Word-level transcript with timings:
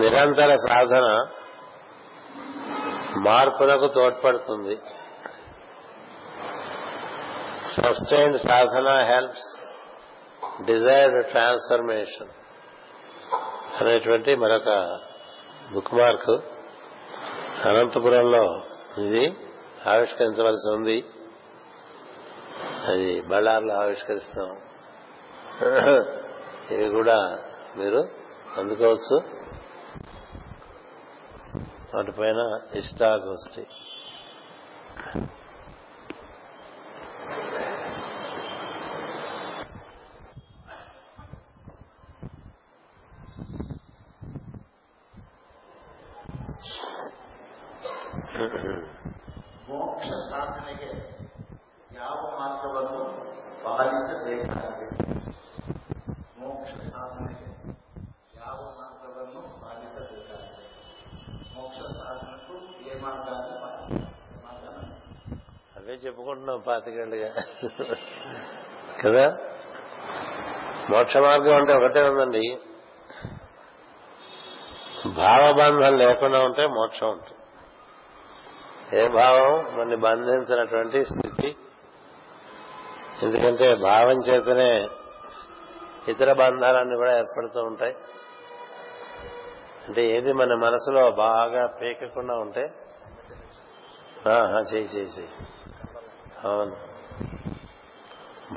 నిరంతర 0.00 0.50
సాధన 0.68 1.06
మార్పునకు 3.26 3.88
తోడ్పడుతుంది 3.96 4.74
sustain 7.76 8.36
sadhana 8.48 8.88
helps 9.10 9.48
desired 10.68 11.18
transformation 11.32 12.30
అనేటువంటి 13.80 14.30
మరొక 14.42 14.70
బుక్ 15.74 15.92
మార్క్ 15.98 16.30
అనంతపురంలో 17.70 18.44
ఇది 19.06 19.24
ఆవిష్కరించవలసి 19.92 20.66
ఉంది 20.76 20.98
అది 22.92 23.10
బళ్ళార్లో 23.30 23.74
ఆవిష్కరిస్తాం 23.84 24.48
ఇవి 26.74 26.88
కూడా 26.98 27.18
మీరు 27.78 28.00
అందుకోవచ్చు 28.60 29.16
వాటిపైన 31.94 32.40
ఇష్టాగోష్ఠి 32.80 33.62
మోక్ష 71.10 71.22
మార్గం 71.26 71.54
అంటే 71.60 71.72
ఒకటే 71.78 72.00
ఉందండి 72.08 72.42
భావబంధం 75.22 75.94
లేకుండా 76.02 76.38
ఉంటే 76.48 76.64
మోక్షం 76.74 77.08
ఉంటుంది 77.14 77.38
ఏ 79.00 79.02
భావం 79.18 79.54
మన 79.76 79.96
బంధించినటువంటి 80.06 81.00
స్థితి 81.10 81.50
ఎందుకంటే 83.26 83.68
భావం 83.88 84.18
చేతనే 84.28 84.70
ఇతర 86.12 86.30
బంధాలన్నీ 86.42 86.96
కూడా 87.02 87.12
ఏర్పడుతూ 87.22 87.60
ఉంటాయి 87.70 87.94
అంటే 89.86 90.04
ఏది 90.14 90.32
మన 90.42 90.52
మనసులో 90.66 91.04
బాగా 91.26 91.64
పీకకుండా 91.80 92.36
ఉంటే 92.44 92.66
చేయి 94.74 94.88
చేసి 94.96 95.26
అవును 96.52 96.74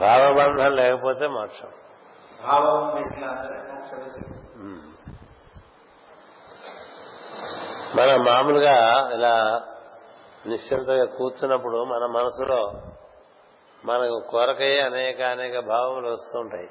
భావబంధం 0.04 0.70
లేకపోతే 0.82 1.26
మోక్షం 1.38 1.72
భావం 2.48 2.80
మోక్ష 2.94 4.00
మన 7.98 8.10
మామూలుగా 8.30 8.78
ఇలా 9.16 9.34
నిశ్చింతగా 10.52 11.06
కూర్చున్నప్పుడు 11.18 11.78
మన 11.92 12.04
మనసులో 12.18 12.62
మనకు 13.90 14.18
కొరకయ్యే 14.32 14.80
అనేక 14.90 15.20
అనేక 15.36 15.56
భావములు 15.72 16.10
వస్తుంటాయి 16.16 16.68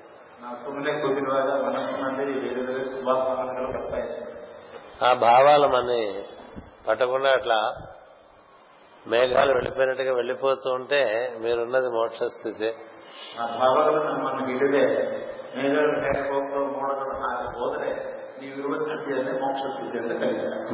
ఆ 5.09 5.11
భావాలు 5.27 5.69
మన 5.77 5.89
పట్టకుండా 6.87 7.31
అట్లా 7.39 7.61
మేఘాలు 9.13 9.53
వెళ్ళిపోయినట్టుగా 9.59 10.15
వెళ్ళిపోతూ 10.21 10.69
ఉంటే 10.79 11.03
మీరున్నది 11.45 11.91
మోక్ష 11.99 12.21
స్థితి 12.37 12.71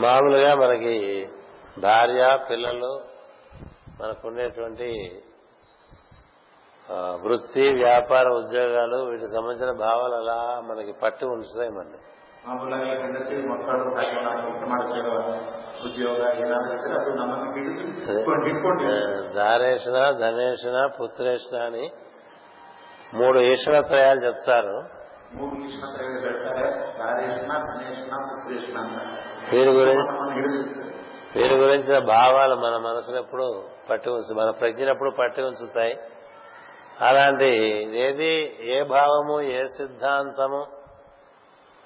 మామూలుగా 0.04 0.50
మనకి 0.62 0.94
భార్య 1.86 2.20
పిల్లలు 2.50 2.92
మనకుండేటువంటి 4.00 4.88
వృత్తి 7.24 7.64
వ్యాపార 7.82 8.26
ఉద్యోగాలు 8.40 8.98
వీటికి 9.08 9.30
సంబంధించిన 9.34 9.72
భావాలు 9.84 10.16
అలా 10.22 10.38
మనకి 10.70 10.92
పట్టి 11.04 11.24
ఉంచుతాయి 11.34 11.72
మన 11.78 11.90
దారేషణ 19.40 19.96
ధనేషణ 20.24 20.76
పుత్రేషణ 20.98 21.56
అని 21.70 21.84
మూడు 23.13 23.39
ఈశ్వరత్రయాలు 23.49 24.21
చెప్తారు 24.25 24.75
ಮೂರು 25.35 25.55
ಈಶ್ವರಗಳು 25.65 26.19
ಹೇಳ್ತಾರೆ 26.25 26.65
ದಾರೇಶನ 26.99 27.51
ಗಣೇಶನ 27.67 28.15
ಪುತ್ರೇಶನ 28.29 28.77
ಅಂತ 28.83 28.99
వీరి 29.51 29.71
గురించి 29.77 30.03
ನಮ್ಮನ್ನು 30.03 30.35
ಹಿಡಿದಿರ್ತದೆ 30.37 30.89
వీరి 31.35 31.55
గురించిన 31.55 31.97
భావాలు 32.11 32.55
మన 32.57 32.75
మనసును 32.79 33.17
ఎప్పుడు 33.17 33.47
పట్టి 33.89 34.09
ఉంచు 34.09 34.33
మన 34.33 34.49
ప్రజ్ఞనప్పుడు 34.59 35.11
పట్టి 35.11 35.41
ఉంచుతాయి 35.41 35.95
అలాంటి 37.01 37.49
ఏది 38.03 38.33
ఏ 38.69 38.79
భావము 38.91 39.37
ఏ 39.53 39.61
సిద్ధాంతము 39.77 40.61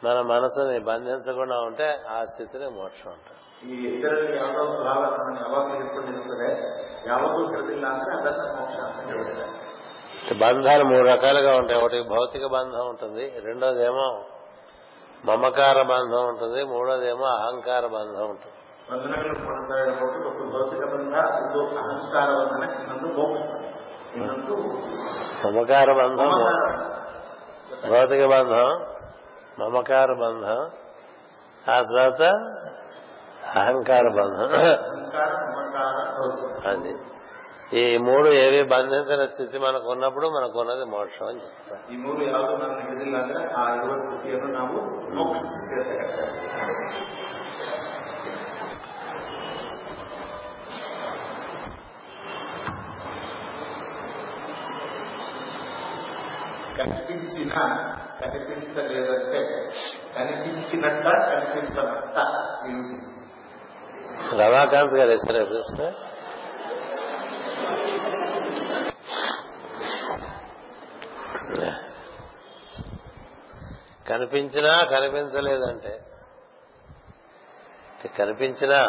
మన 0.01 0.17
మనసుని 0.31 0.79
బంధించకుండా 0.89 1.57
ఉంటే 1.67 1.87
ఆ 2.09 2.17
స్థితిని 2.31 2.67
మోక్షం 2.75 3.09
అంటారు 3.09 3.35
ಈ 3.65 3.77
ಇದರಲ್ಲಿ 3.91 4.33
ಯಾವುದೋ 4.37 4.65
ಭಾವ 4.83 4.99
ನಮ್ಮನ್ನು 5.13 5.39
ಯಾವಾಗಲೂ 5.45 5.77
ಹಿಡ್ಕೊಂಡಿರ್ತದೆ 5.77 6.49
ಯಾವಾಗೂ 7.07 7.39
ಹಿಡಿದಿಲ್ಲ 7.47 7.85
ಅಂದ್ರೆ 7.93 8.11
ಅದನ್ನ 8.17 8.43
ಮೋಕ್ಷ 8.57 8.77
ಅಂತ 8.87 8.99
ಹೇಳ್ತಾರೆ 9.11 9.47
బంధాలు 10.42 10.84
మూడు 10.90 11.04
రకాలుగా 11.12 11.52
ఉంటాయి 11.60 11.78
ఒకటి 11.82 11.98
భౌతిక 12.14 12.44
బంధం 12.56 12.84
ఉంటుంది 12.92 13.24
రెండోదేమో 13.46 14.06
మమకార 15.28 15.78
బంధం 15.94 16.22
ఉంటుంది 16.30 16.60
మూడోదేమో 16.74 17.26
అహంకార 17.38 17.84
బంధం 17.96 18.24
ఉంటుంది 18.34 18.56
మమకార 25.46 25.88
బంధం 26.00 26.28
భౌతిక 27.92 28.24
బంధం 28.34 28.68
మమకార 29.60 30.10
బంధం 30.24 30.60
ఆ 31.74 31.76
తర్వాత 31.88 32.22
అహంకార 33.60 34.06
బంధం 34.18 34.48
అది 36.70 36.92
ఈ 37.80 37.82
మూడు 38.06 38.28
ఏవి 38.44 38.62
బంధించిన 38.72 39.22
స్థితి 39.32 39.56
మనకు 39.64 39.86
ఉన్నప్పుడు 39.92 40.26
మనకు 40.34 40.56
ఉన్నది 40.62 40.84
మోక్షం 40.94 41.26
అని 41.30 41.40
చెప్తారు 41.44 41.84
ఈ 41.92 42.28
కనిపించిన 56.80 57.52
కనిపించలేదంటే 58.20 59.40
కనిపించినట్ట 60.18 61.06
కనిపించనట్ట 61.32 62.18
రమాకాంత్ 64.42 64.94
గారు 65.00 65.12
ఇస్తారు 65.18 65.38
ఎప్పుడు 65.44 65.62
కనిపించినా 74.10 74.72
కనిపించలేదంటే 74.94 75.92
కనిపించినా 78.18 78.80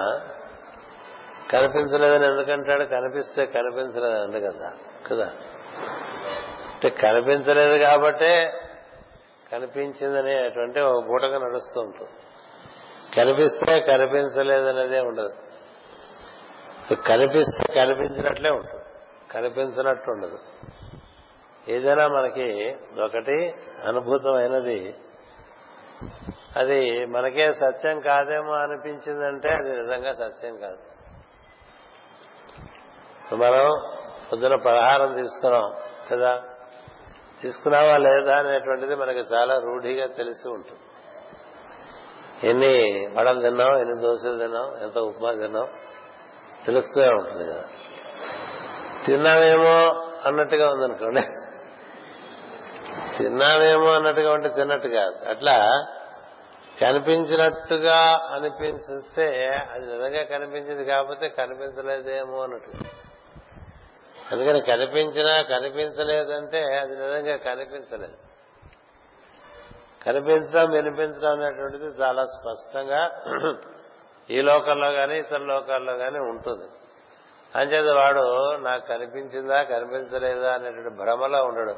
కనిపించలేదని 1.54 2.26
ఎందుకంటాడు 2.32 2.86
కనిపిస్తే 2.96 3.42
కనిపించలేదు 3.56 4.18
అండి 4.26 4.40
కదా 4.48 4.70
కదా 5.08 5.28
అంటే 6.74 6.90
కనిపించలేదు 7.04 7.76
కాబట్టే 7.88 8.34
కనిపించిందనేటువంటి 9.52 10.80
ఒక 10.92 11.00
బూటగా 11.10 11.38
నడుస్తూ 11.46 11.78
ఉంటుంది 11.88 12.14
కనిపిస్తే 13.18 13.74
కనిపించలేదనేదే 13.92 15.00
ఉండదు 15.10 15.34
సో 16.88 16.94
కనిపిస్తే 17.10 17.64
కనిపించినట్లే 17.80 18.50
ఉంటుంది 18.60 18.82
కనిపించినట్టు 19.34 20.08
ఉండదు 20.16 20.40
ఏదైనా 21.74 22.06
మనకి 22.18 22.48
ఒకటి 23.06 23.36
అనుభూతమైనది 23.90 24.80
అది 26.62 26.80
మనకే 27.16 27.46
సత్యం 27.64 27.98
కాదేమో 28.10 28.54
అనిపించిందంటే 28.64 29.50
అది 29.60 29.70
నిజంగా 29.82 30.12
సత్యం 30.24 30.56
కాదు 30.64 30.82
మనం 33.46 33.66
పొద్దున 34.30 34.56
పలహారం 34.66 35.12
తీసుకున్నాం 35.22 35.66
కదా 36.10 36.34
తీసుకున్నావా 37.42 37.96
లేదా 38.08 38.34
అనేటువంటిది 38.42 38.96
మనకి 39.04 39.24
చాలా 39.34 39.56
రూఢిగా 39.68 40.06
తెలిసి 40.20 40.46
ఉంటుంది 40.58 40.82
ఎన్ని 42.52 42.76
వడలు 43.16 43.42
తిన్నాం 43.48 43.72
ఎన్ని 43.84 43.98
దోశలు 44.06 44.38
తిన్నాం 44.44 44.68
ఎంత 44.86 44.98
ఉప్మా 45.10 45.30
తిన్నాం 45.42 45.68
తెలుస్తూ 46.68 47.02
ఉంటుంది 47.22 47.46
కదా 47.52 47.64
తిన్నామేమో 49.06 49.76
అన్నట్టుగా 50.28 50.66
ఉందనుకోండి 50.74 51.24
తిన్నామేమో 53.18 53.90
అన్నట్టుగా 53.98 54.30
ఉంటే 54.38 54.50
తిన్నట్టు 54.60 54.90
కాదు 55.00 55.18
అట్లా 55.34 55.56
కనిపించినట్టుగా 56.84 57.98
అనిపించే 58.36 59.28
అది 59.74 59.84
నిజంగా 59.94 60.24
కనిపించింది 60.34 60.84
కాకపోతే 60.92 61.28
కనిపించలేదేమో 61.40 62.38
అన్నట్టు 62.46 62.72
అందుకని 64.34 64.60
కనిపించినా 64.72 65.34
కనిపించలేదంటే 65.54 66.62
అది 66.82 66.94
నిజంగా 67.04 67.36
కనిపించలేదు 67.50 68.18
కనిపించడం 70.06 70.66
వినిపించడం 70.78 71.32
అనేటువంటిది 71.38 71.90
చాలా 72.02 72.24
స్పష్టంగా 72.38 73.02
ఈ 74.36 74.40
లోకంలో 74.50 74.90
కానీ 75.00 75.16
ఇతర 75.24 75.42
లోకాల్లో 75.54 75.94
కానీ 76.04 76.20
ఉంటుంది 76.32 76.68
అంచేది 77.60 77.92
వాడు 78.00 78.26
నాకు 78.68 78.84
కనిపించిందా 78.92 79.58
కనిపించలేదా 79.74 80.50
అనేటువంటి 80.58 80.94
భ్రమలో 81.02 81.40
ఉండడు 81.50 81.76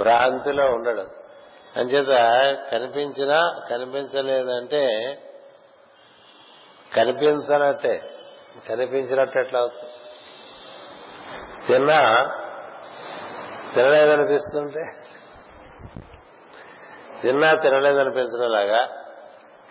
భ్రాంతిలో 0.00 0.64
ఉండడు 0.76 1.04
అంచేత 1.80 2.14
కనిపించినా 2.72 3.38
కనిపించలేదంటే 3.70 4.82
కనిపించనట్టే 6.96 7.94
కనిపించినట్టు 8.68 9.36
ఎట్లా 9.44 9.58
అవుతుంది 9.64 9.96
తిన్నా 11.68 12.00
తినలేదనిపిస్తుంటే 13.74 14.84
తిన్నా 17.22 17.48
తినలేదనిపించడం 17.64 18.50
లాగా 18.58 18.80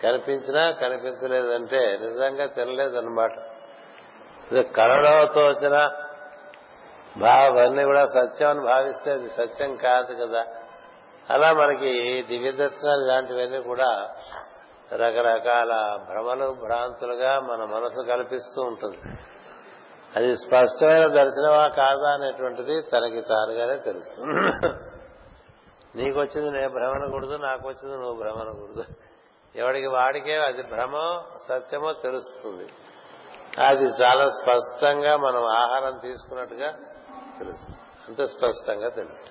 కనిపించినా 0.04 0.62
కనిపించలేదంటే 0.82 1.80
నిజంగా 2.04 2.46
తినలేదన్నమాట 2.58 3.34
కళలోతో 4.78 5.42
వచ్చిన 5.52 5.76
భావన్నీ 7.24 7.82
కూడా 7.90 8.02
సత్యం 8.18 8.48
అని 8.54 8.62
భావిస్తే 8.72 9.08
అది 9.16 9.28
సత్యం 9.40 9.70
కాదు 9.86 10.12
కదా 10.22 10.42
అలా 11.34 11.48
మనకి 11.60 11.92
దివ్య 12.30 12.50
దర్శనాలు 12.62 13.02
ఇలాంటివన్నీ 13.06 13.60
కూడా 13.70 13.90
రకరకాల 15.00 15.72
భ్రమలు 16.08 16.46
భ్రాంతులుగా 16.62 17.32
మన 17.50 17.60
మనసు 17.74 18.00
కల్పిస్తూ 18.12 18.60
ఉంటుంది 18.70 19.00
అది 20.18 20.30
స్పష్టమైన 20.44 21.04
దర్శనమా 21.20 21.64
కాదా 21.80 22.08
అనేటువంటిది 22.16 22.76
తనకి 22.92 23.20
తానుగానే 23.32 23.76
తెలుసు 23.88 24.16
నీకు 25.98 26.16
వచ్చింది 26.22 26.48
నేను 26.56 26.70
భ్రమణకూడదు 26.78 27.36
నాకు 27.48 27.64
వచ్చింది 27.70 27.94
నువ్వు 28.02 28.16
భ్రమణకూడదు 28.22 28.84
ఎవడికి 29.55 29.87
వాడికే 29.87 30.35
అది 30.39 30.63
భ్రమో 30.63 31.05
సత్యమో 31.47 31.91
తెలుస్తుంది 32.01 32.67
అది 33.59 33.85
చాలా 34.01 34.25
స్పష్టంగా 34.39 35.13
మనం 35.17 35.43
ఆహారం 35.55 35.95
తీసుకున్నట్టుగా 35.99 36.69
తెలుసు 37.39 37.65
అంత 38.07 38.21
స్పష్టంగా 38.33 38.89
తెలుసు 38.89 39.27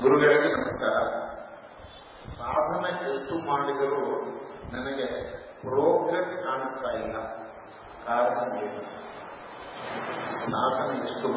ಗುರುಗಳಿಗೆ 0.00 0.48
ನಮಸ್ಕಾರ 0.56 0.96
ಸಾಧನ 2.38 2.84
ಎಷ್ಟು 3.08 3.34
ಮಾಡಿದರೂ 3.48 4.00
ನನಗೆ 4.72 5.06
ಪ್ರೋಗ್ರೆಸ್ 5.62 6.32
ಕಾಣಿಸ್ತಾ 6.44 6.90
ಇಲ್ಲ 6.98 7.16
ಕಾರಣ 8.06 8.38
ಏನು 8.58 8.82
సాధన 10.53 10.89
ఇస్తూ 11.07 11.27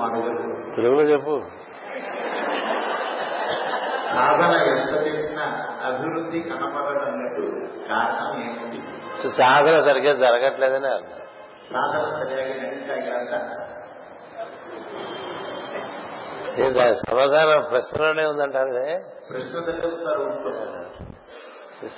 తెలుగులో 0.75 1.05
చెప్పు 1.13 1.37
సాధన 4.15 4.51
ఎంత 4.75 4.93
చేసినా 5.07 5.45
అభివృద్ధి 5.91 6.41
లేదు 7.21 7.43
కారణం 7.91 8.35
ఏమిటి 8.47 8.81
సాధన 9.41 9.77
సరిగ్గా 9.89 10.13
జరగట్లేదని 10.25 10.89
అర్థం 10.97 11.23
సాధన 11.73 12.03
సరిగా 12.19 12.57
నడిచాక 12.63 13.65
సమాధానం 17.07 17.59
ప్రశ్నలోనే 17.73 18.25
ఉందంటారు 18.33 18.71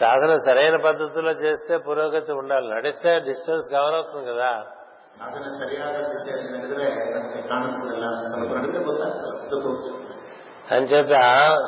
సాధన 0.01 0.33
సరైన 0.47 0.77
పద్ధతిలో 0.87 1.33
చేస్తే 1.45 1.75
పురోగతి 1.87 2.33
ఉండాలి 2.41 2.67
నడిస్తే 2.77 3.11
డిస్టెన్స్ 3.29 3.69
అవుతుంది 3.83 4.25
కదా 4.31 4.51
ಸಾಧನೆ 5.18 5.50
ಸರಿಯಾದ 5.58 5.98
ದಿಶೆಯಲ್ಲಿ 6.08 6.50
ನಡೆದ್ರೆ 6.54 6.86
ನಮಗೆ 7.16 7.42
ಕಾಣಿಸ್ತದಲ್ಲ 7.48 8.06
ಸ್ವಲ್ಪ 8.30 8.52
ನಡೆದ್ರೆ 8.58 8.82
ಗೊತ್ತಾಗ್ತದೆ 8.84 9.34
ಅದಕ್ಕೂ 9.38 9.72
అంచేత 10.70 11.16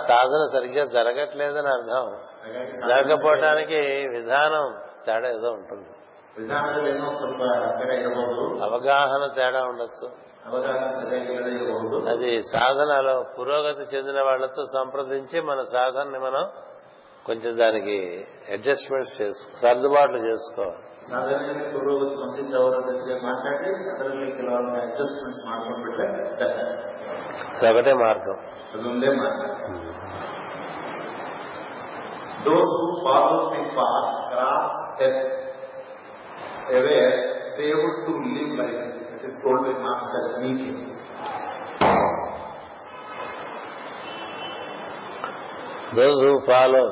సాధన 0.08 0.42
సరిగ్గా 0.52 0.84
జరగట్లేదని 0.88 1.70
అర్థం 1.70 2.06
ಹಾಗಾಗಿ 2.44 2.72
ಸಾಧನೆ 2.72 2.90
జరగకపోవడానికి 2.92 3.80
విధానం 4.08 4.66
తేడా 5.06 5.30
ఏదో 5.30 5.50
ఉంటుంది 5.52 5.90
ವಿಧಾನದಲ್ಲಿ 6.38 6.90
ಏನೋ 6.90 7.10
ಸ್ವಲ್ಪ 7.18 7.42
ಕಡೆ 7.82 7.96
ಇರಬಹುದು 7.96 8.46
అవగాహన 8.64 9.24
తేడా 9.36 9.62
ఉండొచ్చు 9.64 10.08
ಅವಗಾಹನ 10.48 10.88
ಸರಿಯಾಗಿಲ್ಲದೆ 11.02 11.52
ಇರಬಹುದು 11.58 11.98
అది 12.10 12.32
సాధనలో 12.52 13.16
పురోగతి 13.36 13.86
చెందిన 13.96 14.20
వాళ్లతో 14.22 14.64
సంప్రదించి 14.76 15.42
మన 15.42 15.62
సాధనని 15.72 16.20
మనం 16.20 16.44
కొంచెం 17.26 17.54
దానికి 17.58 17.98
అడ్జస్ట్మెంట్స్ 18.54 19.16
చేసుకో 19.22 19.56
సర్దుబాట్లు 19.62 20.20
చేసుకోవాలి 20.28 20.82
సాధారణంగా 21.09 21.67
పురోగతి 21.75 22.15
పొందిన 22.21 22.51
ఎవరో 22.61 22.79
దగ్గర 22.89 23.17
మాట్లాడి 23.29 23.71
అతనిలో 23.93 24.27
గెలవాలని 24.39 24.79
అడ్జస్ట్మెంట్స్ 24.85 25.43
మార్గం 25.49 25.77
పెట్టారు 25.87 27.73
ఒకటే 27.73 27.93
మార్గం 28.05 28.37
అది 28.75 28.85
ఉందే 28.93 29.11
మార్గం 29.21 29.49
those 32.47 32.75
who 32.83 32.89
follow 33.07 33.41
the 33.57 33.65
path 33.81 34.13
cross 34.33 34.79
death 35.01 35.19
aware 36.81 37.19
saved 37.57 37.99
to 38.07 38.15
live 38.37 38.53
life 38.63 38.81
it 39.17 39.27
is 39.31 39.39
called 39.47 39.65
by 39.69 39.77
master 39.89 40.31
నీకే 40.45 40.73
Those 45.99 46.19
who 46.25 46.33
follow, 46.49 46.83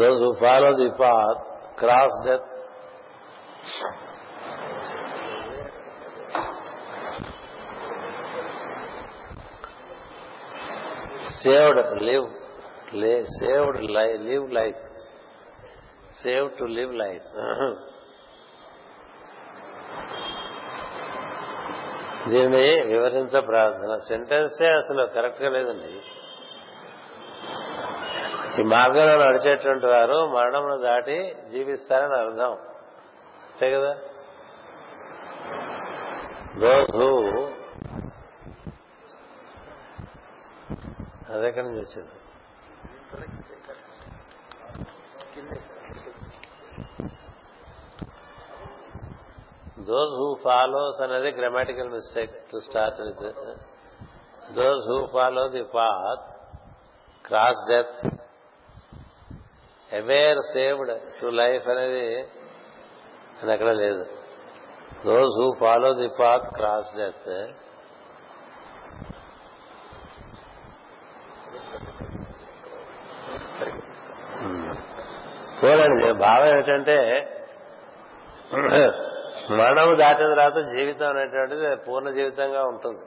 those 0.00 0.18
who 0.22 0.28
follow 0.42 0.68
the 0.80 0.86
path 1.00 1.40
cross 1.80 2.18
death 2.26 2.46
saved 11.42 11.80
live 12.08 12.26
saved 13.40 13.78
lie 13.96 14.08
live 14.28 14.46
life 14.58 14.80
save 16.22 16.46
to 16.58 16.64
live 16.78 16.92
life 17.04 17.26
దీన్ని 22.30 22.66
వివరించ 22.92 23.34
ప్రార్థన 23.50 23.92
సెంటెన్సే 24.10 24.70
అసలు 24.80 25.02
correct 25.16 25.40
గా 25.44 25.50
లేదండి 25.56 25.92
ఈ 28.58 28.62
మార్గంలో 28.74 29.12
నడిచేటువంటి 29.24 29.86
వారు 29.94 30.16
మరణమును 30.34 30.76
దాటి 30.86 31.16
జీవిస్తారని 31.54 32.14
అర్థం 32.24 32.52
అంతే 33.48 33.68
కదా 33.74 33.92
రోజు 36.62 36.90
హూ 36.98 37.08
అదెక్కడి 41.34 41.64
నుంచి 41.66 41.80
వచ్చింది 41.84 42.14
దోస్ 49.90 50.14
హూ 50.20 50.28
ఫాలోస్ 50.46 51.00
అనేది 51.06 51.30
grammatical 51.40 51.92
mistake 51.96 52.32
to 52.52 52.58
start 52.68 52.96
with 53.08 53.26
those 54.60 54.84
who 54.92 54.98
follow 55.16 55.44
the 55.56 55.64
path 55.76 56.24
cross 57.28 57.62
death 57.70 57.96
aware 59.96 60.40
saved 60.54 60.92
to 61.18 61.26
life 61.40 61.66
అనేది 61.72 62.04
అక్కడ 63.56 63.70
లేదు 63.84 64.04
those 65.08 65.34
who 65.40 65.46
follow 65.62 65.88
the 66.00 66.08
path 66.20 66.46
cross 66.56 66.90
death 66.98 67.30
చూడండి 75.62 75.94
భావం 76.26 76.46
ఏమిటంటే 76.52 76.98
మరణం 79.58 79.88
దాటిన 80.02 80.28
తర్వాత 80.34 80.58
జీవితం 80.74 81.08
అనేటువంటిది 81.14 81.70
పూర్ణ 81.86 82.08
జీవితంగా 82.18 82.62
ఉంటుంది 82.72 83.02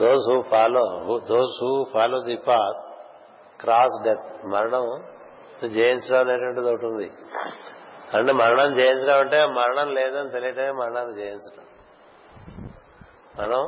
those 0.00 0.26
who 0.32 0.36
follow 0.54 0.82
those 1.32 1.56
who 1.64 1.70
follow 1.94 2.18
the 2.30 2.36
path 2.48 2.83
cross 3.64 3.98
death 4.06 4.30
మరణం 4.54 4.84
జయించడం 5.76 6.18
అనేటువంటిది 6.24 6.68
ఒకటి 6.72 6.86
ఉంది 6.92 7.08
అంటే 8.16 8.32
మరణం 8.42 8.70
జయించడం 8.78 9.18
అంటే 9.24 9.38
మరణం 9.60 9.88
లేదని 9.98 10.32
తెలియటమే 10.34 10.72
మరణాన్ని 10.80 11.14
జయించడం 11.20 11.64
మనం 13.38 13.62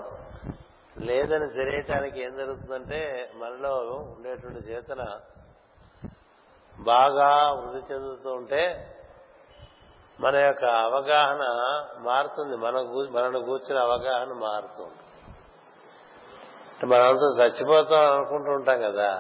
లేదని 1.08 1.46
తెలియటానికి 1.58 2.18
ఏం 2.26 2.32
జరుగుతుందంటే 2.40 3.00
మనలో 3.40 3.72
ఉండేటువంటి 4.14 4.60
చేతన 4.70 5.02
బాగా 6.92 7.28
వృద్ధి 7.58 7.80
చెందుతూ 7.90 8.30
ఉంటే 8.40 8.62
మన 10.24 10.34
యొక్క 10.48 10.64
అవగాహన 10.88 11.44
మారుతుంది 12.10 12.54
మన 12.66 12.76
మనను 13.16 13.40
కూర్చున్న 13.48 13.78
అవగాహన 13.88 14.30
మారుతుంది 14.48 15.00
మనంతా 16.92 17.28
చచ్చిపోతాం 17.40 18.06
అనుకుంటూ 18.16 18.50
ఉంటాం 18.58 18.78
కదా 18.88 19.10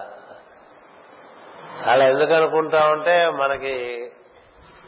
అలా 1.90 2.04
ఎందుకు 2.12 2.34
అనుకుంటా 2.38 2.80
ఉంటే 2.94 3.14
మనకి 3.42 3.74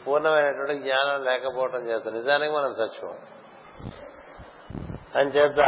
పూర్ణమైనటువంటి 0.03 0.75
జ్ఞానం 0.85 1.17
లేకపోవటం 1.29 1.81
చేత 1.89 2.05
నిజానికి 2.17 2.51
మనం 2.57 2.71
సత్యం 2.81 3.13
అని 5.19 5.29
చేత 5.35 5.65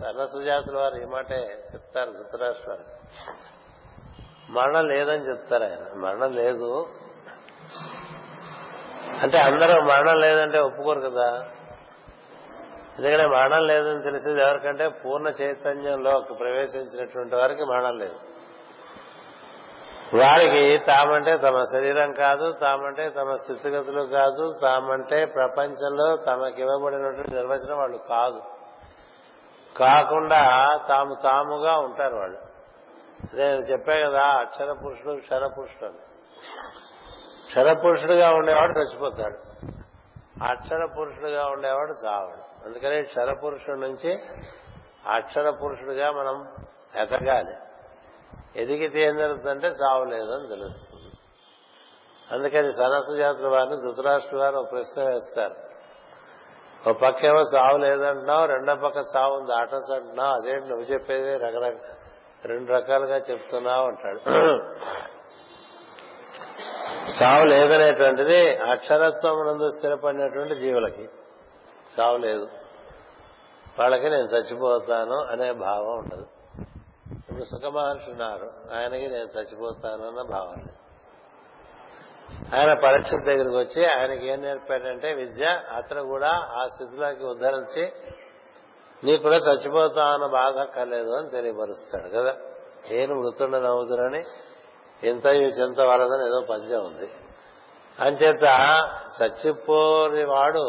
సన్న 0.00 0.76
వారు 0.82 0.96
ఈ 1.02 1.06
మాటే 1.14 1.40
చెప్తారు 1.72 2.10
ధృతరాష్ట్ర 2.18 2.72
మరణం 4.56 4.84
లేదని 4.94 5.24
చెప్తారు 5.30 5.64
ఆయన 5.70 5.84
మరణం 6.06 6.30
లేదు 6.42 6.70
అంటే 9.24 9.38
అందరూ 9.48 9.74
మరణం 9.92 10.18
లేదంటే 10.26 10.58
ఒప్పుకోరు 10.68 11.00
కదా 11.08 11.28
ఎందుకంటే 12.98 13.26
మరణం 13.36 13.62
లేదని 13.72 14.00
తెలిసేది 14.06 14.40
ఎవరికంటే 14.46 14.86
పూర్ణ 15.02 15.28
చైతన్యంలో 15.40 16.12
ప్రవేశించినటువంటి 16.40 17.34
వారికి 17.40 17.64
మరణం 17.72 17.94
లేదు 18.04 18.16
వారికి 20.20 20.62
తామంటే 20.88 21.32
తమ 21.46 21.56
శరీరం 21.72 22.10
కాదు 22.24 22.46
తామంటే 22.62 23.04
తమ 23.16 23.32
స్థితిగతులు 23.42 24.02
కాదు 24.16 24.44
తామంటే 24.64 25.18
ప్రపంచంలో 25.38 26.06
తమకివ్వబడినటువంటి 26.28 27.32
నిర్వచనం 27.38 27.78
వాళ్ళు 27.82 27.98
కాదు 28.12 28.40
కాకుండా 29.82 30.40
తాము 30.90 31.14
తాముగా 31.26 31.74
ఉంటారు 31.86 32.16
వాళ్ళు 32.22 32.40
నేను 33.38 33.60
చెప్పే 33.72 33.96
కదా 34.06 34.24
అక్షర 34.44 34.70
పురుషుడు 34.82 35.12
క్షర 35.26 35.44
పురుషుడు 35.56 35.86
అని 35.90 36.00
క్షర 37.50 37.68
పురుషుడుగా 37.84 38.28
ఉండేవాడు 38.38 38.72
చచ్చిపోతాడు 38.80 39.38
అక్షర 40.52 40.82
పురుషుడుగా 40.96 41.44
ఉండేవాడు 41.54 41.94
చావాడు 42.06 42.42
అందుకని 42.66 42.98
క్షర 43.10 43.30
పురుషుడి 43.44 43.80
నుంచి 43.86 44.10
అక్షర 45.18 45.48
పురుషుడిగా 45.62 46.08
మనం 46.18 46.36
ఎదగాలి 47.02 47.54
ఎదిగితే 48.62 49.00
ఏం 49.08 49.14
జరుగుతుందంటే 49.22 49.68
చావు 49.80 50.04
లేదని 50.14 50.46
తెలుస్తుంది 50.52 51.04
అందుకని 52.34 52.70
సరస్సు 52.78 53.14
జాతుల 53.22 53.48
వారిని 53.56 53.76
ధృతరాష్ట్ర 53.84 54.36
వారు 54.42 54.56
ఒక 54.60 54.68
ప్రశ్న 54.72 54.96
వేస్తారు 55.10 55.56
ఒక 56.86 56.94
పక్క 57.04 57.20
ఏమో 57.30 57.42
చావు 57.54 57.78
లేదంటున్నావు 57.86 58.44
రెండో 58.54 58.74
పక్క 58.84 58.98
చావు 59.14 59.32
ఉంది 59.40 59.52
ఆటస్ 59.60 59.90
అంటున్నావు 59.96 60.32
అదేంటి 60.38 60.66
నువ్వు 60.72 60.86
చెప్పేది 60.92 61.32
రకరకాల 61.44 61.94
రెండు 62.52 62.68
రకాలుగా 62.76 63.18
చెప్తున్నావు 63.28 63.84
అంటాడు 63.92 64.20
చావు 67.18 67.44
లేదనేటువంటిది 67.54 68.40
అక్షరత్వం 68.72 69.38
నందు 69.48 69.68
స్థిరపడినటువంటి 69.76 70.56
జీవులకి 70.64 71.06
చావు 71.94 72.18
లేదు 72.26 72.46
వాళ్ళకి 73.78 74.08
నేను 74.14 74.28
చచ్చిపోతాను 74.34 75.18
అనే 75.32 75.48
భావం 75.66 75.94
ఉండదు 76.02 76.26
ఇప్పుడు 77.38 77.52
సుఖమహర్షి 77.56 78.08
ఉన్నారు 78.12 78.46
ఆయనకి 78.76 79.04
నేను 79.12 79.28
చచ్చిపోతానన్న 79.34 80.22
భావన 80.32 80.56
ఆయన 82.56 82.70
పరీక్ష 82.84 83.10
దగ్గరికి 83.28 83.56
వచ్చి 83.62 83.82
ఆయనకి 83.96 84.24
ఏం 84.32 84.38
నేర్పాడంటే 84.46 85.08
విద్య 85.20 85.44
అతను 85.78 86.02
కూడా 86.12 86.30
ఆ 86.60 86.64
స్థితిలోకి 86.72 87.24
ఉద్ధరించి 87.32 87.84
నీకు 89.04 89.20
కూడా 89.26 89.38
చచ్చిపోతా 89.48 90.06
అన్న 90.16 90.28
బాధ 90.38 90.56
కలేదు 90.78 91.12
అని 91.20 91.30
తెలియపరుస్తాడు 91.36 92.10
కదా 92.16 92.32
నేను 92.90 93.12
మృతుండ 93.20 93.54
నవ్వుతునని 93.68 94.22
ఇంత 95.10 95.26
చింత 95.62 95.80
వాళ్ళదని 95.92 96.26
ఏదో 96.30 96.40
పద్యం 96.52 96.82
ఉంది 96.90 97.08
అంచేత 98.06 98.48
చచ్చిపోని 99.20 100.24
వాడు 100.34 100.66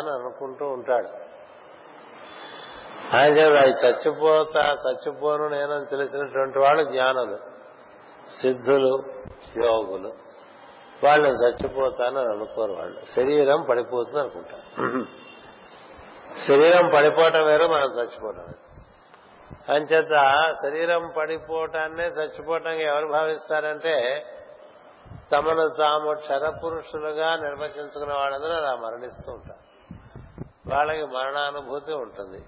అని 0.00 0.10
అనుకుంటూ 0.18 0.66
ఉంటాడు 0.78 1.10
ఆయన 3.18 3.30
చేత 3.42 3.70
చచ్చిపోతా 3.82 4.62
చచ్చిపోను 4.86 5.46
నేనని 5.54 5.86
తెలిసినటువంటి 5.92 6.58
వాళ్ళు 6.64 6.82
జ్ఞానులు 6.92 7.38
సిద్ధులు 8.40 8.92
యోగులు 9.64 10.10
వాళ్ళని 11.04 11.38
చచ్చిపోతానని 11.42 12.30
అనుకోరు 12.34 12.72
వాళ్ళు 12.80 12.98
శరీరం 13.14 13.60
పడిపోతుంది 13.70 14.20
అనుకుంటారు 14.24 14.66
శరీరం 16.46 16.86
పడిపోవటం 16.96 17.42
వేరు 17.50 17.66
మనం 17.74 17.90
చచ్చిపోవటం 17.98 18.46
అంచేత 19.74 20.14
శరీరం 20.62 21.02
పడిపోవటాన్నే 21.18 22.06
చచ్చిపోవటానికి 22.18 22.84
ఎవరు 22.92 23.08
భావిస్తారంటే 23.16 23.94
తమను 25.32 25.64
తాము 25.82 26.12
క్షరపురుషులుగా 26.22 27.28
నిర్వచించుకున్న 27.46 28.12
వాళ్ళందరూ 28.22 28.54
అలా 28.62 28.72
మరణిస్తూ 28.84 29.28
ఉంటారు 29.38 29.62
వాళ్ళకి 30.72 31.04
మరణానుభూతి 31.16 31.92
ఉంటుంది 32.04 32.40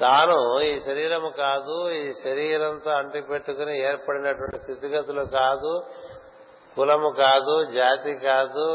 తాను 0.00 0.36
ఈ 0.70 0.74
శరీరము 0.88 1.30
కాదు 1.44 1.74
ఈ 2.00 2.04
శరీరంతో 2.24 2.90
అంటిపెట్టుకుని 3.00 3.74
ఏర్పడినటువంటి 3.88 4.58
స్థితిగతులు 4.64 5.24
కాదు 5.40 5.72
కులము 6.76 7.08
కాదు 7.24 7.54
జాతి 7.78 8.12
కాదు 8.28 8.66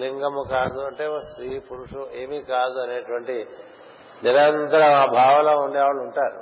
లింగము 0.00 0.42
కాదు 0.54 0.80
అంటే 0.88 1.04
స్త్రీ 1.30 1.50
పురుషు 1.68 2.00
ఏమీ 2.22 2.38
కాదు 2.54 2.78
అనేటువంటి 2.86 3.36
నిరంతరం 4.24 4.90
ఆ 5.02 5.06
భావంలో 5.18 5.54
ఉండేవాళ్ళు 5.66 6.02
ఉంటారు 6.08 6.38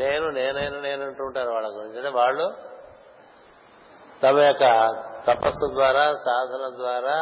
నేను 0.00 0.26
నేనైనా 0.40 0.76
నేను 0.88 1.02
ఉంటారు 1.28 1.50
వాళ్ళ 1.56 1.70
గురించి 1.78 1.98
అంటే 2.00 2.12
వాళ్ళు 2.20 2.46
తమ 4.24 4.36
యొక్క 4.50 4.64
తపస్సు 5.28 5.66
ద్వారా 5.76 6.04
సాధన 6.26 6.64
ద్వారా 6.82 7.16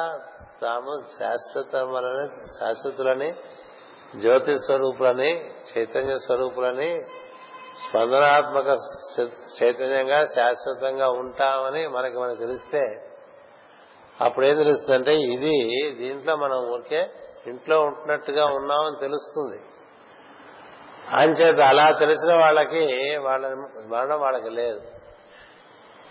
తాము 0.64 0.92
శాశ్వతములని 1.18 2.24
శాశ్వతులని 2.58 3.28
జ్యోతి 4.22 4.54
స్వరూపులని 4.64 5.30
చైతన్య 5.70 6.14
స్వరూపులని 6.26 6.90
స్పందనాత్మక 7.82 8.70
చైతన్యంగా 9.58 10.18
శాశ్వతంగా 10.36 11.08
ఉంటామని 11.22 11.82
మనకి 11.96 12.16
మనకు 12.22 12.40
తెలిస్తే 12.44 12.82
అప్పుడేం 14.26 14.54
తెలుస్తుందంటే 14.62 15.12
ఇది 15.34 15.54
దీంట్లో 16.02 16.32
మనం 16.44 16.58
ఊరికే 16.72 17.02
ఇంట్లో 17.50 17.76
ఉంటున్నట్టుగా 17.88 18.44
ఉన్నామని 18.58 18.98
తెలుస్తుంది 19.04 19.58
అంచేత 21.20 21.60
అలా 21.72 21.86
తెలిసిన 22.02 22.32
వాళ్ళకి 22.44 22.82
వాళ్ళ 23.28 23.44
మరణం 23.92 24.18
వాళ్ళకి 24.24 24.50
లేదు 24.60 24.80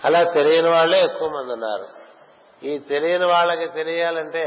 అలా 0.08 0.22
తెలియని 0.38 0.70
వాళ్ళే 0.78 0.98
ఎక్కువ 1.08 1.30
మంది 1.36 1.52
ఉన్నారు 1.58 1.88
ఈ 2.72 2.74
తెలియని 2.92 3.28
వాళ్ళకి 3.34 3.68
తెలియాలంటే 3.80 4.44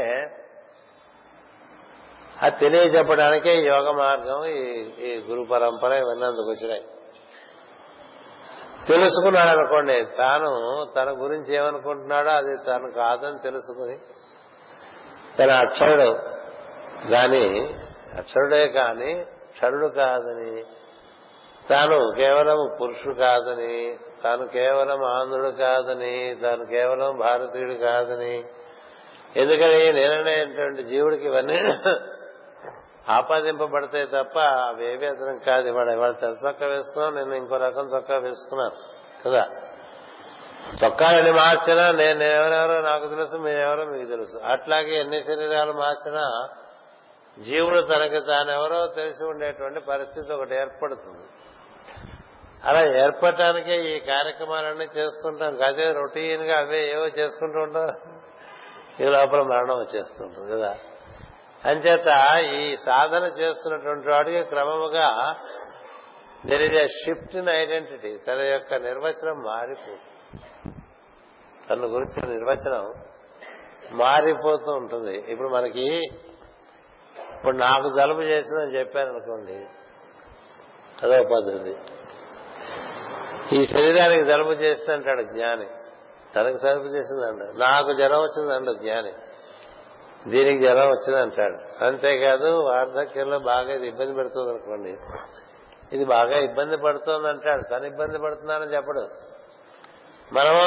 అది 2.45 2.55
తెలియజెప్పడానికే 2.63 3.51
యోగ 3.71 3.87
మార్గం 4.03 4.39
ఈ 5.07 5.09
గురు 5.27 5.43
పరంపర 5.51 5.91
ఇవన్నీ 6.03 6.25
అందుకు 6.31 6.49
వచ్చినాయి 6.53 6.83
తెలుసుకున్నాడు 8.89 9.51
అనుకోండి 9.57 9.97
తాను 10.21 10.49
తన 10.95 11.09
గురించి 11.23 11.49
ఏమనుకుంటున్నాడో 11.59 12.31
అది 12.39 12.53
తను 12.67 12.87
కాదని 13.01 13.37
తెలుసుకుని 13.47 13.95
తన 15.37 15.51
అక్షరుడు 15.65 16.09
దాని 17.13 17.43
అక్షరుడే 18.21 18.63
కాని 18.79 19.11
క్షరుడు 19.53 19.87
కాదని 20.01 20.51
తాను 21.71 21.97
కేవలం 22.19 22.59
పురుషుడు 22.79 23.15
కాదని 23.25 23.71
తాను 24.23 24.43
కేవలం 24.57 24.99
ఆంధ్రుడు 25.17 25.51
కాదని 25.65 26.15
తాను 26.43 26.63
కేవలం 26.75 27.09
భారతీయుడు 27.25 27.75
కాదని 27.89 28.35
ఎందుకని 29.41 29.77
నేననేటువంటి 29.99 30.81
జీవుడికి 30.91 31.25
ఇవన్నీ 31.31 31.59
ఆపాదింపబడతాయి 33.15 34.07
తప్ప 34.17 34.35
అవేవి 34.69 35.05
అతను 35.13 35.31
కాదు 35.49 35.65
ఇవాడు 35.71 35.91
ఇవాళ 35.97 36.11
తెల్ల 36.21 36.35
చొక్కా 36.45 36.67
వేసుకున్నావు 36.73 37.13
నేను 37.17 37.33
ఇంకో 37.41 37.57
రకం 37.67 37.85
చొక్కా 37.93 38.17
వేసుకున్నాను 38.27 38.75
కదా 39.23 39.43
చొక్కాలని 40.81 41.31
మార్చినా 41.41 41.85
నేను 42.01 42.23
ఎవరెవరో 42.35 42.77
నాకు 42.91 43.07
తెలుసు 43.13 43.37
మీరెవరో 43.47 43.83
మీకు 43.93 44.07
తెలుసు 44.13 44.37
అట్లాగే 44.53 44.93
ఎన్ని 45.03 45.19
శరీరాలు 45.29 45.73
మార్చినా 45.83 46.23
జీవుడు 47.47 47.79
తనకి 47.91 48.19
తానెవరో 48.29 48.79
తెలిసి 48.99 49.23
ఉండేటువంటి 49.31 49.79
పరిస్థితి 49.91 50.29
ఒకటి 50.37 50.55
ఏర్పడుతుంది 50.61 51.25
అలా 52.69 52.81
ఏర్పడటానికే 53.03 53.75
ఈ 53.91 53.93
కార్యక్రమాలన్నీ 54.11 54.87
చేస్తుంటాం 54.97 55.57
అదే 55.69 55.87
రొటీన్ 55.99 56.43
గా 56.51 56.57
అవే 56.63 56.81
ఏవో 56.95 57.07
చేసుకుంటూ 57.19 57.59
ఉంటాం 57.67 57.89
ఈ 59.03 59.09
లోపల 59.15 59.41
మరణం 59.53 59.77
వచ్చేస్తుంటుంది 59.83 60.47
కదా 60.55 60.71
అంచేత 61.69 62.09
ఈ 62.61 62.63
సాధన 62.87 63.25
చేస్తున్నటువంటి 63.41 64.07
వాడికి 64.13 64.39
క్రమముగా 64.51 65.05
జరిగే 66.51 66.81
షిఫ్ట్ 67.01 67.35
ఇన్ 67.41 67.51
ఐడెంటిటీ 67.61 68.11
తన 68.27 68.39
యొక్క 68.53 68.71
నిర్వచనం 68.87 69.37
మారిపోతుంది 69.51 70.09
తన 71.67 71.87
గురించి 71.95 72.23
నిర్వచనం 72.35 72.85
మారిపోతూ 74.03 74.71
ఉంటుంది 74.81 75.15
ఇప్పుడు 75.31 75.49
మనకి 75.57 75.87
ఇప్పుడు 77.37 77.55
నాకు 77.67 77.87
జలుబు 77.97 78.23
చేసిందని 78.33 78.73
చెప్పాను 78.79 79.09
అనుకోండి 79.13 79.57
అదో 81.03 81.15
పద్ధతి 81.33 81.73
ఈ 83.57 83.61
శరీరానికి 83.73 84.23
జలుబు 84.31 84.53
అంటాడు 84.97 85.23
జ్ఞాని 85.33 85.69
తనకు 86.35 86.59
జలుబు 86.65 86.89
చేసిందండు 86.97 87.45
నాకు 87.65 87.89
జ్వరం 87.99 88.21
వచ్చిందండు 88.27 88.71
జ్ఞాని 88.83 89.13
దీనికి 90.31 90.59
జ్వరం 90.65 90.87
వచ్చిందంటాడు 90.95 91.57
అంతేకాదు 91.87 92.49
వార్ధక్యంలో 92.69 93.37
బాగా 93.51 93.71
ఇది 93.79 93.87
ఇబ్బంది 93.93 94.13
పెడుతుంది 94.19 94.49
అనుకోండి 94.53 94.93
ఇది 95.95 96.05
బాగా 96.15 96.37
ఇబ్బంది 96.49 96.77
పడుతుంది 96.85 97.27
అంటాడు 97.33 97.63
తను 97.71 97.87
ఇబ్బంది 97.91 98.19
పడుతున్నానని 98.25 98.73
చెప్పడు 98.77 99.03
మనము 100.37 100.63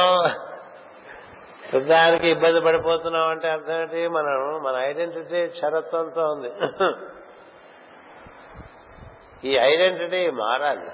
దానికి 1.95 2.27
ఇబ్బంది 2.35 2.61
పడిపోతున్నాం 2.67 3.29
అంటే 3.35 3.47
అర్థం 3.55 3.77
ఏంటి 3.85 4.01
మనం 4.19 4.39
మన 4.67 4.75
ఐడెంటిటీ 4.91 5.41
క్షరత్వంతో 5.55 6.25
ఉంది 6.35 6.51
ఈ 9.49 9.53
ఐడెంటిటీ 9.73 10.21
మారాలి 10.45 10.87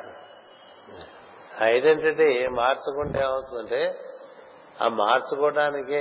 ఐడెంటిటీ 1.75 2.31
మార్చుకుంటే 2.61 3.19
ఏమవుతుందంటే 3.27 3.81
ఆ 4.85 4.87
మార్చుకోవడానికే 5.03 6.01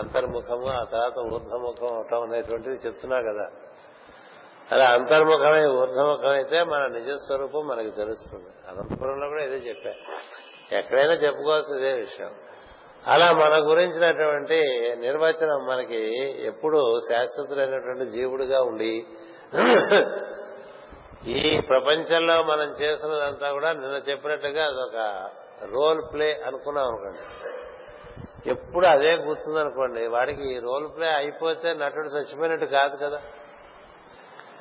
అంతర్ముఖము 0.00 0.68
ఆ 0.80 0.84
తర్వాత 0.92 1.18
ఊర్ధముఖం 1.34 1.88
అవటం 1.96 2.22
అనేటువంటిది 2.28 2.76
చెప్తున్నా 2.86 3.18
కదా 3.28 3.46
అలా 4.74 4.84
అంతర్ముఖమై 4.98 5.64
ఊర్ధముఖమైతే 5.80 6.36
అయితే 6.38 6.58
మన 6.72 6.82
నిజస్వరూపం 6.96 7.62
మనకి 7.72 7.90
తెలుస్తుంది 8.00 8.50
అనంతపురంలో 8.70 9.26
కూడా 9.32 9.42
ఇదే 9.48 9.58
చెప్పా 9.70 9.92
ఎక్కడైనా 10.78 11.16
చెప్పుకోవాల్సి 11.24 11.72
ఇదే 11.80 11.92
విషయం 12.04 12.30
అలా 13.14 13.26
మన 13.42 13.54
గురించినటువంటి 13.70 14.60
నిర్వచనం 15.06 15.60
మనకి 15.72 16.00
ఎప్పుడు 16.50 16.80
శాశ్వతులైనటువంటి 17.08 18.06
జీవుడిగా 18.14 18.60
ఉండి 18.70 18.92
ఈ 21.42 21.42
ప్రపంచంలో 21.72 22.36
మనం 22.52 22.70
చేసినదంతా 22.82 23.50
కూడా 23.58 23.68
నిన్న 23.82 23.98
చెప్పినట్టుగా 24.08 24.64
అదొక 24.72 24.98
రోల్ 25.74 26.00
ప్లే 26.12 26.28
అనుకున్నాం 26.48 26.86
అనుకోండి 26.92 27.22
ఎప్పుడు 28.52 28.86
అదే 28.94 29.10
కూర్చుందనుకోండి 29.26 30.02
వాడికి 30.14 30.48
రోల్ 30.66 30.86
ప్లే 30.96 31.08
అయిపోతే 31.20 31.68
నటుడు 31.82 32.08
చచ్చిపోయినట్టు 32.14 32.66
కాదు 32.78 32.96
కదా 33.04 33.18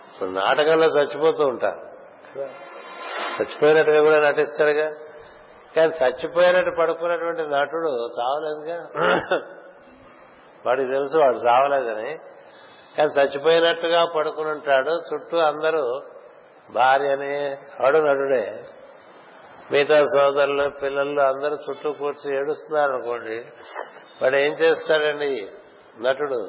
ఇప్పుడు 0.09 0.29
నాటకంలో 0.41 0.87
చచ్చిపోతూ 0.97 1.43
ఉంటారు 1.53 1.81
చచ్చిపోయినట్టుగా 3.37 4.01
కూడా 4.07 4.19
నటిస్తాడుగా 4.27 4.87
కానీ 5.75 5.91
చచ్చిపోయినట్టు 6.01 6.71
పడుకున్నటువంటి 6.81 7.43
నటుడు 7.55 7.91
చావలేదుగా 8.17 8.77
వాడికి 10.65 10.89
తెలుసు 10.95 11.15
వాడు 11.23 11.39
చావలేదని 11.47 12.11
కానీ 12.95 13.11
చచ్చిపోయినట్టుగా 13.17 14.01
పడుకుని 14.15 14.49
ఉంటాడు 14.57 14.93
చుట్టూ 15.09 15.37
అందరూ 15.51 15.83
భార్య 16.79 17.15
అని 17.17 17.31
వాడు 17.81 17.99
నటుడే 18.09 18.43
మిగతా 19.72 19.98
సోదరులు 20.13 20.65
పిల్లలు 20.82 21.22
అందరూ 21.32 21.55
చుట్టూ 21.65 21.89
కూర్చి 22.01 22.27
ఏడుస్తున్నారు 22.39 22.91
అనుకోండి 22.96 23.38
వాడు 24.20 24.38
ఏం 24.46 24.53
చేస్తాడండి 24.62 25.32
నటుడు 26.05 26.39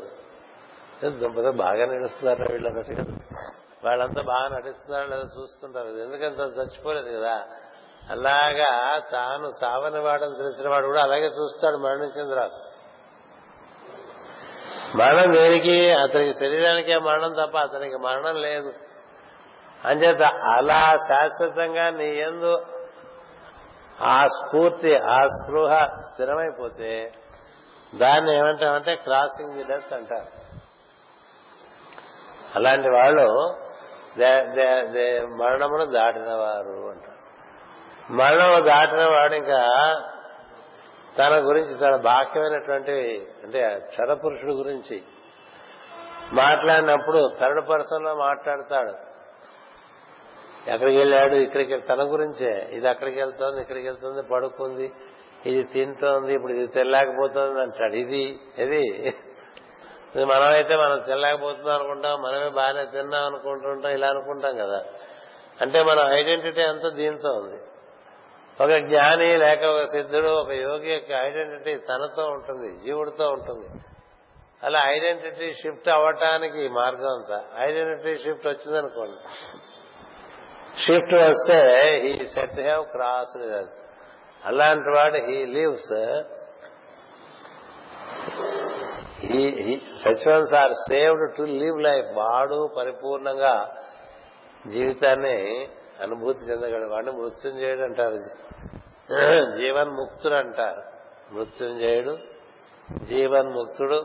దుంపత 1.23 1.49
బాగా 1.64 1.85
నడుస్తున్నారు 1.94 2.44
వీళ్ళందరూ 2.54 3.04
వాళ్ళంతా 3.87 4.23
బాగా 4.33 4.49
నడుస్తున్నారు 4.56 5.06
లేదా 5.12 5.26
చూస్తుంటారు 5.37 5.99
ఎందుకంత 6.06 6.40
చచ్చిపోలేదు 6.59 7.11
కదా 7.16 7.35
అలాగా 8.14 8.71
తాను 9.14 9.47
సావని 9.61 10.00
వాడని 10.06 10.37
తెలిసిన 10.42 10.66
వాడు 10.75 10.87
కూడా 10.92 11.02
అలాగే 11.09 11.28
చూస్తాడు 11.38 11.76
మరణించిన 11.85 12.25
తర్వాత 12.33 12.56
మరణం 15.00 15.28
దేనికి 15.38 15.76
అతనికి 16.04 16.34
శరీరానికే 16.41 16.97
మరణం 17.08 17.32
తప్ప 17.41 17.56
అతనికి 17.69 17.99
మరణం 18.08 18.36
లేదు 18.49 18.73
అంచేత 19.91 20.26
అలా 20.56 20.80
శాశ్వతంగా 21.10 21.86
నీ 22.00 22.08
ఎందు 22.28 22.52
ఆ 24.17 24.21
స్ఫూర్తి 24.37 24.93
ఆ 25.17 25.21
స్పృహ 25.35 25.73
స్థిరమైపోతే 26.07 26.93
దాన్ని 28.02 28.30
ఏమంటామంటే 28.39 28.93
క్రాసింగ్ 29.07 29.54
ది 29.59 29.65
డెత్ 29.71 29.93
అంటారు 29.99 30.30
అలాంటి 32.59 32.91
వాళ్ళు 32.99 33.26
మరణమును 35.41 35.87
దాటినవారు 35.99 36.76
అంటారు 36.95 37.13
మరణము 38.21 38.59
దాటిన 38.73 39.02
వాడు 39.15 39.35
ఇంకా 39.43 39.61
తన 41.19 41.33
గురించి 41.49 41.75
తన 41.83 41.95
బాక్యమైనటువంటి 42.09 42.95
అంటే 43.45 43.61
క్షరపురుషుడు 43.93 44.54
గురించి 44.63 44.99
మాట్లాడినప్పుడు 46.41 47.21
థర్డ్ 47.41 47.61
పర్సన్ 47.71 48.07
లో 48.09 48.13
మాట్లాడతాడు 48.26 48.95
ఎక్కడికి 50.72 50.96
వెళ్ళాడు 51.02 51.36
ఇక్కడికి 51.46 51.76
తన 51.90 52.02
గురించే 52.12 52.52
ఇది 52.76 52.86
అక్కడికి 52.92 53.18
వెళ్తోంది 53.22 53.58
ఇక్కడికి 53.64 53.86
వెళ్తుంది 53.90 54.22
పడుకుంది 54.32 54.86
ఇది 55.50 55.62
తింటోంది 55.74 56.30
ఇప్పుడు 56.38 56.52
ఇది 56.56 56.66
తెల్లకపోతుంది 56.76 57.58
అంటాడు 57.64 57.96
ఇది 58.04 58.22
ఇది 60.14 60.24
మనమైతే 60.32 60.74
మనం 60.84 60.98
తెల్లాకపోతున్నాం 61.10 61.74
అనుకుంటాం 61.80 62.14
మనమే 62.26 62.48
బాగానే 62.58 62.84
తిన్నాం 62.96 63.24
అనుకుంటుంటాం 63.30 63.92
ఇలా 63.98 64.08
అనుకుంటాం 64.14 64.54
కదా 64.62 64.80
అంటే 65.64 65.78
మన 65.88 65.98
ఐడెంటిటీ 66.20 66.62
అంతా 66.72 66.88
దీంతో 67.00 67.30
ఉంది 67.40 67.58
ఒక 68.64 68.72
జ్ఞాని 68.88 69.28
లేక 69.44 69.62
ఒక 69.74 69.84
సిద్ధుడు 69.94 70.30
ఒక 70.42 70.52
యోగి 70.66 70.90
యొక్క 70.96 71.12
ఐడెంటిటీ 71.28 71.72
తనతో 71.90 72.24
ఉంటుంది 72.36 72.70
జీవుడితో 72.84 73.26
ఉంటుంది 73.36 73.68
అలా 74.66 74.80
ఐడెంటిటీ 74.96 75.46
షిఫ్ట్ 75.62 75.88
అవ్వటానికి 75.96 76.62
మార్గం 76.80 77.10
అంతా 77.18 77.38
ఐడెంటిటీ 77.68 78.12
షిఫ్ట్ 78.24 78.46
వచ్చిందనుకోండి 78.52 79.18
షిఫ్ట్ 80.82 81.15
వస్తే 81.26 81.58
హీ 82.04 82.13
సెట్ 82.34 82.58
హ్యావ్ 82.69 82.84
క్రాస్ 82.95 83.37
అలాంటి 84.50 84.91
వాడు 84.97 85.19
he 85.28 85.37
leaves 85.56 85.91
such ones 90.04 90.52
are 90.63 90.75
saved 90.89 91.25
to 91.37 91.45
live 91.63 91.78
life 91.89 92.08
వాడు 92.23 92.58
పరిపూర్ణంగా 92.78 93.54
జీవితాన్ని 94.75 95.39
అనుభూతి 96.04 96.43
చెందగలడు 96.49 96.89
వాడిని 96.95 97.13
మృత్యుంజయుడు 97.21 97.82
అంటారు 97.89 98.19
జీవన్ 99.58 99.91
ముక్తుడు 100.00 100.37
అంటారు 100.43 100.82
మృత్యుంజయుడు 101.34 102.15
జీవన్ 103.10 103.50
ముక్తుడు 103.58 103.99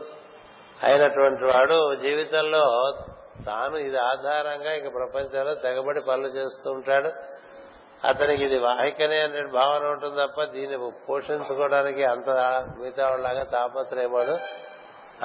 అయినటువంటి 0.87 1.43
వాడు 1.51 1.77
జీవితంలో 2.03 2.63
తాను 3.47 3.77
ఇది 3.87 3.99
ఆధారంగా 4.11 4.71
ఇక 4.79 4.87
ప్రపంచంలో 4.99 5.53
తెగబడి 5.65 6.01
పనులు 6.09 6.31
చేస్తూ 6.39 6.67
ఉంటాడు 6.77 7.09
అతనికి 8.09 8.43
ఇది 8.47 8.57
వాహికనే 8.67 9.17
అనే 9.27 9.41
భావన 9.59 9.83
ఉంటుంది 9.93 10.17
తప్ప 10.23 10.43
దీన్ని 10.55 10.77
పోషించుకోవడానికి 11.07 12.03
అంత 12.13 12.29
మిగతా 12.77 13.05
వాళ్ళగా 13.11 13.43
తాపత్రయపడు 13.55 14.35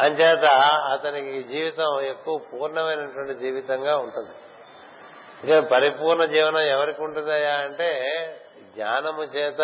అంచేత 0.05 0.45
అతనికి 0.95 1.35
జీవితం 1.53 1.91
ఎక్కువ 2.13 2.37
పూర్ణమైనటువంటి 2.53 3.35
జీవితంగా 3.45 3.95
ఉంటుంది 4.05 4.35
ఇంకా 5.43 5.57
పరిపూర్ణ 5.75 6.23
జీవనం 6.35 6.65
ఎవరికి 6.75 7.01
ఉంటుందయా 7.07 7.55
అంటే 7.67 7.91
జ్ఞానము 8.75 9.25
చేత 9.37 9.63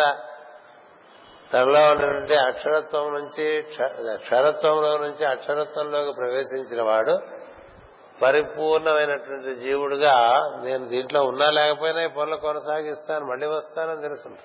తనలో 1.53 1.79
ఉన్నటువంటి 1.91 2.35
అక్షరత్వం 2.47 3.07
నుంచి 3.17 3.45
క్షరత్వంలో 4.25 4.91
నుంచి 5.05 5.23
అక్షరత్వంలోకి 5.33 6.13
ప్రవేశించిన 6.19 6.81
వాడు 6.89 7.15
పరిపూర్ణమైనటువంటి 8.23 9.51
జీవుడుగా 9.63 10.15
నేను 10.65 10.83
దీంట్లో 10.93 11.19
ఉన్నా 11.29 11.47
లేకపోయినా 11.59 11.99
ఈ 12.07 12.11
పనులు 12.17 12.37
కొనసాగిస్తాను 12.47 13.25
మళ్ళీ 13.31 13.47
వస్తానని 13.57 14.03
తెలుసుంటా 14.07 14.43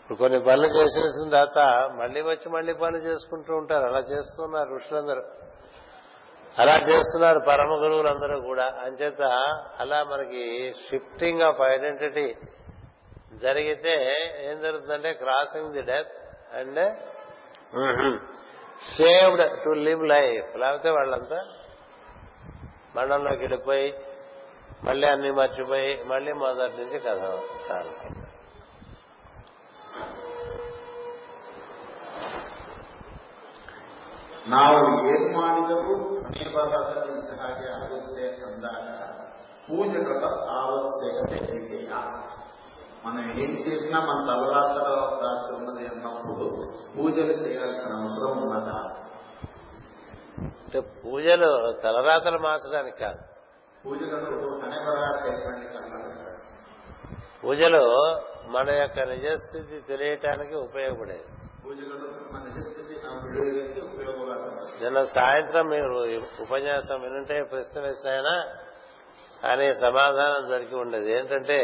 ఇప్పుడు 0.00 0.16
కొన్ని 0.22 0.38
పనులు 0.48 0.68
చేసేసిన 0.78 1.26
తర్వాత 1.34 1.60
మళ్ళీ 2.00 2.20
వచ్చి 2.32 2.46
మళ్ళీ 2.56 2.72
పనులు 2.82 3.02
చేసుకుంటూ 3.10 3.52
ఉంటారు 3.60 3.84
అలా 3.90 4.00
చేస్తున్నారు 4.12 4.70
ఋషులందరూ 4.78 5.22
అలా 6.62 6.74
చేస్తున్నారు 6.88 7.38
పరమ 7.50 7.76
గురువులందరూ 7.82 8.36
కూడా 8.48 8.66
అంచేత 8.86 9.22
అలా 9.82 9.98
మనకి 10.12 10.42
షిఫ్టింగ్ 10.88 11.44
ఆఫ్ 11.48 11.62
ఐడెంటిటీ 11.74 12.26
జరిగితే 13.44 13.94
ఏం 14.48 14.56
జరుగుతుందంటే 14.64 15.10
crossing 15.22 15.72
the 15.78 15.84
death 15.92 16.12
and 16.60 16.82
saved 18.96 19.44
to 19.64 19.70
live 19.88 20.02
life 20.14 20.50
లేకపోతే 20.62 20.90
వాళ్ళంతా 20.98 21.38
మండలంలోకి 22.96 23.42
వెళ్ళిపోయి 23.44 23.86
మళ్ళీ 24.86 25.06
అన్ని 25.14 25.30
మర్చిపోయి 25.40 25.92
మళ్ళీ 26.10 26.32
మొదటి 26.42 26.76
నుంచి 26.80 26.98
కథ 27.06 27.24
ನಾವು 34.54 34.78
ಏನು 35.10 35.26
ಮಾಡಿದರೂ 35.40 35.92
ಮನೆ 36.22 36.46
ಬರದಂತಹ 36.54 37.36
ಹಾಗೆ 37.42 37.68
ಆಗುತ್ತೆ 37.80 38.26
ಅಂದಾಗ 38.50 38.86
పూజల 39.66 40.06
మనం 43.04 43.22
ఏం 43.44 43.52
చేసినా 43.64 43.98
మన 44.08 44.18
తలరాత్ర 44.28 44.82
రాసి 45.22 45.48
ఉన్నది 45.58 45.84
అన్నప్పుడు 45.92 46.46
పూజలు 46.94 47.34
చేయాల్సిన 47.44 47.90
అవసరం 48.00 48.34
ఉన్నదా 48.44 48.76
అంటే 50.72 50.82
పూజలు 51.02 51.48
తలరాతలు 51.84 52.38
మార్చడానికి 52.44 52.98
కాదు 53.04 53.22
పూజలు 57.42 57.80
మన 58.54 58.66
యొక్క 58.80 59.00
నిజస్థితి 59.12 59.76
తెలియటానికి 59.90 60.56
ఉపయోగపడేది 60.68 61.28
నిన్న 64.82 65.00
సాయంత్రం 65.18 65.66
మీరు 65.74 65.90
ఉపన్యాసం 66.44 66.96
వినుంటే 67.04 67.36
ప్రశ్న 67.52 67.82
వేసిన 67.88 68.32
అనే 69.52 69.68
సమాధానం 69.84 70.42
దొరికి 70.54 70.76
ఉండేది 70.84 71.12
ఏంటంటే 71.18 71.60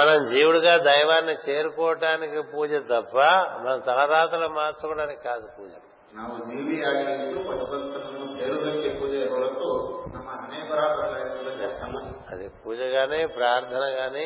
మనం 0.00 0.18
జీవుడిగా 0.32 0.76
దైవాన్ని 0.90 1.36
చేరుకోవటానికి 1.48 2.42
పూజ 2.54 2.70
తప్ప 2.94 3.16
మన 3.64 3.74
తలరాతలు 3.90 4.48
మార్చుకోవడానికి 4.60 5.22
కాదు 5.30 5.48
పూజ 5.58 5.72
ನಾವು 6.13 6.35
ಜೀವಿಯಾಗಿ 6.45 7.03
ಇದ್ದು 7.15 7.39
ಭಗವಂತನನ್ನು 7.49 8.27
ಸೇರುವುದಕ್ಕೆ 8.35 8.89
ಪೂಜೆ 8.99 9.19
ಹೊರತು 9.25 9.67
ನಮ್ಮ 10.13 10.27
ಹಣೆ 10.35 10.61
ಬರಹ 10.69 10.87
ಬದಲಾಯಿಸುವುದಕ್ಕೆ 10.95 11.67
ಅಲ್ಲ 11.85 11.99
అది 12.31 12.47
పూజ 12.61 12.79
గాని 12.93 13.19
ప్రార్థన 13.35 13.85
గాని 13.97 14.25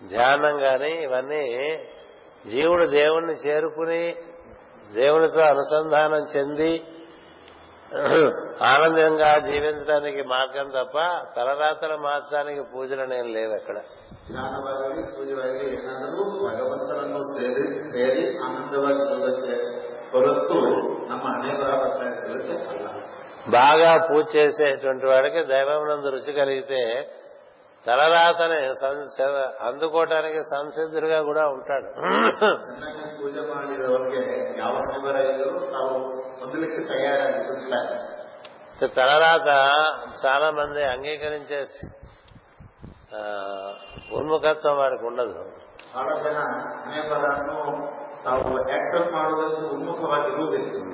ధ్యానం 0.00 0.56
గాని 0.62 0.92
ఇవన్నీ 1.02 1.44
జీవుడు 2.44 2.86
దేవుణ్ణి 2.90 3.34
చేరుకుని 3.42 4.02
దేవునితో 4.90 5.42
అనుసంధానం 5.48 6.22
చెంది 6.32 6.72
ఆనందంగా 8.66 9.30
జీవించడానికి 9.46 10.22
మార్గం 10.28 10.68
తప్ప 10.76 10.98
తలరాతలు 11.34 11.96
మార్చడానికి 12.04 12.62
పూజలు 12.72 13.04
నేను 13.06 13.28
లేవు 13.28 13.52
ఎక్కడ 13.54 13.78
ಧ್ಯಾನವಾಗಲಿ 14.28 15.02
ಪೂಜೆಯಾಗಲಿ 15.14 15.66
ಏನಾದರೂ 15.76 16.24
ಭಗವಂತನನ್ನು 16.44 17.22
ಸೇರಿ 17.32 17.64
ಸೇರಿ 17.90 18.24
ಆನಂದವಾಗಿರುವುದಕ್ಕೆ 18.46 19.56
బాగా 23.57 23.91
పూజ 24.07 24.23
చేసేటువంటి 24.37 25.05
వాడికి 25.11 25.41
దైవమునందు 25.51 26.09
రుచి 26.15 26.31
కలిగితే 26.39 26.81
తలరాతని 27.87 28.57
అందుకోవటానికి 29.67 30.39
సంసిద్ధుడిగా 30.53 31.19
కూడా 31.29 31.43
ఉంటాడు 31.55 31.89
పూజ 33.21 33.35
ಮಾಡಿದವರಿಗೆ 33.51 34.25
తలరాత 38.97 39.49
చాలా 40.23 40.47
మంది 40.59 40.81
అంగీకరించే 40.95 41.59
ఉన్ముఖత్వం 44.17 44.75
వాడికి 44.81 45.05
ఉండదు 45.09 45.39
ತಾವು 48.26 48.58
ಆಕ್ಸೆಪ್ಟ್ 48.58 49.12
ಮಾಡುವುದಕ್ಕೆ 49.12 49.74
ಉನ್ಮುಖವಾಗಿರುವುದಿಲ್ಲ 49.74 50.92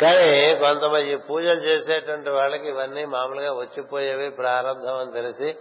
కానీ 0.00 0.54
కొంతమంది 0.54 1.12
ఈ 1.12 1.16
పూజలు 1.16 1.60
చేసేటువంటి 1.60 2.30
వాళ్ళకి 2.30 2.68
ఇవన్నీ 2.68 3.04
మామూలుగా 3.04 3.52
వచ్చిపోయేవి 3.52 4.30
ప్రారంభం 4.30 4.96
అని 4.96 5.12
తెలిసి 5.12 5.54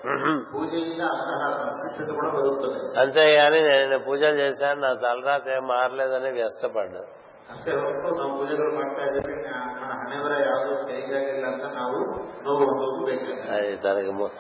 ಪೂಜೆಯಿಂದ 0.52 1.02
ಅಂತಹ 1.12 1.42
ಸಂಸಿದ್ಧತೆ 1.61 2.12
ಕೂಡ 2.14 2.26
ಬರುತ್ತದೆ 2.37 2.80
అంతేగాని 3.00 3.61
నేను 3.68 3.98
పూజలు 4.06 4.37
చేశాను 4.42 4.80
నా 4.80 4.92
తలరాత 5.02 5.48
ఏం 5.50 5.64
మారలేదని 5.68 6.30
వ్యస్తపడ్డాను 6.37 7.08
ಅಷ್ಟೇ 7.48 7.72
ಹೊರತು 7.78 8.08
ನಾವು 8.16 8.32
ಪೂಜೆಗಳು 8.38 8.72
ಮಾಡ್ತಾ 8.78 9.02
ಇದ್ದೀವಿ 9.08 9.34
ನನ್ನ 9.46 9.92
ಹಣೆ 9.94 10.18
ಬರ 10.24 10.34
ಯಾವುದು 10.44 10.74
ಚೇಂಜ್ 10.84 11.12
ಆಗಿಲ್ಲ 11.18 11.44
ಅಂತ 11.52 11.64
ನಾವು 11.76 11.98
ನೋವು 12.44 12.66
ಹೋಗಬೇಕಾದ್ರೆ 12.72 13.46
అది 13.56 13.72
తనకి 13.84 14.12
ము- 14.18 14.34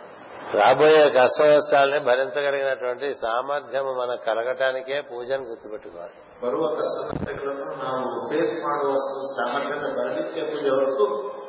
రాబోయే 0.58 1.00
కష్ట 1.14 1.38
నష్టాలని 1.48 1.98
భరించగలిగినటువంటి 2.06 3.06
సామర్థ్యము 3.22 3.90
మనకు 3.98 4.22
కలగటానికే 4.28 4.98
పూజను 5.08 5.44
గుర్తుపెట్టుకోవాలి 5.48 6.14
ಬರುವ 6.42 6.64
ಕಷ್ಟ 6.76 6.96
ನಷ್ಟಗಳನ್ನು 7.08 7.70
ನಾವು 7.82 8.02
ಫೇಸ್ 8.28 8.54
ಮಾಡುವಷ್ಟು 8.64 9.18
ಸಾಮರ್ಥ್ಯದ 9.34 9.88
ಬರಲಿಕ್ಕೆ 9.98 10.42
ಪೂಜೆ 10.50 10.70
ಹೊರತು 10.76 11.06
ಅದನ್ನು 11.08 11.41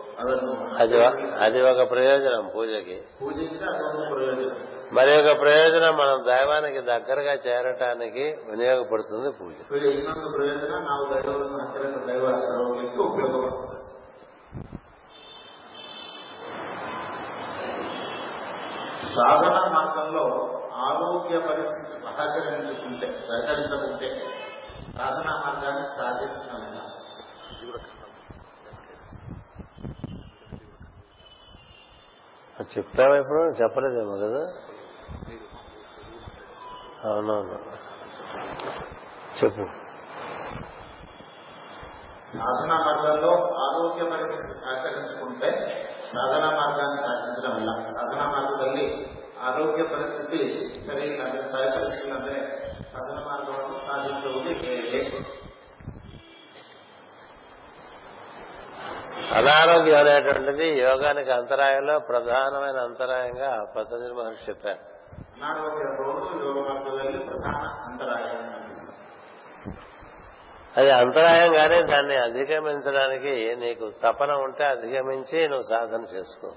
అది 0.82 0.96
అది 1.44 1.58
ఒక 1.72 1.82
ప్రయోజనం 1.92 2.44
పూజకి 2.54 2.96
మరి 4.96 5.12
ఒక 5.20 5.30
ప్రయోజనం 5.42 5.92
మనం 6.00 6.18
దైవానికి 6.32 6.80
దగ్గరగా 6.92 7.34
చేరటానికి 7.46 8.24
వినియోగపడుతుంది 8.50 9.30
పూజ 9.38 9.54
సాధన 19.16 19.56
మార్గంలో 19.74 20.24
ఆరోగ్య 20.86 21.36
పరిస్థితి 21.48 21.82
సహకరించుకుంటే 22.06 23.08
సహకరించకుంటే 23.28 24.08
సాధన 24.96 25.28
మార్గాన్ని 25.42 25.84
సాధించిన 25.98 26.62
చెప్పావా 32.74 33.14
ఇప్పుడు 33.22 33.40
చెప్పలేదేమో 33.60 34.14
కదా 34.24 34.42
అవునవును 37.10 37.56
చెప్పు 39.38 39.64
సాధన 42.36 42.72
మార్గంలో 42.86 43.32
ఆరోగ్య 43.64 44.04
పరిస్థితి 44.12 44.44
సహకరించుకుంటే 44.62 45.50
సాధన 46.12 46.44
మార్గాన్ని 46.60 47.00
సాధించడం 47.06 47.52
వల్ల 47.58 47.70
సాధన 47.96 48.22
మార్గದಲ್ಲಿ 48.34 48.86
ఆరోగ్య 49.50 49.84
పరిస్థితి 49.92 50.40
ಸರಿಯಿಲ್ಲ 50.88 51.22
సహకరిస్తున్నదే 51.54 52.36
సాధన 52.94 53.18
మార్గం 53.30 53.56
ಸಾಧನ 53.56 53.88
ಮಾರ್ಗವನ್ನು 53.92 54.54
అనారోగ్యం 59.40 59.98
అనేటువంటిది 60.04 60.66
యోగానికి 60.86 61.30
అంతరాయంలో 61.40 61.94
ప్రధానమైన 62.10 62.78
అంతరాయంగా 62.88 63.50
పతంజలి 63.74 64.14
మహర్షి 64.20 64.44
చెప్పారు 64.50 64.82
అది 70.80 70.90
అంతరాయంగానే 71.00 71.76
దాన్ని 71.90 72.14
అధిగమించడానికి 72.26 73.34
నీకు 73.64 73.86
తపన 74.04 74.32
ఉంటే 74.46 74.64
అధిగమించి 74.74 75.38
నువ్వు 75.52 75.66
సాధన 75.74 76.00
చేసుకో 76.14 76.48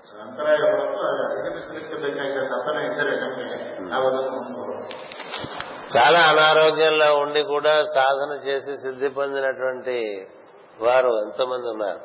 చాలా 5.95 6.21
అనారోగ్యంలో 6.33 7.09
ఉండి 7.23 7.41
కూడా 7.53 7.75
సాధన 7.97 8.31
చేసి 8.47 8.71
సిద్ధి 8.85 9.11
పొందినటువంటి 9.19 9.97
వారు 10.87 11.11
ఎంతమంది 11.25 11.67
ఉన్నారు 11.73 12.01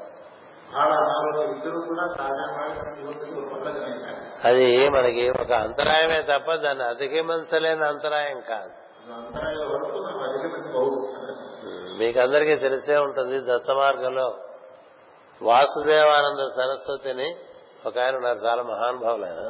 అది 4.48 4.66
మనకి 4.96 5.24
ఒక 5.42 5.50
అంతరాయమే 5.64 6.18
తప్ప 6.32 6.48
దాన్ని 6.64 6.84
అధిగమించలేని 6.92 7.84
అంతరాయం 7.92 8.38
కాదు 8.50 8.72
మీకు 12.00 12.18
అందరికీ 12.24 12.54
తెలిసే 12.66 12.96
ఉంటుంది 13.06 13.36
దత్త 13.50 13.68
మార్గంలో 13.80 14.28
వాసుదేవానంద 15.48 16.42
సరస్వతిని 16.58 17.28
ఒక 17.88 17.94
ఆయన 18.04 18.14
ఉన్నారు 18.20 18.40
చాలా 18.46 18.62
మహానుభావులు 18.72 19.26
ఆయన 19.28 19.40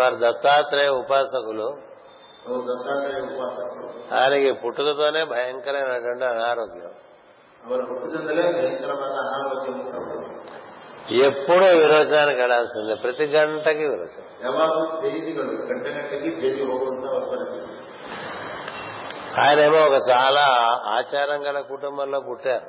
వారు 0.00 0.16
దత్తాత్రేయ 0.24 0.92
ఉపాసకులు 1.02 1.66
ఆయనకి 4.18 4.50
పుట్టుకతోనే 4.62 5.22
భయంకరమైనటువంటి 5.32 6.26
అనారోగ్యం 6.34 6.94
ఎప్పుడూ 11.28 11.66
విరోచనానికి 11.80 12.38
వెళ్ళాల్సిందే 12.44 12.94
ప్రతి 13.04 13.26
గంటకి 13.34 13.84
ఆయన 17.16 17.48
ఆయనేమో 19.42 19.78
ఒక 19.88 19.98
చాలా 20.12 20.44
ఆచారం 20.98 21.40
గల 21.46 21.58
కుటుంబంలో 21.72 22.18
పుట్టారు 22.28 22.68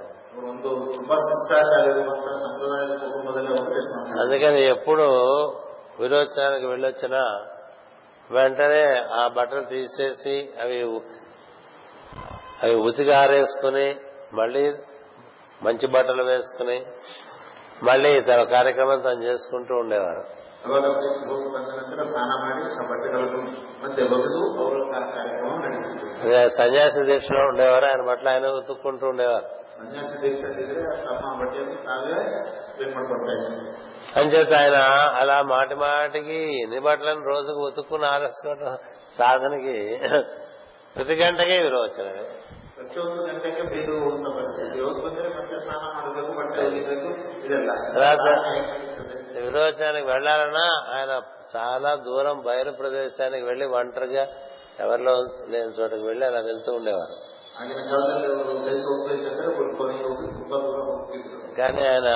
అందుకని 4.24 4.62
ఎప్పుడు 4.76 5.08
విరోచనానికి 6.02 6.68
వెళ్ళొచ్చినా 6.74 7.22
వెంటనే 8.36 8.84
ఆ 9.20 9.24
బట్టలు 9.38 9.64
తీసేసి 9.76 10.36
అవి 10.64 10.80
అవి 12.64 12.76
ఉతిగారేసుకుని 12.90 13.88
మళ్ళీ 14.40 14.64
మంచి 15.66 15.86
బట్టలు 15.96 16.24
వేసుకుని 16.32 16.78
మళ్ళీ 17.88 18.12
తన 18.30 18.42
కార్యక్రమం 18.56 19.00
తను 19.08 19.24
చేసుకుంటూ 19.30 19.74
ఉండేవారు 19.84 20.24
సన్యాసి 26.60 27.02
దీక్షలో 27.10 27.44
ఉండేవారు 27.52 27.86
ఆయన 27.92 28.02
బట్టలు 28.10 28.30
ఆయన 28.34 28.48
ఉతుక్కుంటూ 28.62 29.06
ఉండేవారు 29.14 29.48
అంచేత 34.20 34.54
ఆయన 34.62 34.78
అలా 35.22 35.38
మాటి 35.54 35.76
మాటికి 35.84 36.40
ఎన్ని 36.64 36.80
బట్టలను 36.88 37.24
రోజుకు 37.32 37.62
ఉతుక్కుని 37.70 38.08
ఆలస్యం 38.14 38.62
సాధనకి 39.18 39.76
ప్రతి 40.96 41.16
గంటకే 41.22 41.58
విరోచనమే 41.68 42.26
విరోచనానికి 49.46 50.08
వెళ్లాలన్నా 50.14 50.66
ఆయన 50.96 51.12
చాలా 51.56 51.92
దూరం 52.08 52.38
బయలు 52.48 52.72
ప్రదేశానికి 52.82 53.46
వెళ్లి 53.50 53.66
ఒంటరిగా 53.76 54.24
ఎవరిలో 54.86 55.14
లేని 55.54 55.74
చోటకి 55.80 56.04
వెళ్లి 56.10 56.24
అలా 56.30 56.42
వెళ్తూ 56.50 56.74
ఉండేవారు 56.80 57.16
కానీ 61.60 61.84
ఆయన 61.92 62.10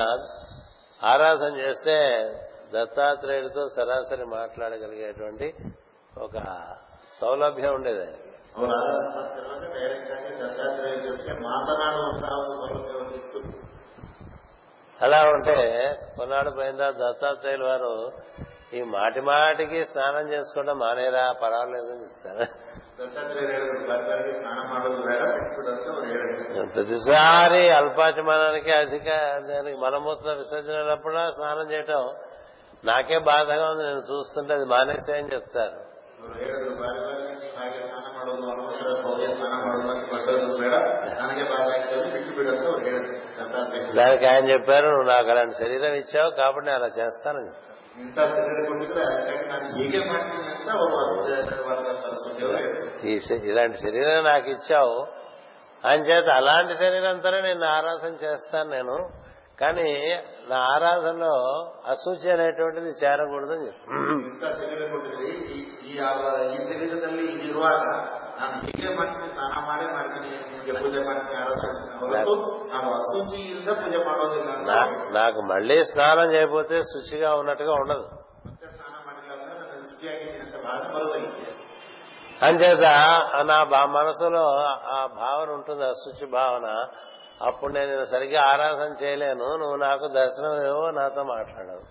ఆరాధన 1.11 1.53
చేస్తే 1.63 1.95
దత్తాత్రేయుడితో 2.73 3.63
సరాసరి 3.75 4.25
మాట్లాడగలిగేటువంటి 4.37 5.47
ఒక 6.25 6.37
సౌలభ్యం 7.19 7.73
ఉండేది 7.77 8.05
అలా 15.05 15.19
ఉంటే 15.35 15.57
కొన్నాడు 16.17 16.51
పోయిన 16.57 16.85
దత్తాత్రేయులు 17.01 17.65
వారు 17.71 17.93
ఈ 18.77 18.81
మాటి 18.95 19.21
మాటికి 19.29 19.79
స్నానం 19.91 20.25
చేసుకోవడం 20.33 20.77
మానేరా 20.83 21.25
అని 21.63 22.01
చెప్తారు 22.03 22.45
ప్రతిసారి 26.73 27.61
అల్పాచమానానికి 27.79 28.71
అధిక 28.81 29.09
దానికి 29.49 29.77
మలమూత్ర 29.83 30.29
విసర్జనప్పుడు 30.41 31.21
స్నానం 31.37 31.65
చేయటం 31.73 32.03
నాకే 32.89 33.17
బాధగా 33.31 33.65
ఉంది 33.73 33.83
నేను 33.89 34.03
చూస్తుంటే 34.11 34.53
అది 34.59 35.11
అని 35.21 35.29
చెప్తారు 35.35 35.75
దానికి 43.99 44.25
ఆయన 44.31 44.45
చెప్పారు 44.53 44.87
నువ్వు 44.93 45.07
నాకు 45.13 45.29
అలాంటి 45.33 45.55
శరీరం 45.63 45.93
ఇచ్చావు 46.03 46.29
కాబట్టి 46.41 46.65
నేను 46.67 46.77
అలా 46.81 46.89
చేస్తానని 47.01 47.47
చెప్పాను 47.49 47.72
ఈ 53.09 53.19
ఇలాంటి 53.51 53.77
శరీరం 53.85 54.21
నాకు 54.31 54.47
ఇచ్చావు 54.55 54.95
చేత 56.07 56.27
అలాంటి 56.39 56.73
శరీరంతోనే 56.81 57.39
నేను 57.47 57.65
ఆరాధన 57.77 58.13
చేస్తాను 58.25 58.69
నేను 58.77 58.97
కానీ 59.61 59.89
నా 60.51 60.59
ఆరాధనలో 60.75 61.35
అసూచి 61.93 62.27
అనేటువంటిది 62.35 62.91
చేరకూడదని 63.03 63.65
చెప్పి 63.67 63.79
ಇಂಥ 68.32 68.40
ಶರೀರ 68.40 68.90
ಕೊಟ್ಟಿದ್ರಿ 68.90 68.90
ಈ- 68.90 68.90
ಈ 68.90 68.90
ಯಾವ- 68.90 68.90
ಈ 68.90 68.90
ಶರೀರದಲ್ಲಿ 68.90 68.90
ಇರುವಾಗ 68.90 68.90
ನಾನು 68.90 68.90
ಹೀಗೆ 68.90 68.90
ಮಾಡ್ತೀನಿ 68.98 69.28
ಸ್ನಾನ 69.32 69.54
ಮಾಡೇ 69.68 69.86
ಮಾಡ್ತೀನಿ 69.94 70.30
ನಿಮಗೆ 70.50 70.72
ಪೂಜೆ 70.82 71.00
ಮಾಡ್ತೀನಿ 71.08 71.36
ಆರಾಧನೆ 71.42 71.72
ಹೊರತು 72.02 72.34
ನಾನು 72.72 72.88
ಅಶುಚಿಯಿಂದ 72.98 73.70
ಪೂಜೆ 73.80 74.00
ಮಾಡೋದಿಲ್ಲ 74.06 74.50
ಅಂತ 74.54 74.68
నా- 74.70 74.88
నాకు 75.16 75.40
మళ్ళీ 75.50 75.78
స్నానం 75.90 76.28
చేయకపోతే 76.34 76.76
శుచిగా 76.90 77.30
ఉన్నట్టుగా 77.40 77.74
ఉండదు 77.82 78.06
ಮತ್ತೆ 78.46 78.66
ಸ್ನಾನ 78.74 78.94
ಮಾಡಿಲ್ಲ 79.06 79.30
ಅಂದ್ರೆ 79.36 79.54
ನಾನು 79.62 79.84
ಶುಚಿಯಾಗಿದ್ದೀನಿ 79.88 80.42
ಅಂತ 80.44 80.56
ಭಾವನೆ 80.64 80.88
ಬರೋದಿಲ್ಲ 80.94 81.46
అంచేత 82.40 82.86
నా 83.48 83.58
బా- 83.70 83.90
మనసులో 83.94 84.42
ఆ 84.90 85.00
భావన 85.16 85.48
ఉంటుంది 85.54 85.84
అశుచి 85.86 86.26
భావన 86.34 86.66
అప్పుడు 87.40 87.72
నేను 87.72 87.88
నిన్ను 87.90 88.06
సరిగ్గా 88.12 88.40
ఆరాధన 88.50 88.90
చేయలేను 89.00 89.48
నువ్వు 89.60 89.76
నాకు 89.82 90.06
దర్శనం 90.16 90.54
ఏవో 90.66 90.84
నాతో 90.96 91.22
మాట్లాడవు 91.28 91.82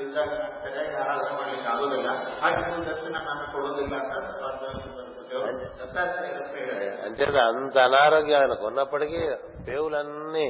ಮನಸ್ಸಿನಲ್ಲಿ 0.00 0.04
ಇದ್ದಾಗ 0.06 0.30
ನಾನು 0.36 0.58
ಸರಿಯಾಗಿ 0.64 0.96
ಆರಾಧನೆ 1.02 1.32
ಮಾಡ್ಲಿಕ್ಕೆ 1.38 1.68
ಆಗೋದಿಲ್ಲ 1.72 2.08
ಹಾಗೆ 2.42 2.60
ನೀವು 2.66 2.82
ದರ್ಶನ 2.88 3.16
ನಾನು 3.28 3.44
ಕೊಡೋದಿಲ್ಲ 3.52 3.94
ಅಂತ 4.00 4.14
ವಾಸ್ತವಾಂಶ 4.42 4.84
ಸರಸ್ವತಿಯವರು 4.96 5.52
ದತ್ತಾತ್ರೇಯ 5.80 6.32
ಹತ್ರ 6.36 6.56
ಹೇಳಿದ್ದಾರೆ 6.56 6.88
అంచేత 7.06 7.36
అంత 7.52 7.76
అనారోగ్యం 7.86 8.38
ఆయనకు 8.40 8.66
ఉన్నప్పటికీ 8.70 9.22
పేవులన్నీ 9.66 10.48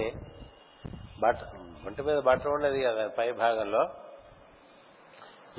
బట్ట 1.23 1.39
ఒంటి 1.87 2.03
మీద 2.03 2.19
బట్ట 2.27 2.45
ఉండేది 2.55 2.81
కదా 2.87 3.05
పై 3.19 3.29
భాగంలో 3.41 3.83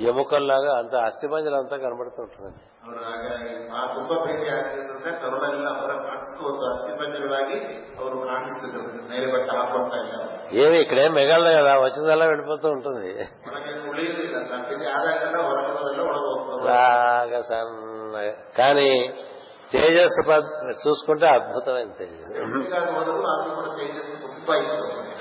ఎముకల్లాగా 0.08 0.72
అంత 0.80 0.94
అస్థిపంజలు 1.06 1.56
అంతా 1.60 1.76
కనబడుతుంటుందండి 1.84 2.60
ಅವರು 2.82 3.00
ಹಾಗಾಗಿ 3.06 3.48
ಆ 3.70 3.80
ತುಂಬಾ 3.94 4.16
ಬೇರೆ 4.26 4.50
ಆಗಿದ್ದರಿಂದ 4.52 5.08
ಕರುಳೆಲ್ಲ 5.22 5.68
ಹೊರ 5.78 5.92
ಕಾಣಿಸ್ತು 6.04 6.42
ಒಂದು 6.50 6.64
ಅಸ್ಥಿಪಂಜರವಾಗಿ 6.68 7.56
ಅವರು 7.98 8.18
ಕಾಣಿಸ್ತಿದ್ರು 8.28 8.82
ಮೇಲೆ 9.10 9.26
ಬಟ್ಟೆ 9.32 9.52
ಹಾಕೊಳ್ತಾ 9.56 9.96
ಇಲ್ಲ 10.02 10.12
ಅವರು. 10.18 10.30
ఏమి 10.58 10.76
ఇక్కడేం 10.82 11.10
మిగలదు 11.18 11.52
కదా 11.58 11.72
వచ్చిందల్లా 11.82 12.26
వెళ్ళిపోతూ 12.26 12.66
ఉంటుంది 12.76 13.10
బాగా 16.69 17.39
సన్న 17.49 18.15
కానీ 18.59 18.89
తేజస్సు 19.73 20.23
చూసుకుంటే 20.83 21.27
అద్భుతమైన 21.37 21.91
తేజస్సు 21.99 22.39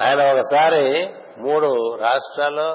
ఆయన 0.07 0.21
ఒకసారి 0.33 0.85
మూడు 1.47 1.69
రాష్ట్రాల్లో 2.07 2.69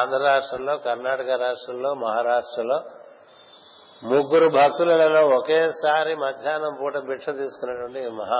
ఆంధ్ర 0.00 0.18
రాష్ట్రంలో 0.30 0.72
కర్ణాటక 0.86 1.32
రాష్ట్రంలో 1.46 1.90
మహారాష్ట్రలో 2.06 2.78
ముగ్గురు 4.03 4.47
భక్తులలో 4.49 5.21
ఒకేసారి 5.35 6.13
మధ్యాహ్నం 6.17 6.73
పూట 6.79 6.95
భిక్ష 7.05 7.25
తీసుకున్నటువంటి 7.37 8.01
మహా 8.17 8.39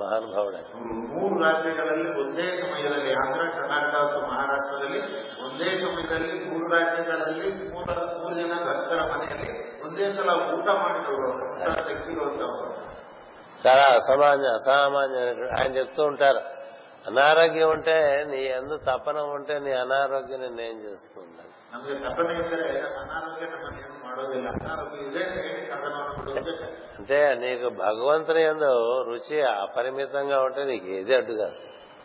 మహానుభావుడు 0.00 0.56
ఆయన. 0.56 0.66
ಅವರು 0.72 0.94
ಮೂರು 1.12 1.36
ರಾಜ್ಯಗಳಲ್ಲಿ 1.44 2.08
ಒಂದೇ 2.22 2.46
ಸಮಯದಲ್ಲಿ 2.62 3.12
ಆಂಧ್ರ 3.20 3.44
ಕರ್ನಾಟಕ 3.54 3.94
ಮತ್ತು 4.04 4.20
ಮಹಾರಾಷ್ಟ್ರದಲ್ಲಿ 4.24 5.00
ಒಂದೇ 5.46 5.68
ಸಮಯದಲ್ಲಿ 5.82 6.32
ಮೂರು 6.46 6.66
ರಾಜ್ಯಗಳಲ್ಲಿ 6.74 7.46
ಮೂರ 7.70 7.86
ಮೂರು 8.14 8.34
ಜನ 8.34 8.56
ಭಕ್ತರ 8.66 9.00
ಮನೆಯಲ್ಲಿ 9.12 9.50
ಒಂದೇ 9.84 10.08
ಸಲ 10.16 10.28
ಊಟ 10.50 10.68
ಮಾಡಿದವರು 10.80 11.24
ಅವರು. 11.28 11.46
ಊಟ 11.52 11.78
ಶಕ್ತಿ 11.88 12.10
ಇರುವಂತವರು 12.12 12.70
చాలా 13.58 13.86
అసామాన్య 13.96 14.48
అసామాన్యమైనటువంటి 14.54 15.54
ఆయన 15.58 15.70
చెప్తూ 15.76 16.02
ఉంటారు 16.04 16.42
అనారోగ్యం 17.04 17.68
ఉంటే 17.72 17.96
నీ 18.28 18.38
ఎందు 18.54 18.76
తపన 18.86 19.18
ఉంటే 19.34 19.54
నీ 19.64 19.72
అనారోగ్యం 19.80 20.44
నేను 20.56 20.78
చేస్తుంటాను 20.84 21.50
ನಮಗೆ 21.72 21.94
ತಪ್ಪನೆ 22.04 22.32
ಇದ್ದರೆ 22.42 22.68
ನಮ್ಮ 22.76 22.96
ಅನಾರೋಗ್ಯ 23.04 23.46
ನಮ್ಮನ್ನೇನು 23.52 23.96
ಮಾಡೋದಿಲ್ಲ 24.04 24.48
ಅನಾರೋಗ್ಯ 24.56 24.98
ಇದೆ 25.08 25.22
ಅಂತ 25.26 25.38
ಹೇಳಿ 25.40 25.62
ಕಥನವನ್ನು 25.70 26.14
ಬಿಡೋದಕ್ಕೆ 26.20 26.66
అంటే 26.98 27.18
నీకు 27.42 27.68
భగవంతుని 27.80 28.42
ఎందు 28.50 28.70
రుచి 29.08 29.36
అపరిమితంగా 29.58 30.38
ఉంటే 30.46 30.64
నీకు 30.70 30.88
ఏది 30.98 31.14
అడ్డు 31.18 31.34
కాదు 31.40 31.56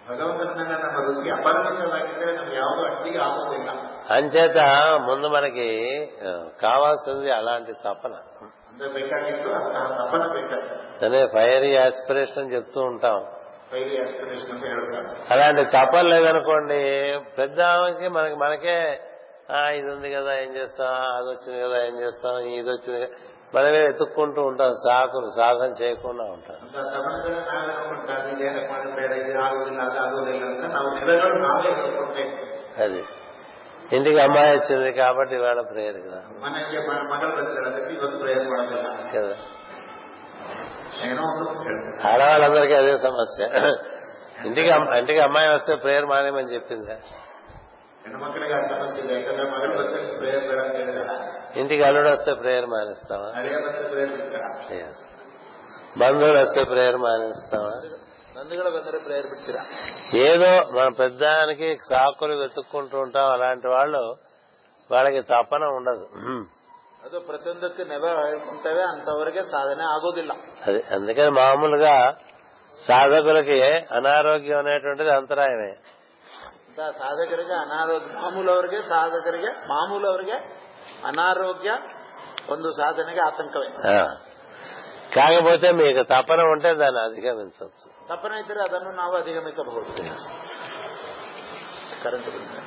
ಭಗವಂತನ 0.09 0.51
ಮೇಲೆ 0.59 0.75
ನಮ್ಮ 0.83 0.99
ರುಚಿ 1.07 1.29
ಅಪರಿಮಿತವಾಗಿದ್ದರೆ 1.35 2.31
ನಮ್ಗೆ 2.37 2.57
ಯಾವುದೂ 2.57 2.83
ಅಡ್ಡಿಗೆ 2.89 3.19
ಆಗೋದಿಲ್ಲ 3.25 3.69
అంచేత 4.11 4.59
ముందు 5.07 5.27
మనకి 5.35 5.67
ఆ, 6.21 6.29
కావాల్సింది 6.61 7.29
అలాంటి 7.35 7.73
తపన 7.83 8.13
ಅಂದ್ರೆ 8.69 8.87
ಬೇಕಾಗಿತ್ತು 8.95 9.49
ಅಂತಹ 9.59 9.85
ತಪನ 9.99 10.23
ಬೇಕಾಗ್ತದೆ 10.33 11.05
అనే 11.05 11.21
ఫైరీ 11.35 11.71
ఆస్పిరేషన్ 11.83 12.49
చెప్తూ 12.55 12.79
ఉంటాం 12.89 13.19
అలాంటి 15.34 15.62
తపన 15.74 16.04
లేదనుకోండి 16.14 16.80
పెద్ద 17.38 17.58
ఆమెకి 17.74 18.08
మనకి 18.16 18.36
మనకే 18.44 18.76
ఇది 19.78 19.88
ఉంది 19.94 20.08
కదా 20.16 20.32
ఏం 20.42 20.50
చేస్తాం 20.58 20.92
అది 21.18 21.28
వచ్చింది 21.34 21.58
కదా 21.64 21.78
ఏం 21.88 21.94
చేస్తాం 22.02 22.34
ఇది 22.58 22.68
వచ్చింది 22.74 23.00
మనమే 23.54 23.80
వెతుక్కుంటూ 23.86 24.42
ఉంటాం 24.50 24.70
సాకులు 24.84 25.28
సాధన 25.38 25.70
చేయకుండా 25.82 26.24
ఉంటాం 26.36 26.60
అది 32.84 33.02
ఇంటికి 33.96 34.18
అమ్మాయి 34.26 34.52
వచ్చింది 34.56 34.90
కాబట్టి 35.02 35.34
ఇవాళ 35.40 35.60
ప్రేయర్ 35.72 35.98
కదా 36.06 36.22
కదా 39.16 39.34
ఆడవాళ్ళందరికీ 42.10 42.74
అదే 42.82 42.94
సమస్య 43.06 43.46
ఇంటికి 44.48 44.70
ఇంటికి 45.00 45.20
అమ్మాయి 45.26 45.48
వస్తే 45.56 45.74
ప్రేయర్ 45.84 46.06
మానేమని 46.12 46.52
చెప్పిందా 46.56 46.96
ఇంటికి 51.60 51.82
అల్లుడు 51.88 52.10
వస్తే 52.14 52.32
ప్రేయర్ 52.42 52.68
మానేస్తావా 52.72 53.28
బంధువులు 56.02 56.38
వస్తే 56.44 56.62
ప్రేయర్ 56.72 56.98
మానేస్తావా 57.06 57.72
ఏదో 60.28 60.50
మన 60.76 60.88
పెద్దానికి 61.02 61.68
సాకులు 61.90 62.34
వెతుక్కుంటూ 62.42 62.96
ఉంటాం 63.04 63.28
అలాంటి 63.36 63.68
వాళ్ళు 63.74 64.02
వాళ్ళకి 64.92 65.20
తపన 65.32 65.64
ఉండదు 65.78 66.06
ಅದು 67.03 67.17
ಪ್ರತಿಯೊಂದಕ್ಕೆ 67.27 67.83
ನೆವ 67.89 68.05
ಹೇಳ್ಕೊಂತೇವೆ 68.21 68.81
ಅಂತವರಿಗೆ 68.89 69.41
ಸಾಧನೆ 69.51 69.83
ಆಗೋದಿಲ್ಲ 69.91 70.31
అది 70.65 70.79
అందుకని 70.95 71.31
మామూలుగా 71.37 71.93
సాధకులకి 72.79 73.57
అనారోగ్యం 73.97 74.59
అనేటువంటిది 74.63 75.11
అంతరాయమే 75.15 75.71
ಅಂತ 76.61 76.79
ಸಾಧಕರಿಗೆ 76.99 77.55
ಅನಾರೋಗ್ಯ 77.61 78.11
ಮಾಮೂಲವರಿಗೆ 78.19 78.79
ಸಾಧಕರಿಗೆ 78.89 79.51
ಮಾಮೂಲವರಿಗೆ 79.69 80.37
ಅನಾರೋಗ್ಯ 81.05 81.71
ಒಂದು 82.49 82.69
ಸಾಧನೆಗೆ 82.77 83.21
ಆತಂಕವೇ 83.25 83.69
ఆ. 83.89 83.97
కాకపోతే 85.13 85.67
మీకు 85.77 86.01
తపన 86.11 86.41
ఉంటే 86.51 86.69
దాన్ని 86.75 87.01
అధిగమించవచ్చు 87.05 87.87
ತಪ್ಪನೆ 88.09 88.35
ಇದ್ದರೆ 88.41 88.61
ಅದನ್ನು 88.65 88.91
ನಾವು 88.97 89.13
ಅಧಿಗಮಿಸಬಹುದು 89.15 89.91
కరెంట్ 92.03 92.29
గురించి 92.29 92.59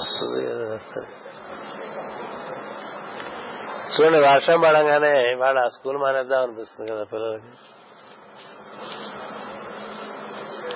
వస్తుంది 0.00 0.40
ఏదో 0.46 0.66
వస్తుంది 0.70 1.12
చూడండి 3.92 4.18
వర్షం 4.26 4.58
పడంగానే 4.64 5.12
ఇవాళ 5.30 5.58
స్కూల్ 5.74 5.98
మానేద్దాం 6.02 6.40
అనిపిస్తుంది 6.44 6.88
కదా 6.90 7.04
పిల్లలకి 7.12 7.52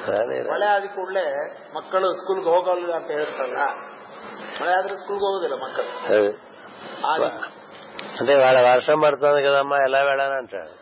కానీ 0.06 0.36
ಮಳೆ 0.48 0.66
ಆದ 0.70 0.86
ಕೂಡಲೇ 0.94 1.26
ಮಕ್ಕಳು 1.74 2.08
ಸ್ಕೂಲ್ಗೆ 2.20 2.50
ಹೋಗಲ್ಲ 2.50 2.92
ಅಂತ 2.98 3.10
ಹೇಳ್ತಾರಲ್ಲ 3.16 3.64
ಮಳೆ 4.60 4.72
ಆದ್ರೆ 4.78 4.94
ಸ್ಕೂಲ್ಗೆ 5.02 5.24
ಹೋಗೋದಿಲ್ಲ 5.26 5.56
ಮಕ್ಕಳು 5.62 5.90
అది. 6.10 6.30
ಆದಿ 7.10 7.28
అంటే 8.20 8.32
వాళ్ళ 8.40 8.58
వర్షం 8.66 8.98
పడుతుంది 9.04 9.40
కదమ్మా 9.46 9.76
ఎలా 9.86 10.00
వెళ్ళాలని 10.08 10.36
అంటాడు 10.40 10.72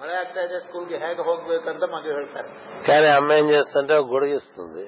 ಮಳೆ 0.00 0.14
ಆಗ್ತಾ 0.20 0.40
ಇದೆ 0.46 0.58
ಸ್ಕೂಲ್ಗೆ 0.60 0.98
ಹೇಗೆ 1.02 1.22
ಹೋಗ್ಬೇಕಂತ 1.22 1.84
ಮಗು 1.92 2.08
ಹೇಳ್ತಾರೆ 2.12 2.50
కానీ 2.86 3.08
అమ్మ 3.16 3.32
ఏం 3.32 3.46
చేస్తుంటే 3.50 3.94
ఒక 3.96 4.08
గుడిగిస్తుంది 4.14 4.84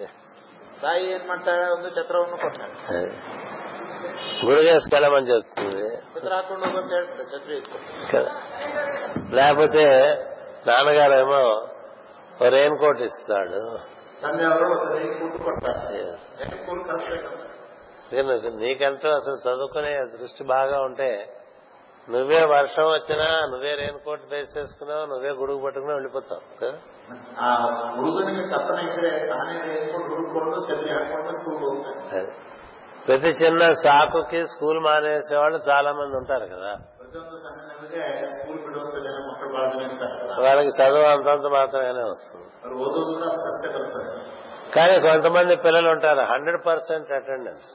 ತಾಯಿ 0.83 1.05
ಏನ್ 1.11 1.27
ಮಾಡ್ತಾಳೆ 1.29 1.67
ಒಂದು 1.75 1.89
ಛತ್ರವನ್ನು 1.97 2.39
ಕೊಡ್ತಾಳೆ 2.39 3.03
గురి 4.48 4.64
చేసుకెళ్ళమని 4.70 5.28
చెప్తుంది 5.32 5.84
లేకపోతే 9.38 9.86
నాన్నగారేమో 10.68 11.42
రెయిన్ 12.56 12.78
కోట్ 12.82 13.02
ఇస్తాడు 13.10 13.62
నీకంటూ 18.64 19.08
అసలు 19.20 19.38
చదువుకునే 19.46 19.94
దృష్టి 20.18 20.44
బాగా 20.54 20.78
ఉంటే 20.88 21.10
నువ్వే 22.14 22.42
వర్షం 22.56 22.86
వచ్చినా 22.96 23.28
నువ్వే 23.54 23.72
రెయిన్ 23.82 24.00
కోట్ 24.06 24.26
వేసేసుకున్నావు 24.34 25.06
నువ్వే 25.14 25.32
గుడుగు 25.42 25.60
పట్టుకుని 25.66 25.94
వెళ్ళిపోతావు 25.98 26.44
ప్రతి 33.08 33.30
చిన్న 33.42 33.64
సాకుకి 33.84 34.40
స్కూల్ 34.54 34.80
మానేసే 34.86 35.36
వాళ్ళు 35.42 35.58
చాలా 35.68 35.90
మంది 36.00 36.16
ఉంటారు 36.22 36.48
కదా 36.54 36.72
వాళ్ళకి 40.46 40.72
చదువు 40.80 41.06
అంతంత 41.16 41.48
మాత్రమే 41.60 42.04
వస్తుంది 42.14 42.46
కానీ 44.76 44.96
కొంతమంది 45.08 45.54
పిల్లలు 45.66 45.90
ఉంటారు 45.96 46.24
హండ్రెడ్ 46.34 46.60
పర్సెంట్ 46.70 47.12
అటెండెన్స్ 47.20 47.70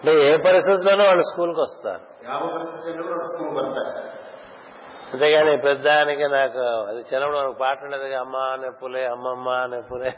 అంటే 0.00 0.12
ఏ 0.28 0.30
పరిస్థితుల్లోనూ 0.46 1.04
వాళ్ళు 1.10 1.24
స్కూల్కి 1.32 1.60
వస్తారు 1.66 2.04
అంతేగాని 5.12 5.52
పెద్దానికి 5.68 6.24
నాకు 6.38 6.64
అది 6.90 7.00
చిన్నప్పుడు 7.10 7.58
పాట 7.62 7.78
ఉండేది 7.86 8.10
అమ్మ 8.24 8.36
అనే 8.56 8.70
పులే 8.80 9.02
అమ్మమ్మ 9.14 9.46
అనే 9.66 9.78
పులే 9.90 10.10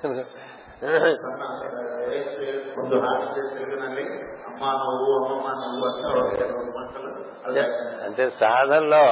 అంటే 8.06 8.24
సాధనలో 8.42 9.04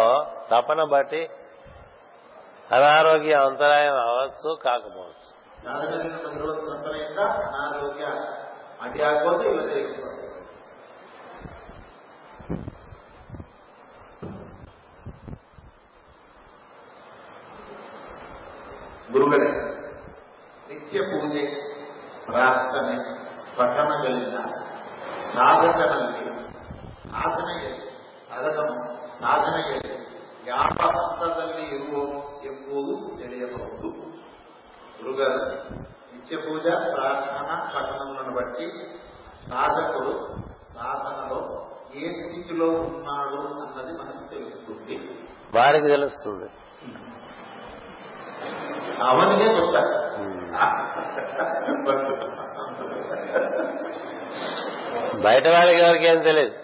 తపన 0.50 0.80
బట్టి 0.92 1.20
అనారోగ్య 2.76 3.34
అంతరాయం 3.48 3.96
అవ్వచ్చు 4.06 4.50
కాకపోవచ్చు 4.66 5.30
గురువు 19.14 19.30
గారు 19.32 19.66
ನಿತ್ಯ 20.87 20.99
ಪೂಜೆ 21.03 21.43
ಪ್ರಾರ್ಥನೆ 22.25 22.95
ಪಠಣಗಳಿಂದ 23.57 24.37
ಸಾಧಕನಲ್ಲಿ 25.33 26.21
ಸಾಧನೆಯಲ್ಲಿ 27.11 27.73
ಸಾಧಕನು 28.29 28.75
ಸಾಧನೆಯಲ್ಲಿ 29.21 29.91
ಯಾವ 30.47 30.87
ಹಂತದಲ್ಲಿ 30.95 31.65
ಇರುವನು 31.75 32.19
ಎಂಬುದು 32.47 32.93
ತಿಳಿಯಬಹುದು 33.17 33.89
గురుగారు 34.97 35.41
నిత్య 36.11 36.37
పూజ 36.37 36.65
ప్రార్థన 36.89 37.49
పఠనములను 37.73 38.33
బట్టి 38.35 38.67
సాధకుడు 39.49 40.13
సాధనలో 40.73 41.39
ఏ 41.95 42.03
స్థితిలో 42.19 42.67
ఉన్నాడు 42.83 43.39
అన్నది 43.63 43.93
మనకు 43.97 44.23
తెలుస్తుంది 44.29 44.95
వారికి 45.55 45.87
తెలుస్తుంది 45.87 46.47
ಅವನಿಗೆ 49.03 49.47
ಗೊತ್ತಾಗ 49.59 49.89
బయట 55.24 55.46
వాళ్ళకి 55.54 55.78
ఎవరికి 55.86 56.06
ఏం 56.12 56.18
తెలియదు 56.28 56.54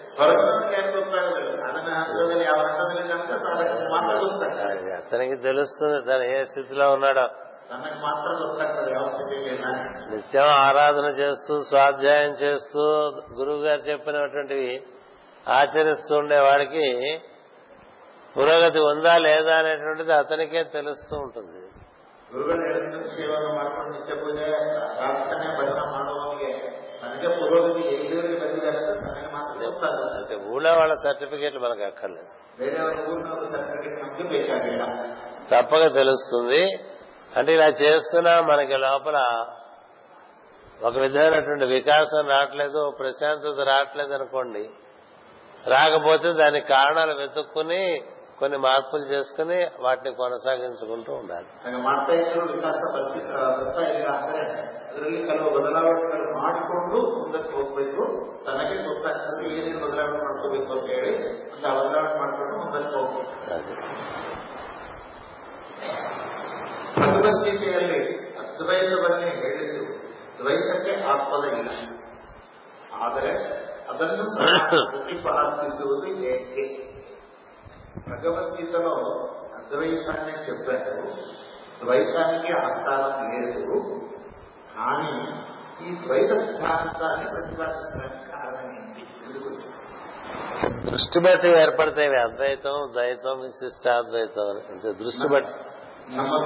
అతనికి 4.99 5.35
తెలుస్తుంది 5.47 5.97
తను 6.07 6.25
ఏ 6.35 6.39
స్థితిలో 6.51 6.85
ఉన్నాడో 6.95 7.25
నిత్యం 10.11 10.49
ఆరాధన 10.67 11.07
చేస్తూ 11.21 11.53
స్వాధ్యాయం 11.71 12.33
చేస్తూ 12.43 12.83
గురువు 13.39 13.61
గారు 13.67 13.81
చెప్పినటువంటివి 13.89 14.71
ఆచరిస్తూ 15.59 16.13
ఉండేవాడికి 16.21 16.87
పురోగతి 18.35 18.79
ఉందా 18.91 19.13
లేదా 19.27 19.51
అనేటువంటిది 19.61 20.13
అతనికే 20.21 20.61
తెలుస్తూ 20.77 21.15
ఉంటుంది 21.25 21.61
ಗುರುಗಳು 22.34 22.62
ಹೇಳಿದ 22.62 23.06
ಸೇವೆಯನ್ನು 23.14 23.52
ಮಾಡ್ಕೊಂಡು 23.54 23.92
ನಿತ್ಯ 23.92 24.14
ಪೂಜೆ 24.14 24.48
ಪ್ರಾರ್ಥನೆ 24.96 25.46
ಭಜನ 25.58 25.80
ಮಾಡುವವನಿಗೆ 25.94 26.50
ನನಗೆ 27.02 27.28
ಪುರೋಗತಿ 27.40 27.82
ಎಲ್ಲಿವರೆಗೆ 27.94 28.38
ಬಂದಿದ್ದಾರೆ 28.40 28.80
ಅಂತ 28.84 29.00
ನನಗೆ 29.06 29.30
ಮಾತ್ರ 29.34 29.54
ಗೊತ್ತಾಗುತ್ತೆ 29.64 30.18
అంటే 30.18 30.36
ఊళ్ళో 30.52 30.72
వాళ్ళ 30.78 30.94
సర్టిఫికేట్లు 31.04 31.60
మనకు 31.60 31.84
అక్కర్లేదు 31.84 32.28
ಬೇರೆಯವರ 32.58 32.98
ಊರಿನವರ 33.10 33.46
ಸರ್ಟಿಫಿಕೇಟ್ 33.54 33.98
ನಮಗೆ 34.02 34.26
ಬೇಕಾಗಿಲ್ಲ 34.28 34.84
తప్పక 35.50 35.84
తెలుస్తుంది 35.94 36.62
అంటే 37.32 37.50
ఇలా 37.54 37.68
చేస్తున్నా 37.82 38.34
మనకి 38.42 38.76
లోపల 38.78 39.18
ఒక 40.84 40.94
విధమైనటువంటి 40.96 41.66
వికాసం 41.66 42.22
రావట్లేదు 42.26 42.78
ఓ 42.86 42.90
ప్రశాంతత 43.00 43.60
రావట్లేదు 43.68 44.12
అనుకోండి 44.14 44.62
రాకపోతే 45.64 46.28
దానికి 46.32 46.66
కారణాలు 46.68 47.14
వెతుక్కుని 47.14 47.82
కొన్ని 48.38 48.58
మార్పులు 48.58 49.06
చేసుకుని 49.08 49.56
వాటిని 49.82 50.10
కొనసాగించుకుంటూ 50.16 51.12
ఉండాలి 51.14 51.48
ಹಾಗೆ 51.64 51.80
ಮಾಡ್ತಾ 51.82 52.12
ಇದ್ರು 52.14 52.44
ವಿಕಾಸ 52.50 52.80
ಬರ್ತಿ 52.94 53.20
ಬರ್ತಾ 53.56 53.82
ಇಲ್ಲ 53.90 54.06
ಅಂದ್ರೆ 54.16 54.42
ಅದರಲ್ಲಿ 54.86 55.20
ಕೆಲವು 55.26 55.50
ಬದಲಾವಣೆಗಳು 55.56 56.14
ಮಾಡಿಕೊಂಡು 56.38 56.98
ಮುಂದಕ್ಕೆ 57.18 57.52
ಹೋಗ್ಬೇಕು 57.56 58.04
ತನಗೆ 58.46 58.76
ಗೊತ್ತಾಗ್ತದೆ 58.86 59.42
ಏನೇನು 59.50 59.80
ಬದಲಾವಣೆ 59.84 60.20
ಮಾಡ್ಕೋಬೇಕು 60.24 60.70
ಅಂತ 60.72 60.86
ಹೇಳಿ 60.94 61.12
ಅಂತ 61.52 61.64
ಬದಲಾವಣೆ 61.78 62.14
ಮಾಡ್ಕೊಂಡು 62.16 62.56
ಮುಂದಕ್ಕೆ 62.62 62.94
ಹೋಗ್ಬೇಕು 62.96 63.34
అది. 63.52 63.74
ಭಗವದ್ಗೀತೆಯಲ್ಲಿ 67.00 68.00
ಅದ್ವೈತವನ್ನೇ 68.40 69.30
ಹೇಳಿದ್ದು 69.38 69.82
ದ್ವೈತಕ್ಕೆ 70.38 70.92
ಆಸ್ಪದ 71.08 71.44
ಇಲ್ಲ 71.54 71.70
ಆದರೆ 73.00 73.32
ಅದನ್ನು 73.90 74.24
ಸಹ 74.34 74.48
ಪ್ರತಿಪಾದಿಸುವುದು 74.90 76.08
ಏಕೆ 76.32 76.64
భగవద్గీతలో 78.09 78.93
అద్వైతాన్ని 79.59 80.35
చెప్పారు 80.47 80.93
ద్వైతానికి 81.81 82.51
ఆస్థానం 82.63 83.15
లేదు 83.33 83.77
కానీ 84.75 85.15
ఈ 85.87 85.95
ద్వైత 86.03 86.31
సిద్ధాంతాన్ని 86.45 87.25
ప్రతిపాదించడానికి 87.33 88.25
కారణం 88.33 88.67
ఏంటి 88.79 89.03
ఎందుకు 89.27 89.49
దృష్టి 90.89 91.19
బట్టి 91.25 91.49
ఏర్పడతాయి 91.63 92.19
అద్వైతం 92.27 92.75
ద్వైతం 92.95 93.35
విశిష్టాద్వైతం 93.47 94.49
అంటే 94.73 94.91
దృష్టి 95.03 95.29
బట్టి 95.33 95.53
నమ్మ 96.17 96.37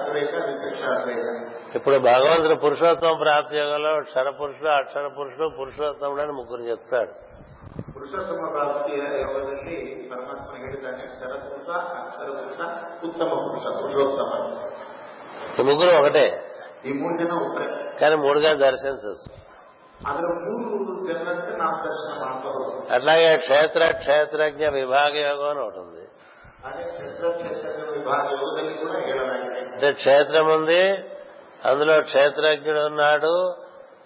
అద్వైతం 0.00 0.42
ఇప్పుడు 1.76 1.96
భగవంతుడు 2.10 2.56
పురుషోత్తమ 2.64 3.12
ప్రాప్తి 3.22 3.56
యోగంలో 3.60 3.90
క్షర 4.10 4.28
పురుషుడు 4.40 4.70
అక్షర 4.80 5.06
పురుషుడు 5.18 5.46
పురుషోత్తముడు 5.58 6.20
అని 6.24 6.34
ముగ్గురు 6.38 6.64
చెప్తాడు 6.70 7.12
ಪುರುಷೋತ್ತಮ 7.95 8.45
ಪ್ರಾಪ್ತಿಯ 8.53 9.01
ಯೋಗದಲ್ಲಿ 9.21 9.75
ಪರಮಾತ್ಮ 10.09 10.55
ಹೇಳಿದ್ದಾನೆ 10.57 11.03
ಕ್ಷರಪುರುಷ 11.11 11.67
ಅಕ್ಷರ 11.99 12.29
ಪುರುಷ 12.37 12.59
ಉತ್ತಮ 13.03 13.29
ಪುರುಷ 13.45 13.65
ಪುರುಷೋತ್ತಮ 13.77 14.31
ఈ 15.53 15.63
ముగ్గురు 15.69 15.93
ఒకటే 15.99 16.25
ಈ 16.83 16.91
ಮೂರು 16.99 17.15
ಜನ 17.21 17.31
ಒಬ್ಬರೇ 17.41 17.67
కానీ 17.99 18.15
మూడుగా 18.23 18.51
దర్శించవచ్చు 18.61 19.31
ಆದ್ರೆ 20.07 20.27
ಮೂರು 20.39 20.77
ಜನಕ್ಕೆ 21.09 21.53
ನಾವು 21.59 21.75
ದರ್ಶನ 21.87 22.13
ಮಾಡಬಹುದು 22.21 22.69
అట్లాగే 22.95 23.31
క్షేత్ర 23.43 23.81
క్షేత్రజ్ఞ 23.99 24.69
విభాగ 24.77 25.13
యోగం 25.25 25.49
అని 25.51 25.61
ఒకటి 25.65 25.79
ఉంది 25.83 26.05
ಹಾಗೆ 26.63 26.83
ಕ್ಷೇತ್ರ 26.91 27.27
ಕ್ಷೇತ್ರ 27.35 27.83
ವಿಭಾಗ 27.91 28.25
ಯೋಗದಲ್ಲಿ 28.35 28.73
ಕೂಡ 28.81 28.91
ಹೇಳಲಾಗಿದೆ 29.05 29.59
అంటే 29.67 29.89
క్షేత్రం 30.01 30.47
ఉంది 30.57 30.81
అందులో 31.69 31.95
క్షేత్రజ్ఞుడు 32.09 32.81
ఉన్నాడు 32.91 33.33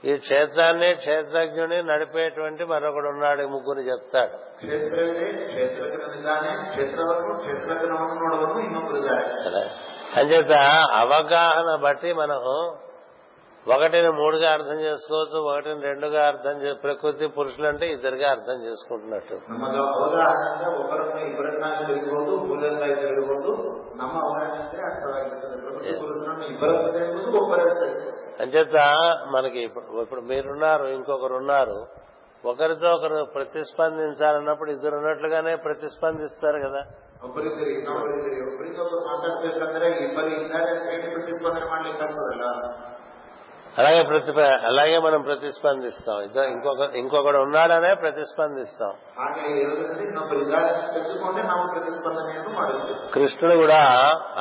ఈ 0.03 0.13
క్షేత్రాన్ని 0.17 0.89
క్షేత్రజ్ఞుని 0.95 1.77
నడిపేటువంటి 1.83 2.63
మరొకడు 2.63 3.07
ఉన్నాడు 3.07 3.41
ఈ 3.41 3.49
ముగ్గురు 3.53 3.83
చెప్తాడు 3.87 4.35
ಕ್ಷೇತ್ರ 4.57 4.97
ಇದೆ 5.11 5.27
ಕ್ಷೇತ್ರಜ್ಞನಿದ್ದಾನೆ 5.45 6.51
ಕ್ಷೇತ್ರವನ್ನು 6.67 7.33
ಕ್ಷೇತ್ರಜ್ಞನವನ್ನು 7.39 8.17
ನೋಡುವನು 8.23 8.59
ಇನ್ನೊಬ್ಬರಿದ್ದಾರೆ 8.65 9.25
కదా 9.45 9.63
అంచేత 10.19 10.55
అవగాహన 11.01 11.69
బట్టి 11.81 12.11
మనం 12.13 12.41
ఒకటిని 13.65 14.09
మూడుగా 14.17 14.49
అర్థం 14.51 14.77
చేసుకోవచ్చు 14.79 15.37
ఒకటిని 15.45 15.81
రెండుగా 15.81 16.21
అర్థం 16.23 16.55
చే 16.63 16.71
ప్రకృతి 16.83 17.27
పురుషులు 17.37 17.67
అంటే 17.67 17.85
ఇద్దరుగా 17.87 18.27
అర్థం 18.31 18.57
చేసుకుంటున్నట్టు 18.65 19.37
ನಮಗೆ 19.53 19.79
ಅವಗಾಹನ 19.93 20.43
ಅಂದ್ರೆ 20.49 20.69
ಒಬ್ಬರನ್ನ 20.81 21.17
ಇಬ್ಬರನ್ನಾಗಿ 21.29 21.85
ತಿಳಿಬಹುದು 21.89 22.35
ಮೂರನ್ನಾಗಿ 22.43 22.97
ತಿಳಿಬಹುದು 23.01 23.51
ನಮ್ಮ 23.97 24.13
ಅವಗಾಹನ 24.25 24.59
ಅಂದ್ರೆ 24.59 24.83
ಅರ್ಥವಾಗಿರ್ತದೆ 24.91 25.57
ಪ್ರಕೃತಿ 25.63 25.95
ಪುರುಷರನ್ನು 26.03 26.45
ಇಬ್ಬರನ್ನ 26.53 26.85
ತಿಳಿಬಹುದು 26.91 27.37
ಒಬ್ಬರನ್ನ 27.41 27.73
ತಿಳಿಬಹುದು 27.81 28.18
అంచేత 28.41 28.77
మనకి 29.27 29.59
ఇప్పుడు 29.61 30.01
ఇప్పుడు 30.01 30.23
మీరున్నారు 30.29 30.87
ఇంకొకరు 30.87 31.35
ఉన్నారు 31.35 31.77
ఒకరితో 32.43 32.87
ఒకరు 32.89 33.19
ప్రతిస్పందించాలన్నప్పుడు 33.35 34.69
ఇద్దరు 34.71 34.95
ఉన్నట్లుగానే 34.97 35.53
ప్రతిస్పందిస్తారు 35.65 36.59
కదా 36.59 36.81
ಒಬ್ಬರಿದ್ದೀರಿ 37.23 37.71
ಇನ್ನೊಬ್ಬರಿದ್ದೀರಿ 37.75 38.39
ಒಬ್ಬರಿಗೆ 38.41 38.81
ಒಬ್ಬರು 38.81 39.03
ಮಾತಾಡ್ಬೇಕಂದ್ರೆ 39.07 39.87
ಇಬ್ಬರು 40.01 40.29
ಇದ್ದಾರೆ 40.35 40.69
ಅಂತ 40.71 40.85
ಹೇಳಿ 40.89 41.07
ಪ್ರತಿಸ್ಪಂದನೆ 41.13 41.67
ಮಾಡ್ಲಿಕ್ಕೆ 41.71 42.03
ಆಗ್ತದಲ್ಲ 42.03 42.45
అలాగే 43.75 44.01
ప్రతి 44.03 44.31
అలాగే 44.67 44.97
మనం 44.99 45.21
ప్రతిస్పందిస్తాం 45.21 46.17
ఇద్దరు 46.21 46.47
ఇంకొక 46.51 46.83
ఇంకొకడు 46.95 47.39
ఉన్నాడనే 47.39 47.91
ప్రతిస్పందిస్తాం 47.95 48.91
ಹಾಗೆ 49.17 49.41
ಇರೋದ್ರಿಂದ 49.55 50.01
ಇನ್ನೊಬ್ಬರು 50.01 50.39
ಇದ್ದಾರೆ 50.39 50.69
ಅಂತ 50.75 50.85
ತೆಗೆದುಕೊಂಡೆ 50.93 51.41
ನಾವು 51.43 51.63
ಪ್ರತಿಸ್ಪಂದನೆಯನ್ನು 51.73 52.51
ಮಾಡುತ್ತೇವೆ 52.51 52.95
కృష్ణుడు 53.13 53.55
కూడా 53.55 53.79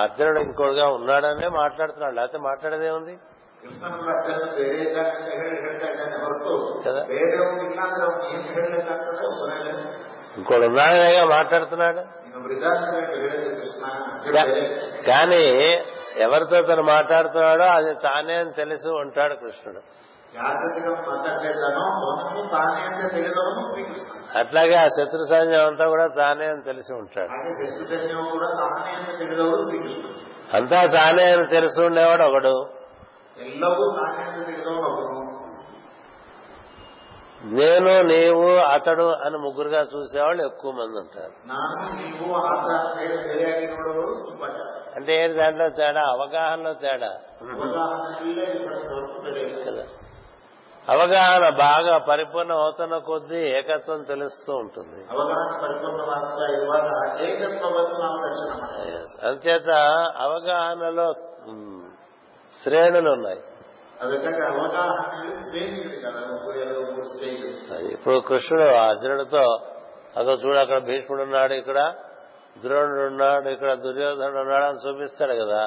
అర్జునుడు 0.03 0.41
ఇంకోడుగా 0.41 0.87
ఉన్నాడనే 0.99 1.49
మాట్లాడుతున్నాడు 1.59 2.17
లేకపోతే 2.17 2.41
మాట్లాడేదే 2.45 2.91
ఉంది 2.91 3.17
ಕೃಷ್ಣನ 3.63 3.93
ಕೂಡ 3.99 4.09
ಅತ್ಯಂತ 4.15 4.47
ಬೇರೆ 4.57 4.79
ಇದ್ದಾನೆ 4.85 5.13
ಅಂತ 5.13 5.29
ಹೇಳಿ 5.35 5.57
ಹೇಳ್ತಾ 5.61 5.87
ಇದ್ದಾನೆ 5.93 6.17
ಹೊರತು 6.25 6.55
కదా 6.85 7.03
ಬೇರೆಯವ್ರು 7.11 7.63
ಇಲ್ಲ 7.69 7.81
ಅಂದ್ರೆ 7.87 8.05
ಅವ್ನು 8.09 8.27
ಏನ್ 8.31 8.47
ಹೇಳಲಿಕ್ಕಾಗ್ತದೆ 8.51 9.25
ಒಬ್ಬನೇ 9.31 9.59
ఇంకోడు 10.39 10.65
ఉన్నాడనేగా 10.71 11.25
మాట్లాడుతున్నాడు 11.33 12.03
ಇನ್ನೊಬ್ರು 12.25 12.53
ಇದ್ದಾರೆ 12.57 12.79
ಅಂತ 12.79 12.95
ಹೇಳಿ 12.97 13.21
ಹೇಳಿದ್ರು 13.25 13.53
ಕೃಷ್ಣ 13.59 13.85
ಅರ್ಜುನ 14.07 14.43
ಬೇರೆ 14.51 14.65
కానీ 15.09 15.43
ఎవరితో 16.25 16.59
తను 16.63 16.85
మాట్లాడుతున్నాడో 16.91 17.67
అది 17.77 17.93
తానే 18.05 18.37
అని 18.37 18.53
తెలిసి 18.55 18.91
ఉంటాడు 19.03 19.37
కృష్ణుడు 19.37 19.81
ಯಾರ 20.35 20.55
ಜೊತೆಗೆ 20.63 20.87
ಅವನು 20.91 21.03
ಮಾತಾಡ್ತಾ 21.09 21.49
ಇದ್ದಾನೋ 21.51 21.83
ಅವನನ್ನು 21.99 22.45
ತಾನೇ 22.55 22.81
ಅಂತ 22.87 23.03
ತಿಳಿದವನು 23.13 23.65
ಶ್ರೀಕೃಷ್ಣ 23.69 24.15
అట్లాగే 24.41 24.77
ఆ 24.77 24.87
శత్రు 24.95 25.25
సైన్యం 25.31 25.65
అంతా 25.67 25.85
కూడా 25.93 26.07
తానే 26.17 26.47
అని 26.53 26.63
తెలిసి 26.63 26.93
ఉంటాడు 26.97 27.31
ಹಾಗೆ 27.35 27.53
ಶತ್ರು 27.61 27.85
ಸೈನ್ಯವು 27.93 28.25
ಕೂಡ 28.33 28.47
ತಾನೇ 28.61 28.93
ಅಂತ 28.99 29.11
ತಿಳಿದವರು 29.21 29.65
ಶ್ರೀಕೃಷ್ಣ 29.69 30.03
అంతా 30.57 30.81
తానే 30.97 31.27
అని 31.35 31.47
తెలిసి 31.49 31.81
ఉండేవాడు 31.87 32.25
ఒకడు 32.29 32.55
ಎಲ್ಲವೂ 33.45 33.85
ತಾನೇ 33.97 34.23
ಅಂತ 34.27 34.39
ತಿಳಿದವನು 34.47 34.89
ಒಬ್ಬನು 34.91 35.23
నేను 37.55 37.91
నీవు 38.09 38.45
అతడు 38.69 39.07
అని 39.25 39.39
ముగ్గురుగా 39.39 39.81
చూసేవాళ్ళు 39.91 40.43
ఎక్కువ 40.47 40.71
మంది 40.73 40.97
ఉంటారు 41.01 41.33
ನಾನು 41.51 41.81
ನೀವು 41.99 42.29
ಆತ 42.43 42.67
ಅಂತ 42.77 42.95
ಹೇಳಿ 43.01 43.17
ಬೇರೆಯಾಗಿ 43.27 43.67
ನೋಡುವವರು 43.75 44.15
ತುಂಬಾ 44.29 44.47
ಜನ 44.55 44.71
అంటే 44.97 45.13
ఏంటి 45.19 45.37
దాంట్లో 45.39 45.67
తేడా 45.79 46.03
అవగాహనలో 46.13 46.73
తేడా 46.83 47.11
ಅವಗಾಹನಲ್ಲೇ 47.55 48.47
ಇತರ 48.55 48.79
ಹೊರತು 48.89 49.19
ಬೇರೆ 49.27 49.41
ಇಲ್ಲ. 49.47 49.61
కదా 49.69 49.85
అవగాహన 50.87 51.45
బాగా 51.61 51.95
పరిపూర్ణం 52.09 52.59
అవుతున్న 52.61 52.95
కొద్దీ 53.07 53.41
ఏకత్వం 53.55 54.01
తెలుస్తూ 54.09 54.53
ఉంటుంది 54.63 55.01
ಅವಗಾಹನ 55.13 55.53
ಪರಿಪೂರ್ಣವಾಗ್ತಾ 55.63 56.47
ಇರುವಾಗ 56.55 56.89
ಏಕತ್ವವನ್ನು 57.27 57.97
ನಾವು 58.03 58.17
ದರ್ಶನ 58.25 58.51
ಮಾಡ್ತೇವೆ 58.61 58.91
Yes. 58.95 59.11
అంచేత 59.29 59.71
అవగాహనలో 60.25 61.07
మ్, 61.53 61.85
శ్రేణులు 62.62 63.10
ఉన్నాయి 63.18 63.42
ఇప్పుడు 67.96 68.18
కృష్ణుడు 68.30 68.66
అర్జునుడితో 68.90 69.44
అదో 70.20 70.34
చూడు 70.44 70.58
అక్కడ 70.64 70.80
భీష్ముడు 70.90 71.22
ఉన్నాడు 71.28 71.54
ఇక్కడ 71.62 71.80
ద్రోణుడు 72.64 73.04
ఉన్నాడు 73.12 73.48
ఇక్కడ 73.56 73.72
దుర్యోధనుడు 73.86 74.40
ఉన్నాడు 74.46 74.66
అని 74.72 74.80
చూపిస్తాడు 74.88 75.36
కదా 75.44 75.62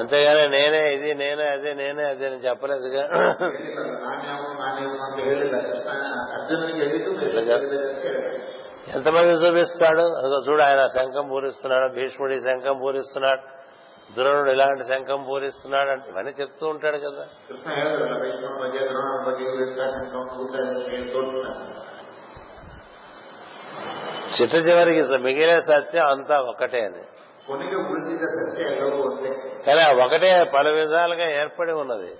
అంతేగాని 0.00 0.44
నేనే 0.58 0.80
ఇది 0.96 1.10
నేనే 1.22 1.46
అదే 1.56 1.70
నేనే 1.80 2.04
అదే 2.12 2.24
అని 2.30 2.38
చెప్పలేదుగా 2.46 3.02
ఎంతమంది 8.96 9.32
చూపిస్తాడు 9.42 10.04
అదిగో 10.20 10.38
చూడు 10.46 10.62
ఆయన 10.68 10.82
శంఖం 10.96 11.26
పూరిస్తున్నాడు 11.32 11.86
భీష్ముడి 11.96 12.36
శంఖం 12.48 12.76
పూరిస్తున్నాడు 12.84 13.40
ద్రోణుడు 14.16 14.50
ఇలాంటి 14.54 14.84
శంఖం 14.92 15.20
పూరిస్తున్నాడు 15.28 15.90
అంటే 15.94 16.06
ఇవన్నీ 16.12 16.32
చెప్తూ 16.40 16.64
ఉంటాడు 16.72 16.98
కదా 17.04 17.22
చిట్ట 24.36 24.54
చివరికి 24.66 25.00
మిగిలిన 25.26 25.58
సత్యం 25.70 26.04
అంతా 26.14 26.36
ఒకటే 26.52 26.80
అని 26.88 27.02
కానీ 29.66 29.82
ఒకటే 30.04 30.28
పలు 30.56 30.70
విధాలుగా 30.80 31.26
ఏర్పడి 31.40 31.72
ఉన్నది 31.82 32.12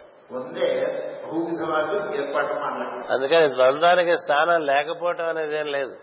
అందుకని 3.14 3.46
ద్వంద్వానికి 3.58 4.14
స్థానం 4.24 4.58
లేకపోవటం 4.72 5.26
అనేది 5.32 5.54
ఏం 5.60 5.68
లేదు 5.76 5.94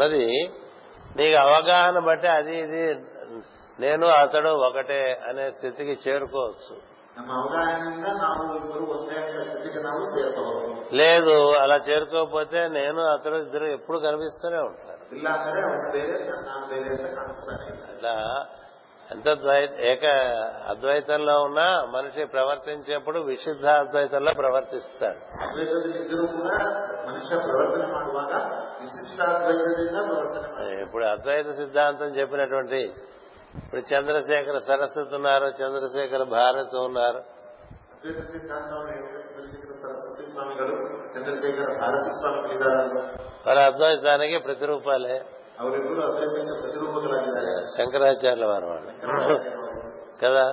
మరి 0.00 0.24
నీకు 1.18 1.36
అవగాహన 1.46 1.98
బట్టి 2.08 2.28
అది 2.38 2.54
ఇది 2.64 2.82
నేను 3.84 4.06
అతడు 4.22 4.50
ఒకటే 4.68 5.00
అనే 5.28 5.44
స్థితికి 5.56 5.94
చేరుకోవచ్చు 6.04 6.74
లేదు 11.00 11.34
అలా 11.62 11.76
చేరుకోకపోతే 11.88 12.60
నేను 12.78 13.02
అతడు 13.14 13.36
ఇద్దరు 13.46 13.68
ఎప్పుడు 13.78 13.98
కనిపిస్తూనే 14.06 14.60
ఉంటారు 14.70 14.94
ఇలా 18.00 18.14
ఎంత 19.14 19.26
ఏక 19.90 20.04
అద్వైతంలో 20.72 21.34
ఉన్నా 21.48 21.66
మనిషి 21.96 22.22
ప్రవర్తించేప్పుడు 22.34 23.18
విశుద్ధ 23.30 23.66
అద్వైతంలో 23.82 24.32
ప్రవర్తిస్తాడు 24.40 25.20
ఇప్పుడు 30.84 31.04
అద్వైత 31.14 31.48
సిద్ధాంతం 31.60 32.10
చెప్పినటువంటి 32.18 32.82
ఇప్పుడు 33.64 33.82
చంద్రశేఖర 33.92 34.56
సరస్వతి 34.70 35.14
ఉన్నారు 35.18 35.46
చంద్రశేఖర 35.60 36.22
భారత్ 36.38 36.76
ఉన్నారు 36.88 37.22
వాళ్ళ 43.46 43.60
అద్వైతానికి 43.70 44.36
ప్రతిరూపాలే 44.46 45.16
శంకరాచార్య 45.58 47.52
శంకరాచార్యుల 47.76 48.46
వారు 48.50 48.66
వాళ్ళు 48.72 48.90
కదా 50.22 50.44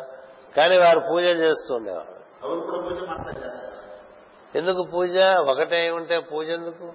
కానీ 0.58 0.76
వారు 0.84 1.01
పూజ 1.10 1.24
చేస్తుండేవారు 1.43 2.10
ఎందుకు 4.60 4.82
పూజ 4.93 5.14
ఒకటే 5.51 5.80
ఉంటే 5.99 6.16
పూజ 6.32 6.47
ఎందుకు 6.60 6.88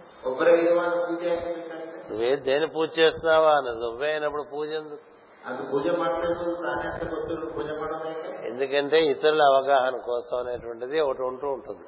నువ్వే 2.11 2.31
దేని 2.49 2.67
పూజ 2.77 2.89
చేస్తున్నావా 3.03 3.51
అన్నది 3.59 3.81
నువ్వే 3.87 4.11
అయినప్పుడు 4.15 4.45
పూజ 4.55 4.69
ఎందుకు 4.81 5.05
ఎందుకంటే 8.51 8.97
ఇతరుల 9.13 9.43
అవగాహన 9.53 9.97
కోసం 10.09 10.37
అనేటువంటిది 10.45 10.97
ఒకటి 11.07 11.23
ఉంటూ 11.31 11.47
ఉంటుంది 11.57 11.85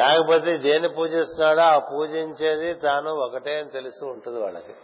కాకపోతే 0.00 0.50
దేన్ని 0.66 0.88
పూజిస్తున్నాడో 0.96 1.62
ఆ 1.74 1.78
పూజించేది 1.92 2.68
తాను 2.86 3.10
ఒకటే 3.26 3.54
అని 3.60 3.70
తెలుసు 3.78 4.02
ఉంటుంది 4.14 4.38
వాళ్ళకి 4.44 4.74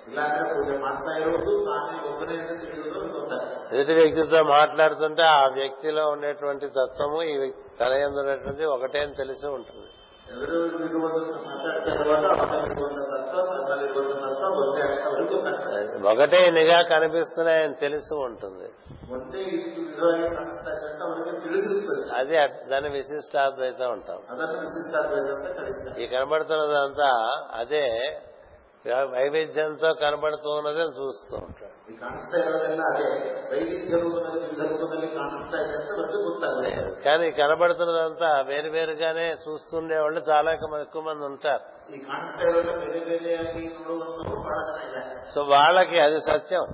ఎదుటి 3.81 3.99
వ్యక్తితో 4.01 4.41
మాట్లాడుతుంటే 4.57 5.25
ఆ 5.39 5.43
వ్యక్తిలో 5.61 6.05
ఉండేటువంటి 6.17 6.69
తత్వము 6.81 7.21
ఈ 7.33 7.35
వ్యక్తి 7.43 7.65
తన 7.83 8.01
ఉన్నటువంటి 8.23 8.65
ఒకటే 8.77 9.01
అని 9.07 9.15
తెలిసి 9.23 9.47
ఉంటుంది 9.59 9.89
ఎవరు 10.35 11.71
నిఘా 16.59 16.79
కనిపిస్తున్నాయని 16.95 17.77
తెలుసు 17.85 18.15
ఉంటుంది 18.29 18.69
అది 22.21 22.35
దాని 22.73 22.89
విశిష్టాద్వైతం 22.99 23.89
ఉంటాం 23.97 24.21
ఈ 26.05 26.11
కనబడుతున్నదంతా 26.15 27.11
అదే 27.63 27.87
వైవిధ్యంతో 29.15 29.89
కనబడుతూ 30.03 30.51
ఉన్నది 30.59 30.81
అని 30.85 30.95
చూస్తూ 31.01 31.35
ఉంటాడు 31.47 31.69
కానీ 37.07 37.27
కనబడుతున్నదంతా 37.41 38.29
వేరు 38.51 38.69
వేరుగానే 38.77 39.27
చూస్తుండే 39.45 39.97
వాళ్ళు 40.05 40.21
చాలా 40.31 40.51
ఎక్కువ 40.57 41.01
మంది 41.09 41.25
ఉంటారు 41.33 41.65
సో 45.35 45.41
వాళ్ళకి 45.55 45.99
అది 46.07 46.21
సత్యం 46.31 46.65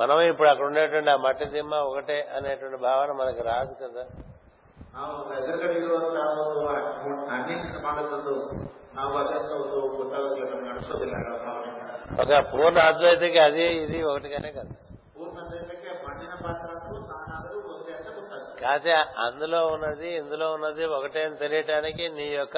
మనం 0.00 0.16
ఇప్పుడు 0.30 0.48
అక్కడ 0.52 0.64
ఉండేటువంటి 0.70 1.10
ఆ 1.16 1.18
మట్టి 1.26 1.44
దిమ్మ 1.56 1.74
ఒకటే 1.90 2.18
అనేటువంటి 2.38 2.78
భావన 2.88 3.10
మనకి 3.20 3.42
రాదు 3.50 3.74
కదా 3.84 4.02
ನಾವು 4.95 5.11
ಎದುರುಗಡೆ 5.35 5.75
ಇರುವಂತಹ 5.81 6.27
ಒಂದು 6.43 6.61
ಅನ್ಯ 7.31 7.55
ಮಾಡುತ್ತದ್ದು 7.81 8.35
ನಾವು 8.95 9.13
ಅದನ್ನು 9.17 9.55
ಒಂದು 9.57 9.79
ಗೊತ್ತಾಗೋದಿಲ್ಲ 9.97 10.47
ನಮ್ಗೆ 10.53 10.69
ಅನಿಸೋದಿಲ್ಲ 10.69 11.15
ಆ 11.25 11.35
ಭಾವನೆ 11.43 11.69
ఒక 12.21 12.39
పూర్ణ 12.51 12.79
అద్వైతకి 12.87 13.39
అది 13.39 13.65
ఇది 13.83 13.99
ఒకటిగానే 14.09 14.49
కనిపిస్తుంది 14.51 14.99
ಪೂರ್ಣ 15.15 15.37
ದೈವಕ್ಕೆ 15.51 15.91
ಮಣ್ಣಿನ 16.03 16.33
ಪಾತ್ರ 16.43 16.67
ಆದ್ರೂ 16.75 16.97
ನಾನಾದ್ರೂ 17.11 17.59
ಒಂದೇ 17.73 17.93
ಅಂತ 17.93 18.09
ಗೊತ್ತಾಗ್ತದೆ 18.17 18.57
కాకపోతే 18.61 18.93
అందులో 19.25 19.61
ఉన్నది 19.67 20.09
ఇందులో 20.19 20.47
ఉన్నది 20.53 20.85
ఒకటే 20.97 21.21
అని 21.23 21.37
తెలియటానికి 21.37 22.07
నీ 22.17 22.27
యొక్క 22.33 22.57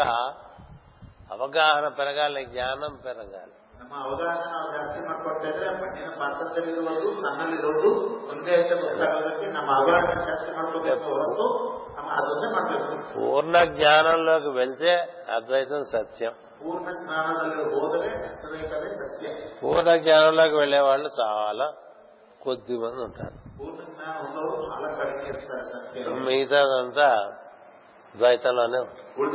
అవగాహన 1.32 1.86
పెరగాలి 2.00 2.42
జ్ఞానం 2.48 2.96
పెరగాలి 3.04 3.54
ನಮ್ಮ 3.80 3.94
ಅವಗಾಹನ 4.04 4.44
ನಾವು 4.52 4.68
ಜಾಸ್ತಿ 4.74 5.00
ಮಾಡ್ಕೊಡ್ತಾ 5.06 5.48
ಇದ್ರೆ 5.50 5.70
ಮಣ್ಣಿನ 5.80 6.10
ಪಾತ್ರದಲ್ಲಿರುವುದು 6.20 7.10
ನನ್ನಲ್ಲಿರೋದು 7.22 7.90
ಒಂದೇ 8.32 8.54
ಅಂತ 8.56 8.74
ಗೊತ್ತಾಗೋದಕ್ಕೆ 8.84 9.48
ನಮ್ಮ 9.56 9.70
ಅವಗಾಹನ 9.78 10.20
ಜಾಸ್ತಿ 10.30 10.52
ಮಾಡ್ಕೋಬೇಕು 10.58 11.08
ಹೊರತು 11.10 11.48
ನಮ್ಮ 11.87 11.87
ಅದೊಂದೇ 11.87 11.87
ಮಾಡ್ಬೇಕು 11.87 11.87
పూర్ణ 13.15 13.57
జ్ఞానంలోకి 13.77 14.51
వెళ్తే 14.61 14.93
అద్వైతం 15.37 15.81
సత్యం 15.95 16.33
పూర్ణ 19.65 19.91
జ్ఞానంలోకి 20.05 20.57
వెళ్లే 20.63 20.81
వాళ్ళు 20.89 21.09
చాలా 21.21 21.67
కొద్ది 22.47 22.75
మంది 22.85 23.01
ఉంటారు 23.09 23.37
మిగతాదంతా 26.27 27.09
ద్వైతంలోనే 28.19 28.79
ఉంటుంది 28.85 29.35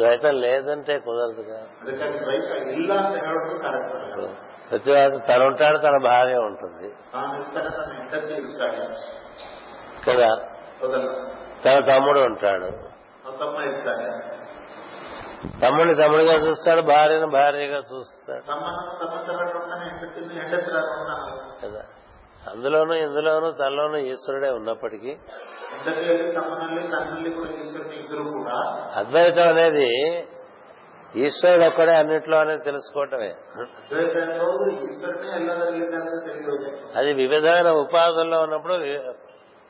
ద్వైతం 0.00 0.34
లేదంటే 0.46 0.94
కుదరదుగా 1.06 1.58
ప్రతి 4.68 4.90
వాడు 4.94 5.16
తను 5.28 5.44
ఉంటాడు 5.50 5.78
తన 5.86 5.96
భార్య 6.10 6.36
ఉంటుంది 6.50 6.86
కదా 10.06 10.30
తన 11.64 11.74
తమ్ముడు 11.90 12.20
ఉంటాడు 12.30 12.68
తమ్ముడిని 15.62 15.94
తమ్ముడిగా 16.00 16.34
చూస్తాడు 16.44 16.82
భార్యను 16.92 17.28
భార్యగా 17.38 17.80
చూస్తాడు 17.90 18.42
కదా 21.64 21.82
అందులోనూ 22.52 22.94
ఇందులోనూ 23.06 23.48
తనలోనూ 23.60 23.98
ఈశ్వరుడే 24.12 24.48
ఉన్నప్పటికీ 24.58 25.12
అద్వైతం 29.02 29.46
అనేది 29.52 29.90
ఈశ్వరుడు 31.24 31.64
ఒక్కడే 31.70 31.92
అన్నింటిలో 32.00 32.36
అనేది 32.44 32.62
తెలుసుకోవటమే 32.68 33.30
అది 37.00 37.10
వివిధమైన 37.22 37.70
ఉపాధుల్లో 37.84 38.38
ఉన్నప్పుడు 38.46 38.76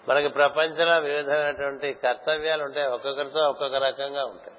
మనకి 0.09 0.31
ప్రపంచంలో 0.39 0.97
వివిధమైనటువంటి 1.07 1.89
కర్తవ్యాలు 2.05 2.63
ఉంటాయి 2.69 2.89
ఒక్కొక్కరితో 2.97 3.43
ఒక్కొక్క 3.53 3.77
రకంగా 3.89 4.25
ఉంటాయి 4.35 4.53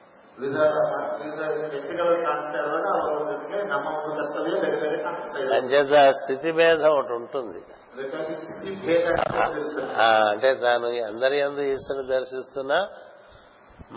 అంచేత 5.57 5.93
స్థితి 6.19 6.49
భేదం 6.59 6.87
ఒకటి 6.97 7.13
ఉంటుంది 7.19 7.61
అంటే 10.31 10.49
తాను 10.63 10.87
అందరి 11.09 11.35
ఎందు 11.47 11.61
ఈశ్వరుని 11.73 12.07
దర్శిస్తున్నా 12.15 12.79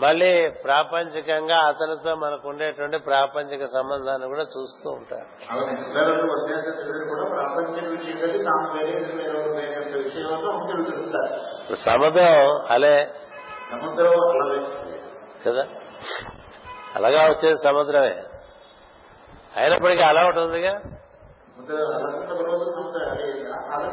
మళ్ళీ 0.03 0.31
ప్రాపంచికంగా 0.65 1.57
అతనితో 1.69 2.11
మనకు 2.23 2.45
ఉండేటువంటి 2.51 2.97
ప్రాపంచిక 3.09 3.63
సంబంధాన్ని 3.77 4.27
కూడా 4.33 4.45
చూస్తూ 4.55 4.87
ఉంటారు 4.99 5.27
సముద్రం 11.87 12.37
అలే 12.75 12.93
కదా 15.45 15.63
అలాగా 16.97 17.19
వచ్చేది 17.31 17.57
సముద్రమే 17.67 18.15
అయినప్పటికీ 19.59 20.03
అలా 20.11 20.21
ఉంటుందిగా 20.29 20.73
సముద్రం 23.79 23.89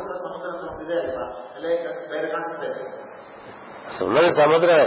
ఉన్నది 4.07 4.30
సముద్రమే 4.41 4.87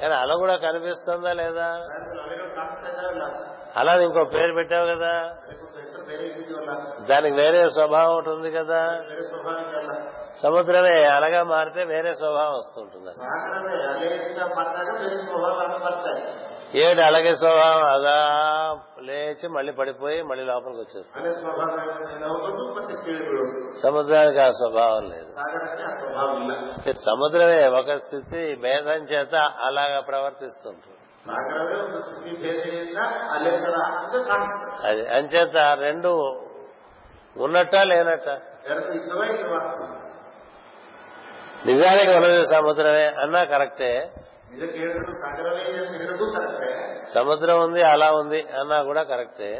కానీ 0.00 0.14
అలా 0.22 0.34
కూడా 0.42 0.54
కనిపిస్తుందా 0.66 1.32
లేదా 1.42 1.66
అలా 3.80 3.92
ఇంకో 4.08 4.22
పేరు 4.34 4.52
పెట్టావు 4.58 4.86
కదా 4.92 5.12
దానికి 7.10 7.34
వేరే 7.42 7.60
స్వభావం 7.76 8.14
ఉంటుంది 8.20 8.50
కదా 8.58 8.80
సముద్రమే 10.44 10.96
అలాగా 11.16 11.40
మారితే 11.54 11.82
వేరే 11.92 12.12
స్వభావం 12.20 12.54
వస్తుంటుంది 12.60 13.10
ఏడు 16.82 17.00
అలాగే 17.08 17.32
స్వభావం 17.42 17.84
అదా 17.96 18.14
లేచి 19.08 19.46
మళ్ళీ 19.56 19.72
పడిపోయి 19.80 20.16
మళ్ళీ 20.30 20.44
లోపలికి 20.50 20.80
వచ్చేస్తుంది 20.84 21.30
సముద్రానికి 23.84 24.40
ఆ 24.46 24.48
స్వభావం 24.60 25.04
లేదు 25.12 25.32
సముద్రమే 27.08 27.60
ఒక 27.80 27.96
స్థితి 28.04 28.42
భేదం 28.66 29.04
చేత 29.12 29.34
అలాగా 29.68 30.00
ప్రవర్తిస్తుంటుంది 30.10 30.94
అది 34.88 35.02
అంచేత 35.16 35.54
రెండు 35.86 36.10
ఉన్నట్ట 37.44 37.74
లేనట్ట 37.92 38.28
నిజానికి 41.68 42.10
ఉన్నది 42.18 42.40
సముద్రమే 42.56 43.06
అన్నా 43.22 43.40
కరెక్టే 43.54 43.92
సముద్రం 47.16 47.56
ఉంది 47.66 47.80
అలా 47.94 48.08
ఉంది 48.20 48.40
అన్నా 48.60 48.78
కూడా 48.90 49.02
కరెక్టే 49.12 49.50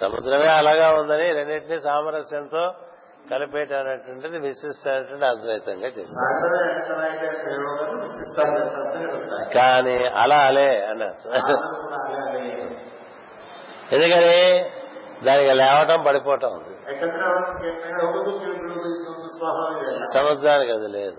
సముద్రమే 0.00 0.48
అలాగా 0.60 0.86
ఉందని 1.00 1.26
రెండింటినీ 1.38 1.76
సామరస్యంతో 1.88 2.62
కలిపేటటువంటిది 3.30 4.38
విశిష్టమైనటువంటి 4.46 5.26
అద్వైతంగా 5.32 5.88
చేస్తుంది 5.96 6.18
కానీ 9.56 9.96
అలా 10.24 10.38
అలే 10.50 10.70
అన్నారు 10.92 11.18
ఎందుకని 13.96 14.36
దానికి 15.26 15.52
లేవటం 15.60 15.98
పడిపోవటం 16.06 16.52
సముద్రానికి 20.16 20.72
అది 20.78 20.88
లేదు 20.96 21.18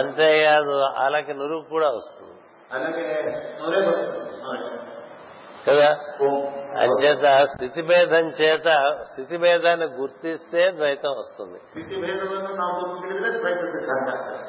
అంతేకాదు 0.00 0.74
అలాగే 1.04 1.32
నురుగు 1.40 1.64
కూడా 1.76 1.88
వస్తుంది 1.98 2.32
కదా 5.66 5.88
అంచేత 6.82 7.26
స్థితి 7.52 7.82
భేదం 7.90 8.24
చేత 8.40 8.68
స్థితి 9.10 9.36
భేదాన్ని 9.44 9.86
గుర్తిస్తే 9.98 10.62
ద్వైతం 10.78 11.12
వస్తుంది 11.20 11.58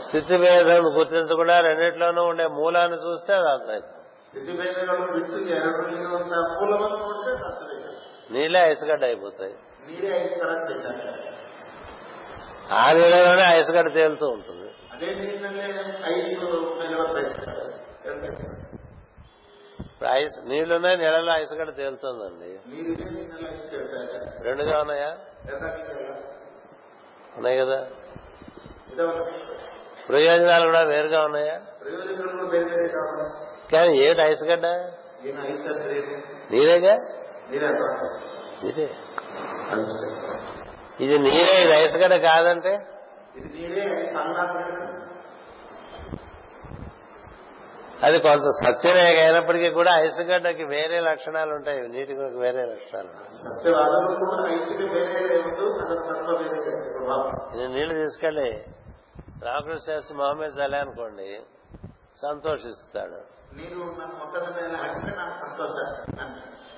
స్థితి 0.08 0.36
భేదం 0.46 0.88
గుర్తించకుండా 0.98 1.58
రెండిట్లోనూ 1.70 2.24
ఉండే 2.32 2.48
మూలాన్ని 2.60 3.00
చూస్తే 3.06 3.34
అది 3.40 3.50
అద్వైతం 3.56 3.94
నీళ్ళే 8.34 8.60
ఐసుగడ్డ 8.72 9.04
అయిపోతాయి 9.12 9.56
ఆ 12.76 12.84
నీళ్ళలోనే 13.00 13.44
ఐసుగడ్డ 13.58 13.90
తేలుతూ 13.98 14.26
ఉంటుంది 14.36 14.64
ఐస్ 20.20 20.36
నీళ్లున్నాయి 20.50 20.96
నీళ్ళలో 21.02 21.32
ఐసుగడ్డ 21.42 21.72
తేలుతుందండి 21.82 22.50
రెండుగా 24.48 24.76
ఉన్నాయా 24.86 25.12
ఉన్నాయి 27.38 27.58
కదా 27.62 27.80
ప్రయోజనాలు 30.10 30.66
కూడా 30.70 30.82
వేరుగా 30.94 31.22
ఉన్నాయా 31.30 31.58
కానీ 33.74 33.92
ఏమిటి 34.06 34.24
ఐసుగడ్డ 34.32 34.66
నీరేగా 36.54 36.96
ఇదే 38.70 38.88
ఇది 41.06 41.16
నీరే 41.28 41.56
ఇది 41.64 41.74
ఐసుగడ్డ 41.84 42.16
కాదంటే 42.30 42.74
అది 48.06 48.18
కొంత 48.26 48.48
సత్యరేఖ 48.62 49.18
అయినప్పటికీ 49.26 49.70
కూడా 49.80 49.92
ఐసుగడ్డకి 50.06 50.64
వేరే 50.74 50.98
లక్షణాలు 51.10 51.52
ఉంటాయి 51.58 51.82
నీటికి 51.96 52.26
వేరే 52.46 52.64
లక్షణాలు 52.72 53.70
నేను 57.58 57.72
నీళ్లు 57.78 57.96
తీసుకెళ్ళి 58.04 58.50
రామకృష్ణ 59.48 59.80
శాస్త్రి 59.90 60.16
మొహమ్మద్ 60.24 60.54
సలే 60.60 60.78
అనుకోండి 60.86 61.30
సంతోషిస్తాడు 62.26 63.20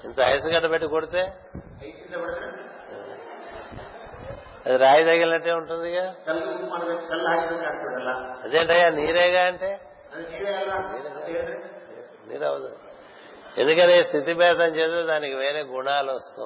ఇంత 0.05 0.19
ఐసు 0.33 0.47
గడ్డ 0.53 0.65
పెట్టి 0.73 0.87
కొడితే 0.95 1.21
అది 4.65 4.77
రాయి 4.83 5.03
తగిలినట్టే 5.09 5.51
ఉంటుందిగా 5.59 6.05
అదేంటయ్యా 8.45 8.87
నీరేగా 8.99 9.43
అంటే 9.51 9.69
నీరవదు 12.29 12.69
ఎందుకని 13.61 13.95
భేదం 14.41 14.71
చేస్తే 14.79 15.01
దానికి 15.13 15.35
వేరే 15.43 15.61
గుణాలు 15.75 16.11
వస్తూ 16.17 16.43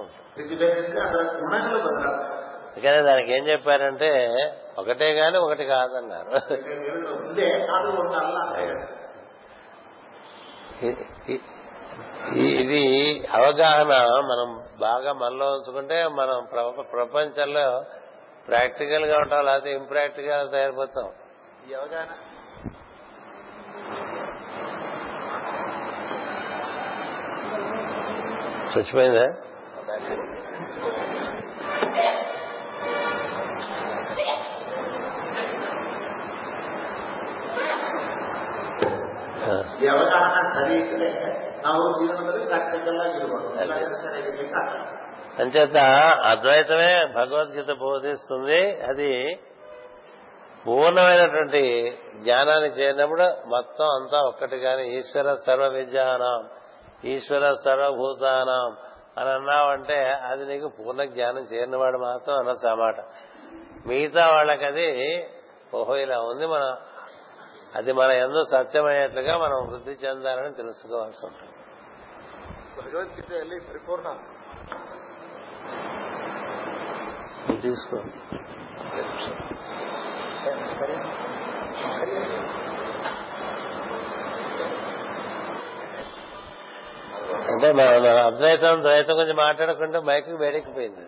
అందుకనే 2.72 3.00
దానికి 3.08 3.32
ఏం 3.38 3.44
చెప్పారంటే 3.52 4.10
ఒకటే 4.82 5.08
కాని 5.22 5.38
ఒకటి 5.46 5.64
కాదన్నారు 5.74 6.32
ఇది 12.64 12.82
అవగాహన 13.38 13.92
మనం 14.32 14.50
బాగా 14.86 15.12
మనలో 15.22 15.48
ఉంచుకుంటే 15.56 15.98
మనం 16.20 16.38
ప్రపంచంలో 16.96 17.68
ప్రాక్టికల్ 18.50 19.06
గా 19.12 19.16
ఉంటాం 19.24 19.44
లేకపోతే 19.50 19.72
ఇంప్రాక్టికల్ 19.80 20.52
తయారైపోతాం 20.56 21.10
ఈ 21.70 21.74
అవగాహన 21.80 22.18
చచ్చిపోయిందా 28.74 29.28
ఈ 39.84 39.88
అవగాహన 39.94 40.38
ನಾವು 41.65 41.85
ಜೀವನದಲ್ಲಿ 41.99 42.47
ಪ್ರಾಕ್ಟಿಕಲ್ 42.47 42.99
ಆಗಿರ್ಬೋದು 43.05 43.49
ಇಲ್ಲ 43.63 43.73
ಸರಿಯಾಗಿರ್ಲಿಕ್ಕೆ 43.97 44.59
ಆಗಲ್ಲ. 44.61 44.83
అంచేత 45.39 45.79
అద్వైతమే 46.25 46.91
భగవద్గీత 47.17 47.71
బోధిస్తుంది 47.81 48.61
అది 48.89 49.11
పూర్ణమైనటువంటి 50.67 51.63
జ్ఞానాన్ని 52.23 52.71
చేరినప్పుడు 52.77 53.27
మొత్తం 53.47 53.89
అంతా 53.97 54.19
ఒక్కటి 54.29 54.57
కానీ 54.59 54.85
ఈశ్వర 54.97 55.35
సర్వ 55.47 55.67
విద్యానం 55.75 56.41
ఈశ్వర 57.05 57.45
సర్వభూతానం 57.65 58.69
అని 59.19 59.31
అన్నావంటే 59.31 59.99
అది 60.31 60.45
నీకు 60.45 60.69
పూర్ణ 60.79 61.03
జ్ఞానం 61.13 61.45
చేరినవాడు 61.53 61.99
మాత్రం 62.01 62.35
అనొచ్చు 62.39 62.67
ఆ 62.69 62.77
మాట 62.77 62.99
మిగతా 63.87 64.25
వాళ్ళకి 64.33 64.65
అది 64.65 64.89
ఓహో 65.75 65.95
ఇలా 65.97 66.19
ఉంది 66.23 66.47
మన 66.47 66.65
అది 67.77 67.93
మన 67.93 68.11
ఎందు 68.25 68.41
సత్యమయ్యేట్లుగా 68.53 69.35
మనం 69.39 69.59
వృద్ధి 69.69 69.95
చెందాలని 70.03 70.53
తెలుసుకోవాల్సి 70.55 71.23
ఉంటుంది 71.27 71.50
ಭಗವದ್ಗೀತೆಯಲ್ಲಿ 72.91 73.59
ಪರಿಪೂರ್ಣ 73.61 74.09
నువ్వు 77.47 77.61
తీసుకో 77.61 77.99
అంటే 87.47 87.69
మన 87.73 87.91
మన 87.99 88.19
అద్వైతం 88.21 88.81
ద్వైతం 88.83 89.15
గురించి 89.17 89.37
మాట్లాడుకుంటే 89.37 89.99
మైక్ 90.01 90.29
వేడెక్కిపోయింది 90.37 91.05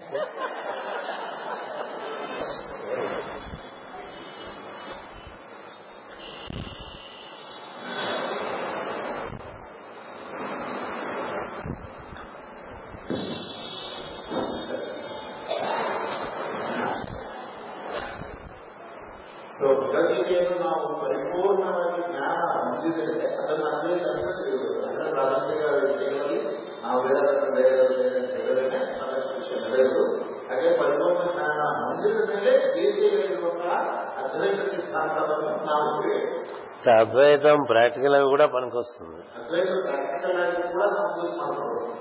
అద్వైతం 37.02 37.60
ప్రాక్టికల్ 37.72 38.16
అవి 38.20 38.28
కూడా 38.34 38.46
పనికొస్తుంది 38.56 39.20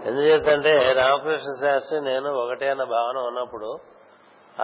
ఎందుచేతంటే 0.09 0.73
రామకృష్ణ 1.01 1.51
శాస్త్రి 1.65 1.99
నేను 2.11 2.29
ఒకటే 2.43 2.69
అన్న 2.75 2.85
భావన 2.97 3.19
ఉన్నప్పుడు 3.31 3.69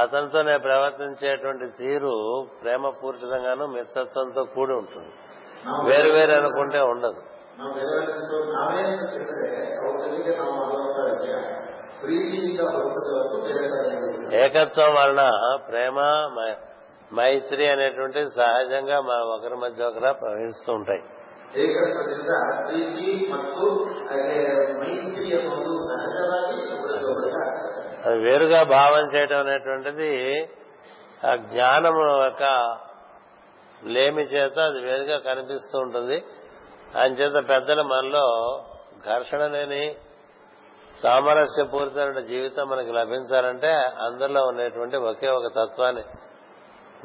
అతనితో 0.02 0.38
నేను 0.48 0.62
ప్రవర్తించేటువంటి 0.68 1.66
తీరు 1.80 2.14
ప్రేమ 2.62 2.90
పూర్తిగాను 3.02 3.66
మిత్రత్వంతో 3.76 4.42
కూడి 4.56 4.74
ఉంటుంది 4.82 5.12
వేరు 5.88 6.10
వేరు 6.16 6.34
అనుకుంటే 6.40 6.80
ఉండదు 6.94 7.22
ఏకత్వం 14.42 14.90
వలన 14.96 15.22
ప్రేమ 15.70 15.98
మైత్రి 17.16 17.64
అనేటువంటి 17.74 18.20
సహజంగా 18.38 18.96
మన 19.08 19.18
ఒకరి 19.34 19.56
మధ్య 19.64 19.80
ఒకరా 19.90 20.10
ప్రవహిస్తూ 20.22 20.70
ఉంటాయి 20.78 21.02
అది 28.08 28.18
వేరుగా 28.26 28.60
భావం 28.76 29.04
చేయటం 29.14 29.38
అనేటువంటిది 29.46 30.10
ఆ 31.28 31.30
జ్ఞానము 31.52 32.02
యొక్క 32.26 32.44
లేమి 33.94 34.22
చేత 34.34 34.54
అది 34.70 34.78
వేరుగా 34.86 35.16
కనిపిస్తూ 35.30 35.76
ఉంటుంది 35.84 36.18
ఆయన 36.98 37.10
చేత 37.20 37.36
పెద్దల 37.52 37.80
మనలో 37.94 38.26
ఘర్షణ 39.10 39.42
లేని 39.56 39.82
సామరస్యపూరితమైన 41.02 42.20
జీవితం 42.30 42.64
మనకి 42.72 42.92
లభించాలంటే 43.00 43.70
అందరిలో 44.06 44.40
ఉన్నటువంటి 44.50 44.96
ఒకే 45.10 45.28
ఒక 45.38 45.48
తత్వాన్ని 45.58 46.04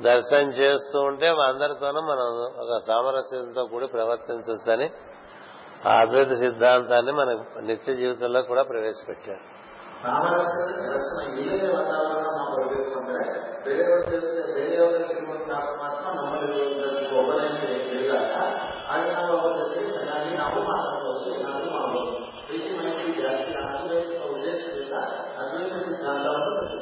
దర్శనం 0.07 0.49
చేస్తూ 0.59 0.97
ఉంటే 1.09 1.27
అందరితోనూ 1.49 2.01
మనం 2.11 2.29
ఒక 2.63 2.77
సామరస్యంతో 2.89 3.63
కూడి 3.73 3.87
ప్రవర్తించని 3.95 4.87
ఆ 5.89 5.91
అద్వైత 6.03 6.33
సిద్ధాంతాన్ని 6.43 7.11
మన 7.19 7.29
నిత్య 7.69 7.89
జీవితంలో 8.01 8.41
కూడా 8.51 8.61
ప్రవేశపెట్టాడు 8.71 9.43
అద్వైత 13.73 14.13
సిద్ధాంతం 24.67 26.72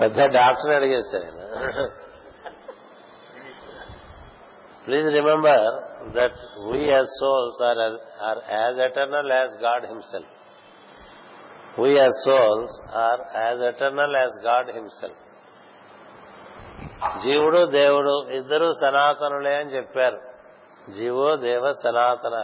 పెద్ద 0.00 0.18
డాక్టర్ 0.38 0.72
అడిగేశారు 0.78 1.24
ఆయన 1.28 1.86
please 4.84 5.08
remember 5.16 5.64
that 6.18 6.38
we 6.70 6.80
as 6.92 7.10
souls 7.22 7.58
are 7.68 7.80
are 8.28 8.40
as 8.60 8.78
eternal 8.88 9.32
as 9.40 9.54
God 9.66 9.84
himself 9.92 10.30
we 11.82 11.90
as 12.02 12.16
souls 12.28 12.76
are 13.06 13.20
as 13.46 13.62
eternal 13.72 14.16
as 14.22 14.38
God 14.48 14.70
himself 14.78 15.18
జీవుడు 17.24 17.60
దేవుడు 17.78 18.14
ఇద్దరు 18.38 18.66
సనాతనులే 18.82 19.54
అని 19.60 19.70
చెప్పారు 19.76 20.20
జీవో 20.96 21.26
దేవ 21.48 21.64
సనాతన 21.82 22.36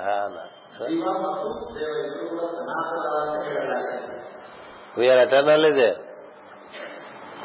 we are 4.98 5.20
eternally 5.26 5.70
Dev 5.80 5.98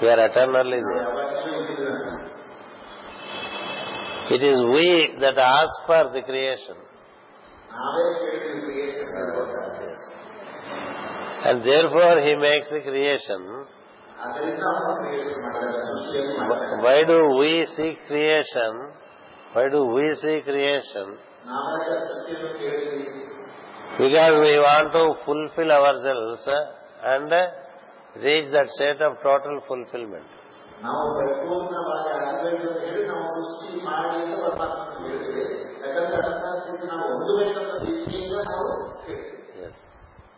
we 0.01 0.07
are 0.09 0.21
eternally 0.27 0.79
there. 0.89 1.91
It 4.35 4.43
is 4.51 4.57
we 4.75 5.17
that 5.23 5.37
ask 5.37 5.73
for 5.85 6.03
the 6.13 6.21
creation. 6.29 6.75
And 11.47 11.61
therefore 11.61 12.19
he 12.23 12.33
makes 12.35 12.67
the 12.71 12.81
creation. 12.81 13.41
Why 16.87 17.03
do 17.05 17.21
we 17.39 17.67
seek 17.75 17.99
creation? 18.07 18.73
Why 19.53 19.69
do 19.69 19.85
we 19.95 20.15
seek 20.15 20.43
creation? 20.45 21.17
Because 24.03 24.33
we 24.45 24.53
want 24.67 24.93
to 24.93 25.05
fulfill 25.25 25.71
ourselves 25.71 26.49
and 27.03 27.49
reach 28.17 28.51
that 28.51 28.67
state 28.77 29.01
of 29.07 29.13
total 29.27 29.53
fulfillment. 29.71 30.25
ನಾವು 30.83 31.09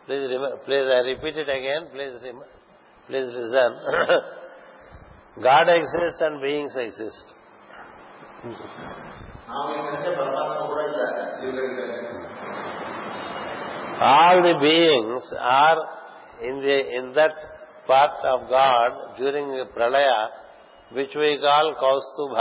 Please 0.08 0.30
repeat 1.10 1.36
it 1.42 1.48
again, 1.58 1.82
please 3.12 3.34
resume. 3.34 3.72
God 5.42 5.68
exists 5.78 6.20
and 6.26 6.40
beings 6.42 6.76
exist. 6.78 7.26
All 14.08 14.42
the 14.48 14.56
beings 14.60 15.22
are 15.40 15.78
in 16.42 16.60
the 16.66 16.78
in 16.98 17.12
that 17.14 17.32
part 17.90 18.24
of 18.34 18.44
God 18.58 18.96
during 19.20 19.56
pralaya 19.76 20.10
which 20.96 21.16
we 21.22 21.30
call 21.46 21.70
Kaustubha 21.82 22.34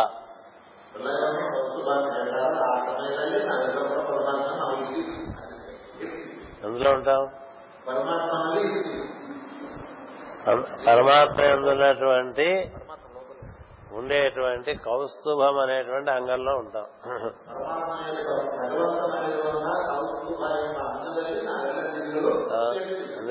ఎందులో 6.68 6.90
ఉంటాం 6.98 7.22
పరమాత్మ 10.88 11.40
ఎందున్నటువంటి 11.54 12.48
ఉండేటువంటి 14.00 14.72
కౌస్తుభం 14.88 15.56
అనేటువంటి 15.64 16.12
అంగంలో 16.18 16.54
ఉంటాం 16.64 16.88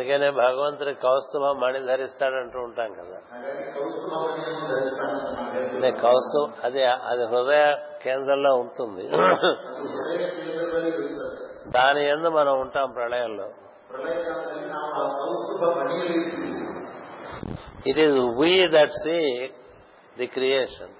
అందుకనే 0.02 0.28
భగవంతుడి 0.44 0.92
కౌస్తుభ 1.04 1.44
మణి 1.62 1.80
ధరిస్తాడంటూ 1.88 2.58
ఉంటాం 2.68 2.88
కదా 3.00 3.18
కౌస్తు 6.04 6.40
అది 6.66 6.80
అది 7.10 7.24
హృదయ 7.32 7.64
కేంద్రంలో 8.04 8.52
ఉంటుంది 8.62 9.04
దాని 11.76 12.02
ఎందు 12.14 12.28
మనం 12.38 12.54
ఉంటాం 12.64 12.86
ప్రళయంలో 12.96 13.46
it 17.92 18.00
is 18.06 18.18
we 18.42 18.52
that 18.76 18.96
see 19.04 19.18
the 20.20 20.28
creation 20.38 20.92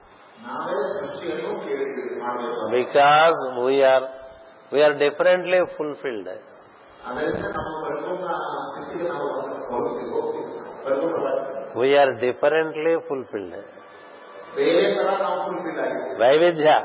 because 2.79 3.39
we are 3.67 4.07
we are 4.75 4.97
differently 5.07 5.61
fulfilled 5.79 6.31
We 7.05 7.09
are 7.11 7.21
differently 7.47 7.53
fulfilled. 8.27 9.01
ನಾವು 9.13 9.27
ಹೋಗ್ತೀವಿ 9.71 10.11
ಹೋಗ್ತೀವಿ 10.15 10.45
ಬ್ರಹ್ಮನ 10.85 11.29
ವಿ 11.81 11.89
ಆರ್ 12.01 12.13
ಡಿಫರೆಂಟ್ಲಿ 12.25 12.93
ಫುಲ್ಫಿಲ್ಡ್ 13.09 13.57
ಬೇರೆ 14.57 14.85
ತರ 14.97 15.09
ನಾವು 15.25 15.39
ಫುಲ್ಫಿಲ್ 15.49 15.81
ಆಗಿದ್ದೀವಿ 15.85 16.21
ವೈವಿಧ್ಯ 16.23 16.79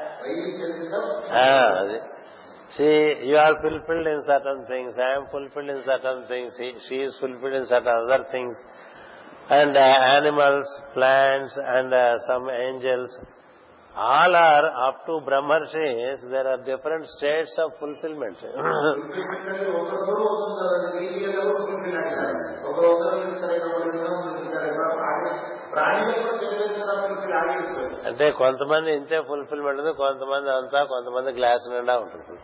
See, 2.76 2.96
you 3.30 3.38
are 3.44 3.54
fulfilled 3.66 4.08
in 4.14 4.20
certain 4.32 4.60
things. 4.72 4.94
I 5.08 5.12
am 5.18 5.26
fulfilled 5.36 5.72
in 5.76 5.80
certain 5.92 6.18
things. 6.32 6.50
she 6.86 6.98
is 7.06 7.14
fulfilled 7.22 7.56
in 7.60 7.66
certain 7.74 7.94
other 8.04 8.22
things. 8.34 8.56
And 9.60 9.74
uh, 9.84 9.86
animals, 10.18 10.68
plants, 10.96 11.54
and 11.76 11.90
uh, 12.00 12.04
some 12.30 12.46
angels, 12.66 13.12
all 14.06 14.36
are 14.50 14.68
up 14.88 15.00
to 15.08 15.14
Brahmarshis 15.30 16.24
there 16.32 16.48
are 16.54 16.64
different 16.72 17.08
states 17.16 17.58
of 17.64 17.72
fulfilment 17.82 18.44
అంటే 28.10 28.26
కొంతమంది 28.42 28.90
ఇంతే 29.00 29.18
fulfilment 29.30 29.80
ఉంది 29.82 29.94
కొంతమంది 30.04 30.50
అంతా 30.60 30.80
కొంతమంది 30.94 31.32
glass 31.40 31.66
నిండా 31.74 31.96
ఉంటుంది 32.04 32.36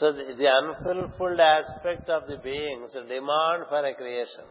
so 0.00 0.06
the 0.40 0.48
unfulfilled 0.60 1.42
aspect 1.54 2.12
of 2.18 2.28
the 2.32 2.38
beings 2.50 2.96
demand 3.14 3.64
for 3.72 3.86
a 3.92 3.94
creation 4.02 4.48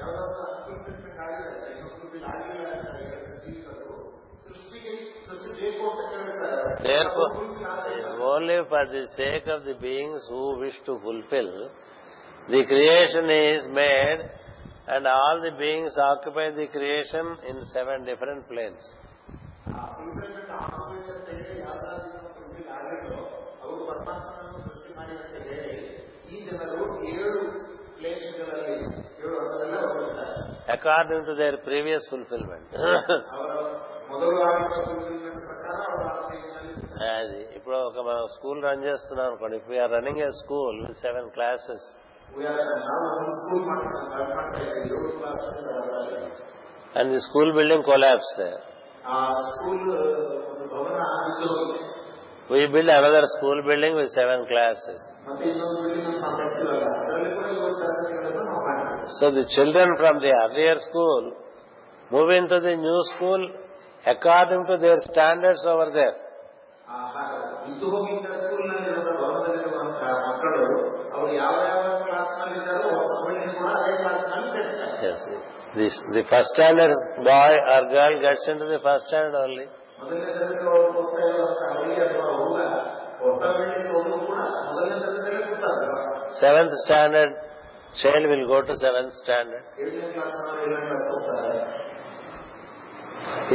ఎవరన్నా 0.00 0.44
అక్విప్మెంట్ 0.56 1.08
ఖాళీ 1.16 1.42
అయ్యారు 1.48 2.76
ఖాళీ 2.84 3.08
జీవితంలో 3.44 3.92
సృష్టికి 4.46 4.94
సృష్టి 5.26 5.50
చేయకూడదు 5.60 7.00
only 8.32 8.56
for 8.72 8.88
the 8.94 9.02
sake 9.18 9.48
of 9.56 9.64
the 9.70 9.76
beings 9.88 10.26
who 10.36 10.42
wish 10.62 10.80
to 10.88 10.94
fulfil 11.06 11.54
the 12.54 12.62
creation 12.72 13.30
is 13.48 13.68
made 13.82 14.22
and 14.96 15.08
all 15.18 15.42
the 15.46 15.54
beings 15.64 15.98
occupy 16.10 16.46
the 16.60 16.66
creation 16.76 17.30
in 17.52 17.62
seven 17.76 18.02
different 18.10 18.44
planes 18.52 18.88
according 30.84 31.24
to 31.30 31.34
their 31.40 31.54
previous 31.68 32.02
fulfillment 32.12 32.66
అది 37.10 37.38
ఇప్పుడు 37.58 37.76
ఒక 37.88 37.98
మనం 38.08 38.24
school 38.34 38.58
run 38.66 38.82
చేస్తున్నాం 38.88 39.26
అనుకోండి 39.30 39.56
if 39.60 39.68
we are 39.70 39.90
running 39.94 40.20
a 40.26 40.28
school 40.40 40.76
with 40.84 40.98
seven 41.04 41.28
classes 41.36 41.86
and 47.00 47.08
the 47.14 47.20
school 47.28 47.52
building 47.58 47.84
collapse 47.90 48.32
there 48.40 48.60
we 52.52 52.62
build 52.76 52.92
another 52.98 53.28
school 53.36 53.62
building 53.70 53.98
with 54.02 54.12
seven 54.20 54.44
classes 54.52 55.04
ಮತ್ತೆ 59.01 59.17
ಇನ್ನೊಂದು 59.17 59.17
building 59.17 59.17
ಅಂತ 59.17 59.17
ಮಾತಾಡ್ತೀವಲ್ಲ 59.17 59.17
ಅದರಲ್ಲಿ 59.17 59.17
ಕೂಡ 59.17 59.17
ಏಳು 59.17 59.17
ತರಗತಿಗಳನ್ನು 59.17 59.17
ನಾವು 59.17 59.17
ಮಾಡ್ತೀವಿ 59.17 59.17
So 59.17 59.25
the 59.31 59.45
children 59.55 59.89
from 59.97 60.15
the 60.19 60.31
earlier 60.43 60.77
school 60.87 61.23
move 62.11 62.29
into 62.31 62.57
the 62.59 62.75
new 62.77 62.99
school 63.11 63.41
according 64.05 64.63
to 64.65 64.75
their 64.77 64.99
standards 65.09 65.63
over 65.65 65.89
there. 65.91 66.15
ಆ 66.87 66.97
ಇದ್ದು 67.69 67.87
ಹೋಗಿದ್ದ 67.93 68.27
ಸ್ಕೂಲ್ನಲ್ಲಿರುವ 68.41 69.01
ಭವನದಲ್ಲಿರುವಂತಹ 69.21 70.11
ಮಕ್ಕಳು 70.27 70.59
ಅವರು 71.15 71.31
ಯಾವ 71.37 71.55
ಯಾವ 71.69 71.81
ಕ್ಲಾಸ್ನಲ್ಲಿ 72.05 72.55
ಇದ್ದಾರೋ 72.59 72.89
ಹೊಸ 72.99 73.11
ಬಿಲ್ಡಿಂಗ್ 73.25 73.55
ಕೂಡ 73.57 73.69
ಅದೇ 73.79 73.93
ಕ್ಲಾಸ್ನಲ್ಲಿ 74.03 74.51
ಬೆಳೆಸ್ತಾರೆ 74.55 74.95
Yes. 75.07 75.19
This, 75.79 75.95
the 76.15 76.23
first 76.29 76.49
standard 76.55 76.93
boy 77.25 77.51
or 77.73 77.81
girl 77.91 78.13
gets 78.21 78.43
into 78.51 78.67
the 78.67 78.79
first 78.85 79.03
standard 79.09 79.35
only. 79.41 79.65
ಮೊದಲನೇ 79.99 80.21
ತರಗತಿ 80.29 80.65
ಒಳಗೆ 80.69 80.89
ಹೋಗ್ತಾ 80.97 81.21
ಇರುವಂತಹ 81.27 81.69
ಹುಡುಗಿ 81.75 82.01
ಅಥವಾ 82.05 82.27
ಹುಡುಗ 82.39 82.59
ಹೊಸ 83.21 83.41
ಬಿಲ್ಡಿಂಗ್ 83.57 83.91
ಹೋದ್ರು 83.95 84.17
ಕೂಡ 84.27 84.37
ಮೊದಲನೇ 84.67 84.97
ತರಗತಿಯಲ್ಲೇ 85.05 85.43
ಕೂತಾರೆ 85.51 85.91
Seventh 86.41 86.75
standard 86.85 87.31
child 88.00 88.24
will 88.32 88.46
go 88.48 88.58
to 88.62 88.72
seventh 88.76 89.12
standard. 89.14 89.64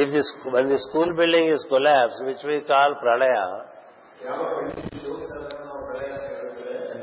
If 0.02 0.12
this, 0.12 0.28
when 0.52 0.70
the 0.70 0.78
school 0.78 1.14
building 1.16 1.50
is 1.50 1.66
collapsed, 1.68 2.22
which 2.26 2.38
we 2.46 2.62
call 2.68 2.96
pradaya, 3.04 3.66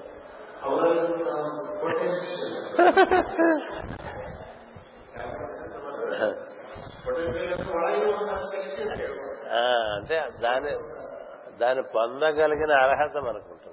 దాన్ని 11.63 11.83
పొందగలిగిన 11.97 12.73
అర్హత 12.85 13.15
మనకుంటుంది 13.29 13.71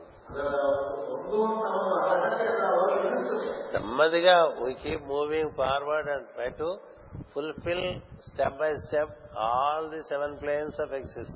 నెమ్మదిగా 3.73 4.35
we 4.65 4.71
keep 4.83 5.05
moving 5.15 5.51
forward 5.61 6.09
and 6.15 6.27
try 6.35 6.49
to 6.61 6.69
fulfil 7.33 7.85
step 8.27 8.57
by 8.63 8.69
step 8.85 9.13
all 9.47 9.87
the 9.95 10.01
seven 10.11 10.35
planes 10.43 10.77
of 10.85 10.93
existence 10.99 11.33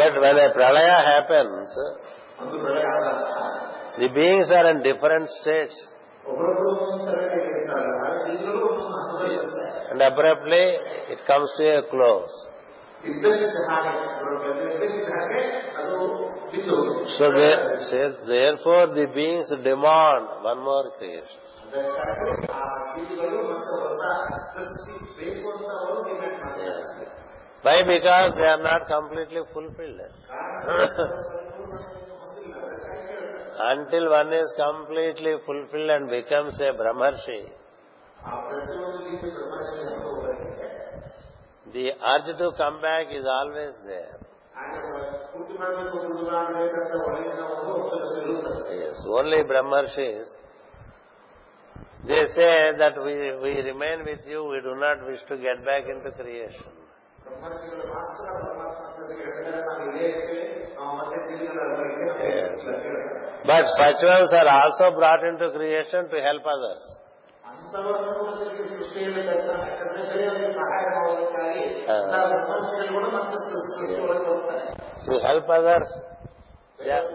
but 0.00 0.16
when 0.24 0.40
a 0.46 0.48
pralaya 0.58 0.90
happens 1.10 1.76
the 4.02 4.08
beings 4.20 4.52
are 4.58 4.66
in 4.72 4.82
different 4.90 5.30
states 5.38 5.82
And 9.90 10.00
abruptly 10.02 10.66
it 11.12 11.18
comes 11.26 11.50
to 11.56 11.64
a 11.78 11.82
close. 11.90 12.46
So 17.18 17.30
there, 17.32 17.64
therefore 18.28 18.86
the 18.94 19.06
beings 19.14 19.48
demand 19.48 20.28
one 20.44 20.58
more 20.62 20.92
thing. 20.98 21.22
Why? 27.62 27.82
Because 27.82 28.32
they 28.34 28.48
are 28.48 28.60
not 28.60 28.86
completely 28.86 29.42
fulfilled. 29.52 30.00
Until 33.62 34.08
one 34.08 34.32
is 34.32 34.52
completely 34.56 35.34
fulfilled 35.44 35.90
and 35.90 36.08
becomes 36.08 36.58
a 36.62 36.72
Brahmarshi, 36.76 37.40
the 41.74 41.90
urge 42.12 42.38
to 42.38 42.50
come 42.56 42.80
back 42.80 43.08
is 43.14 43.26
always 43.30 43.74
there. 43.84 44.16
Yes, 48.80 49.04
only 49.06 49.42
Brahmarshis, 49.52 50.28
they 52.08 52.24
say 52.34 52.70
that 52.78 52.94
we 52.96 53.52
remain 53.68 54.06
with 54.06 54.26
you, 54.26 54.42
we 54.48 54.60
do 54.62 54.80
not 54.80 55.06
wish 55.06 55.20
to 55.28 55.36
get 55.36 55.62
back 55.66 55.84
into 55.86 56.10
creation. 56.12 56.64
ಬ್ರಹ್ಮರ್ಷಿಗಳು 57.29 57.85
ಮಾತ್ರ 57.93 58.25
ಪರಮಾತ್ಮ 58.37 58.83
ತಂದೆಗೆ 58.97 59.23
ಹೇಳ್ತಾರೆ 59.27 59.59
ನಾವು 59.69 59.83
ಇದೇ 59.89 60.05
ಇರ್ತೇವೆ 60.11 60.45
ನಾವು 60.77 60.93
ಮತ್ತೆ 60.99 61.17
ಜೀವಿಗಳ 61.27 61.67
ಬಳಿಗೆ 61.73 62.07
Yes. 62.27 62.53
ಹೇಳ್ತಾರೆ. 62.67 63.01
But 63.49 63.65
such 63.73 64.01
ones 64.05 64.31
are 64.33 64.49
also 64.51 64.85
brought 64.91 65.23
into 65.23 65.47
creation 65.51 66.03
to 66.13 66.19
help 66.27 66.45
others. 66.53 66.83
ಅಂಥವರನ್ನು 67.49 68.11
ಕೂಡ 68.19 68.29
ತಿರುಗಿ 68.39 68.63
ಸೃಷ್ಟಿಯಲ್ಲಿ 68.71 69.21
ತರ್ತಾನೆ 69.27 69.65
ಯಾಕಂದ್ರೆ 69.69 70.03
ಬೇರೆಯವರಿಗೆ 70.11 70.47
ಸಹಾಯ 70.55 70.85
ಮಾಡೋದಕ್ಕಾಗಿ 70.95 71.63
ಹಾ. 71.89 71.95
ಅಂಥ 71.97 72.13
ಬ್ರಹ್ಮರ್ಷಿಗಳು 72.31 72.87
ಕೂಡ 72.95 73.05
ಮತ್ತೆ 73.17 73.37
ಸೃಷ್ಟಿಯೊಳಗೆ 73.45 74.27
ಹೋಗ್ತಾರೆ 74.31 74.63
To 75.07 75.15
help 75.25 75.49
others, 75.57 75.89
they 76.79 76.91
are, 76.91 77.05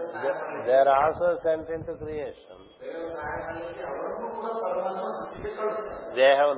they 0.67 0.75
are 0.75 0.91
also 0.97 1.27
sent 1.45 1.67
into 1.77 1.93
creation. 2.03 2.57
ಬೇರೆಯವರು 2.81 3.09
ಸಹಾಯ 3.17 3.39
ಮಾಡಲಿಕ್ಕೆ 3.47 3.83
ಅವರನ್ನು 3.89 4.29
ಕೂಡ 4.37 4.47
ಪರಮಾತ್ಮ 4.63 5.03
ಸೃಷ್ಟಿಗೆ 5.17 5.51
ಕಳಿಸ್ತಾರೆ 5.57 5.99
They 6.15 6.31
have 6.33 6.53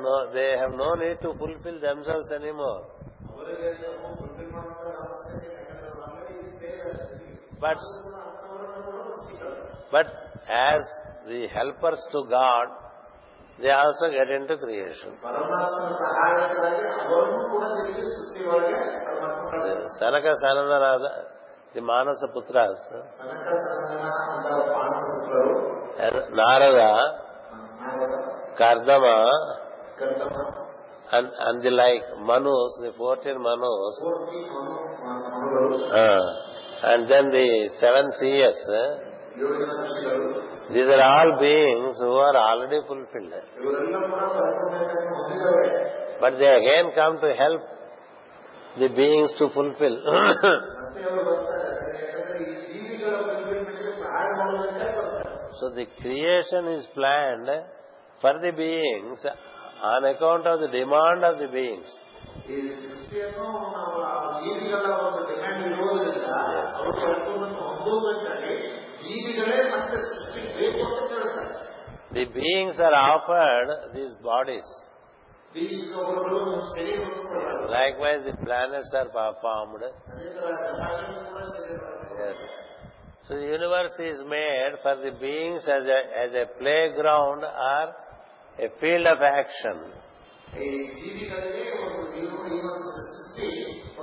But, 7.61 7.77
but 9.93 10.07
as 10.49 10.81
the 11.27 11.49
helpers 11.53 12.03
to 12.13 12.27
God, 12.29 12.67
they 13.61 13.71
also 13.71 14.07
get 14.19 14.31
into 14.41 14.57
creation. 14.67 15.11
Sanaka 19.99 20.27
సనదరాధ 20.43 21.05
the 21.75 21.83
Manasa 21.91 22.23
పుత్రాస్ 22.35 22.87
narada 26.39 26.91
kardama 28.61 29.17
and 31.17 31.27
and 31.49 31.63
the 31.65 31.71
like 31.71 32.03
manus 32.29 32.73
the 32.85 32.91
fourteen 32.99 33.39
manus 33.47 33.97
ah. 36.05 36.27
and 36.91 37.01
then 37.13 37.25
the 37.37 37.47
seven 37.83 38.07
seers 38.19 38.61
eh? 38.83 38.89
these 40.75 40.89
are 40.97 41.03
all 41.13 41.31
beings 41.45 41.93
who 42.05 42.13
are 42.27 42.37
already 42.49 42.81
fulfilled 42.91 43.43
but 46.23 46.33
they 46.43 46.51
again 46.63 46.85
come 47.01 47.15
to 47.25 47.29
help 47.43 47.63
the 48.83 48.89
beings 49.01 49.31
to 49.41 49.45
fulfill 49.59 49.95
so 55.61 55.67
the 55.81 55.87
creation 56.03 56.63
is 56.79 56.85
planned 57.01 57.51
for 58.21 58.35
the 58.47 58.53
beings 58.65 59.19
on 59.93 60.07
account 60.13 60.49
of 60.53 60.61
the 60.65 60.69
demand 60.81 61.25
of 61.29 61.39
the 61.43 61.49
beings 61.59 61.95
the 72.19 72.25
beings 72.41 72.81
are 72.89 72.99
afforded 73.15 73.73
these 73.99 74.15
bodies 74.31 74.75
likewise 77.77 78.19
the 78.27 78.33
planets 78.47 78.91
are 78.99 79.29
formed 79.45 79.83
yes 82.19 82.41
so 83.27 83.31
the 83.43 83.47
universe 83.59 83.97
is 84.11 84.19
made 84.35 84.75
for 84.83 84.95
the 85.05 85.13
beings 85.25 85.63
as 85.77 85.87
a 85.97 86.01
as 86.25 86.33
a 86.43 86.45
playground 86.61 87.43
or 87.71 87.85
a 88.60 88.70
field 88.80 89.08
of 89.08 89.22
action. 89.34 89.78
ಈ 90.64 90.68
ಜೀವಿಗಳಿಗೆ 90.98 91.64
ಒಂದು 91.84 92.02
ಜೀವ 92.16 92.32
ಈ 92.50 92.60
ಒಂದು 92.70 92.90
ಸೃಷ್ಟಿ 92.98 93.48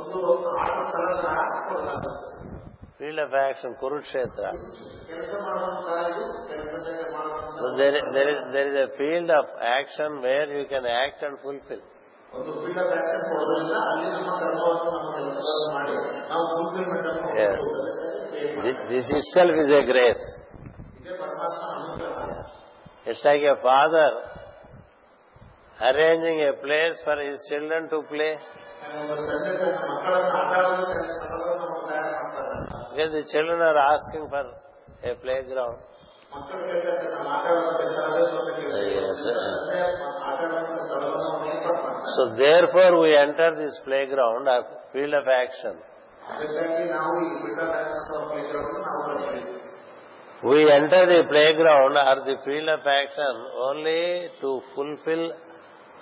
ಒಂದು 0.00 0.18
ಆಟ 0.62 0.70
ಸ್ಥಳ 0.88 1.36
ಕೊಡಲಾಗುತ್ತೆ 1.68 2.26
Field 3.00 3.20
of 3.20 3.34
action, 3.42 3.70
Kurukshetra. 3.82 4.48
ಕೆಲಸ 5.10 5.30
ಮಾಡುವಂತಹ 5.44 6.00
ಇದು 6.10 6.24
ಕೆಲಸ 6.50 6.72
ಮಾಡುವಂತಹ 7.14 7.60
So 7.60 7.68
there, 7.78 7.94
is- 7.98 8.08
there, 8.16 8.28
is, 8.32 8.40
there 8.56 8.68
is 8.70 8.76
a 8.82 8.90
field 8.98 9.30
of 9.38 9.46
action 9.70 10.10
where 10.26 10.48
you 10.56 10.64
can 10.72 10.84
act 11.02 11.20
and 11.28 11.36
fulfill. 11.44 11.80
ಒಂದು 12.32 12.50
ಫೀಲ್ಡ್ 12.58 12.80
ಆಫ್ 12.82 12.92
ಆಕ್ಷನ್ 12.96 13.22
ಕೊಡೋದ್ರಿಂದ 13.30 13.76
ಅಲ್ಲಿ 13.92 14.08
ನಮ್ಮ 14.16 14.32
ಕರ್ಮವನ್ನು 14.42 14.90
ನಮ್ಮ 14.96 15.08
ಕೆಲಸಗಳನ್ನು 15.16 15.70
ಮಾಡಿ 15.76 15.94
ನಾವು 16.32 16.44
ಫುಲ್ಫಿಲ್ಮೆಂಟ್ 16.52 17.08
ಅನ್ನು 17.12 17.30
Yes. 17.40 17.56
ಹೊಂದುವುದಕ್ಕೆ 17.62 18.08
This, 18.66 18.78
this 18.92 19.08
itself 19.18 19.54
is 19.62 19.70
a 19.78 19.84
grace. 19.90 20.24
ಇದೇ 21.00 21.12
ಪರಮಾತ್ಮ 21.22 21.62
ಅನುಗ್ರಹ 21.76 22.28
It's 23.10 23.22
like 23.24 23.44
a 25.74 25.82
father 25.82 25.92
arranging 25.92 26.38
a 26.42 26.52
place 26.62 26.96
for 27.04 27.16
his 27.20 27.38
children 27.50 27.88
to 27.88 28.00
play. 28.12 28.32
ಒಬ್ಬ 28.90 29.14
ತಂದೆ 29.28 29.52
ತನ್ನ 29.60 29.88
ಮಕ್ಕಳನ್ನು 29.90 30.30
ಆಟ 30.38 30.52
ಆಡೋದಕ್ಕೆ 30.60 31.02
ಸ್ಥಳವನ್ನು 31.10 31.64
ಅವರು 31.64 31.80
ತಯಾರು 31.88 32.12
ಮಾಡ್ತಾರೆ 32.18 32.58
Because 32.92 33.12
the 33.12 33.24
children 33.32 33.58
are 33.60 33.80
asking 33.94 34.24
for 34.28 34.44
a 35.02 35.14
playground. 35.24 35.78
ಮಕ್ಕಳು 36.32 36.64
ಕೇಳ್ತಾರೆ 36.66 37.08
ನಾವು 37.14 37.28
ಆಟ 37.28 37.44
ಆಡೋದು 37.52 37.72
ಸ್ಥಳವೇ 37.78 38.24
ಸ್ವಲ್ಪ 38.32 38.48
Yes, 38.96 39.16
sir. 39.24 39.36
ಅಂದ್ರೆ 39.52 39.80
ಆಟ 40.28 40.40
ಆಡುವಂತ 40.40 40.80
ಸ್ಥಳವನ್ನು 40.82 41.28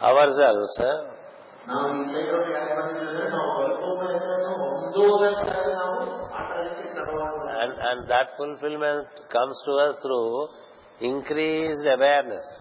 hour 0.09 0.31
sir 0.39 0.59
and 7.89 8.03
that 8.13 8.31
fulfilment 8.39 9.09
comes 9.35 9.61
to 9.67 9.73
us 9.85 9.99
through 10.05 10.19
increased 11.11 11.89
awareness 11.97 12.51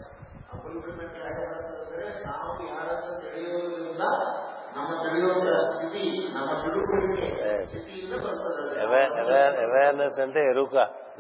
awareness 9.67 10.17
అంటే 10.25 10.41
ఎరుక 10.53 10.75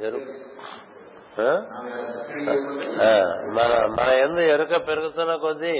ఎరుక 0.07 0.27
మన 3.57 3.69
మన 3.99 4.07
ఎందు 4.25 4.41
ఎరుక 4.55 4.75
పెరుగుతున్న 4.89 5.33
కొద్దీ 5.45 5.77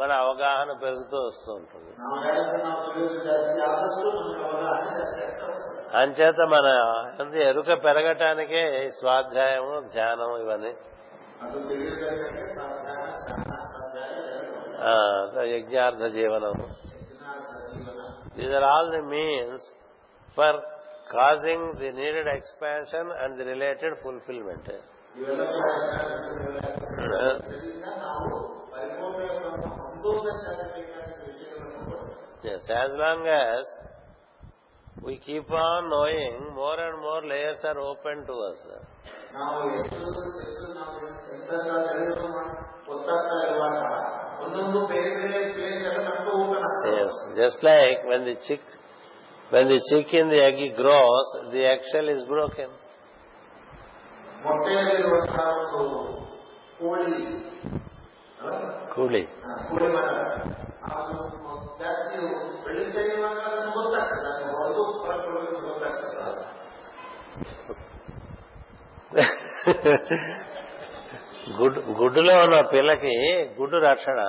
మన 0.00 0.10
అవగాహన 0.24 0.70
పెరుగుతూ 0.84 1.16
వస్తూ 1.26 1.50
ఉంటుంది 1.60 1.90
అంచేత 6.00 6.40
మన 6.54 6.68
ఎందు 7.22 7.38
ఎరుక 7.50 7.72
పెరగటానికే 7.84 8.62
స్వాధ్యాయము 9.00 9.74
ధ్యానం 9.96 10.32
ఇవన్నీ 10.44 10.72
యజ్ఞార్థ 15.56 16.04
జీవనము 16.18 16.66
these 18.38 18.54
are 18.60 18.68
all 18.74 18.90
the 18.96 19.04
means 19.14 19.66
for 20.38 20.60
causing 21.10 21.60
the 21.80 21.90
needed 21.96 22.26
expansion 22.36 23.08
and 23.24 23.40
the 23.40 23.44
related 23.44 23.94
fulfillment. 24.02 24.62
Yes, 32.44 32.62
as 32.64 32.92
long 33.02 33.22
as 33.26 33.64
we 35.02 35.18
keep 35.18 35.50
on 35.50 35.88
knowing, 35.90 36.54
more 36.54 36.78
and 36.78 37.00
more 37.00 37.26
layers 37.26 37.58
are 37.64 37.78
open 37.80 38.26
to 38.28 38.34
us. 38.48 38.58
Yes, 46.86 47.10
just 47.36 47.62
like 47.62 48.06
when 48.06 48.24
the 48.24 48.34
chick 48.46 48.60
when 49.52 49.68
the 49.72 49.76
chicken 49.88 50.30
the 50.34 50.38
egg 50.46 50.62
grows 50.80 51.30
the 51.52 51.60
eggshell 51.74 52.08
is 52.14 52.24
broken 52.32 52.74
కూలి 58.94 59.22
గుడ్డు 71.58 71.80
గుడ్డులో 72.00 72.34
ఉన్న 72.44 72.56
పిల్లకి 72.74 73.14
గుడ్డు 73.58 73.78
రక్షణ 73.88 74.20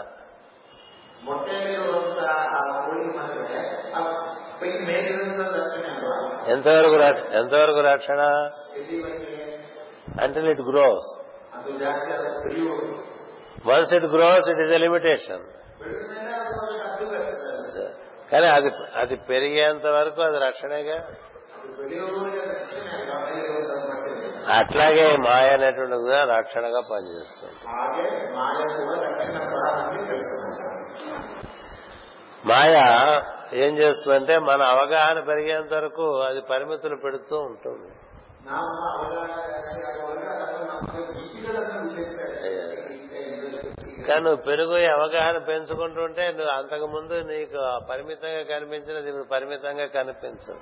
ఎంతవరకు 6.53 6.95
ఎంతవరకు 7.39 7.81
రక్షణ 7.91 8.21
అంటే 10.23 10.39
it 10.53 10.63
grows 10.71 11.07
once 13.69 13.91
it 13.97 14.07
grows 14.15 14.47
it 14.53 14.61
is 14.65 14.73
a limitation 14.79 15.43
కానీ 18.31 18.47
అది 18.57 18.69
అది 19.01 19.15
పెరిగేంత 19.29 19.85
వరకు 19.97 20.21
అది 20.29 20.39
రక్షణగా 20.47 20.97
అట్లాగే 24.59 25.03
మాయ 25.25 25.47
అనేటువంటి 25.57 25.97
కూడా 26.05 26.19
రక్షణగా 26.35 26.81
పనిచేస్తుంది 26.91 27.55
మాయ 32.49 32.75
ఏం 33.63 33.71
చేస్తుందంటే 33.81 34.33
మన 34.49 34.61
అవగాహన 34.75 35.19
పెరిగేంత 35.29 35.71
వరకు 35.77 36.05
అది 36.27 36.41
పరిమితులు 36.51 36.97
పెడుతూ 37.05 37.35
ఉంటుంది 37.49 37.89
కానీ 44.07 44.21
నువ్వు 44.25 44.41
పెరుగు 44.49 44.75
అవగాహన 44.97 45.37
పెంచుకుంటుంటే 45.49 46.23
నువ్వు 46.37 46.53
అంతకుముందు 46.59 47.15
నీకు 47.31 47.59
పరిమితంగా 47.89 48.41
కనిపించినది 48.53 49.09
ఇప్పుడు 49.11 49.27
పరిమితంగా 49.35 49.87
కనిపించదు 49.97 50.55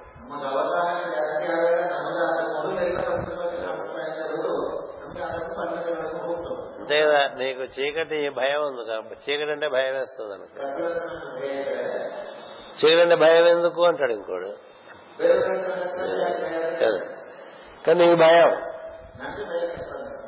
అంతే 6.79 6.97
కదా 7.05 7.21
నీకు 7.41 7.63
చీకటి 7.77 8.17
భయం 8.39 8.61
ఉంది 8.69 8.83
కాబట్టి 8.89 9.17
చీకటి 9.25 9.51
అంటే 9.55 9.67
భయం 9.75 9.93
వేస్తుంది 9.99 10.33
అనుకో 10.37 10.65
చీకటి 12.81 13.01
అంటే 13.05 13.17
భయం 13.25 13.45
ఎందుకు 13.55 13.81
అంటాడు 13.91 14.13
ఇంకోడు 14.19 14.51
కానీ 17.85 17.97
నీకు 18.03 18.17
భయం 18.25 18.49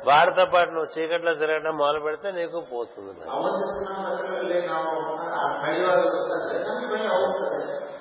వారితో 0.08 0.44
పాటు 0.52 0.70
నువ్వు 0.74 0.90
చీకట్లో 0.94 1.32
తిరగడం 1.40 1.74
మొదలు 1.82 1.98
పెడితే 2.06 2.28
నీకు 2.40 2.58
పోతుంది 2.72 3.16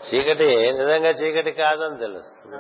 చీకటి 0.07 0.47
నిజంగా 0.79 1.11
చీకటి 1.21 1.51
కాదని 1.63 1.97
తెలుస్తుంది 2.05 2.53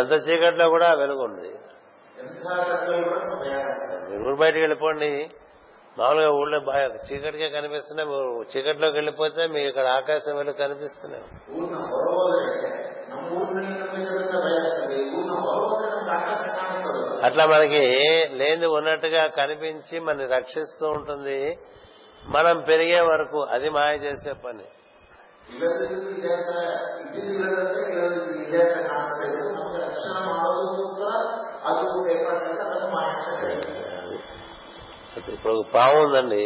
ఎంత 0.00 0.14
చీకట్లో 0.26 0.66
కూడా 0.74 0.88
వెలుగుంది 1.02 1.50
ఊరు 4.20 4.34
బయటకు 4.42 4.62
వెళ్ళిపోండి 4.64 5.12
మామూలుగా 5.98 6.28
ఊళ్ళో 6.40 6.58
బాగా 6.68 6.84
చీకటిగా 7.06 7.48
కనిపిస్తున్నా 7.56 8.02
మీరు 8.12 8.26
చీకటిలోకి 8.52 8.96
వెళ్ళిపోతే 8.98 9.42
మీకు 9.54 9.68
ఇక్కడ 9.70 9.86
ఆకాశం 10.00 10.34
వెళ్ళి 10.40 10.52
కనిపిస్తున్నాం 10.64 11.22
అట్లా 17.26 17.44
మనకి 17.54 17.82
లేని 18.38 18.68
ఉన్నట్టుగా 18.76 19.22
కనిపించి 19.40 19.96
మన 20.06 20.24
రక్షిస్తూ 20.36 20.86
ఉంటుంది 20.98 21.40
మనం 22.36 22.56
పెరిగే 22.70 23.00
వరకు 23.12 23.42
అది 23.56 23.68
మాయ 23.76 23.94
చేసే 24.06 24.32
పని 24.46 24.66
ఇప్పుడు 35.34 35.54
పావు 35.74 35.96
ఉందండి 36.04 36.42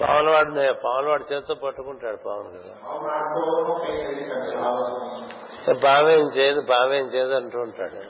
పావులు 0.00 0.28
వాడిని 0.34 0.64
పావులు 0.84 1.08
వాడి 1.12 1.24
చేతితో 1.30 1.54
పట్టుకుంటాడు 1.64 2.18
పావును 2.26 2.48
కదా 2.56 2.94
పావేం 5.86 6.24
చేయదు 6.36 6.60
బావేం 6.72 7.04
చేయదు 7.14 7.34
అంటూ 7.40 7.58
ఉంటాడు 7.66 8.00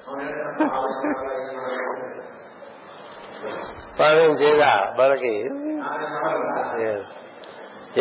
పావేం 4.01 4.33
చేయదా 4.43 4.70
మనకి 5.01 5.35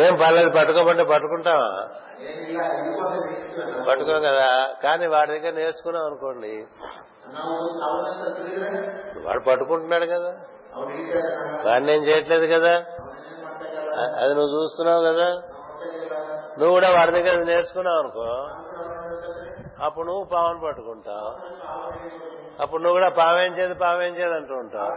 ఏం 0.04 0.14
పర్లేదు 0.24 0.52
పట్టుకోమంటే 0.58 1.06
పట్టుకుంటావా 1.14 1.72
పట్టుకోం 3.88 4.22
కదా 4.30 4.50
కానీ 4.86 5.06
వాడి 5.16 5.32
దగ్గర 5.36 5.54
నేర్చుకున్నాం 5.60 6.04
అనుకోండి 6.10 6.52
వాడు 9.26 9.42
పట్టుకుంటున్నాడు 9.50 10.08
కదా 10.16 10.32
వాడు 11.68 11.84
నేను 11.90 12.04
చేయట్లేదు 12.10 12.48
కదా 12.56 12.74
అది 14.22 14.32
నువ్వు 14.38 14.52
చూస్తున్నావు 14.58 15.02
కదా 15.10 15.28
నువ్వు 16.60 16.72
కూడా 16.78 16.90
వాడి 16.98 17.12
దగ్గర 17.18 17.44
నేర్చుకున్నావు 17.50 18.00
అనుకో 18.04 18.28
అప్పుడు 19.86 20.06
నువ్వు 20.10 20.26
పావన 20.34 20.56
పట్టుకుంటావు 20.66 21.30
అప్పుడు 22.64 22.82
నువ్వు 22.84 22.96
కూడా 23.00 23.10
పావేం 23.20 23.52
చేయదు 23.58 23.76
పావేం 23.86 24.12
చేయదు 24.18 24.36
అంటూ 24.40 24.54
ఉంటావు 24.64 24.92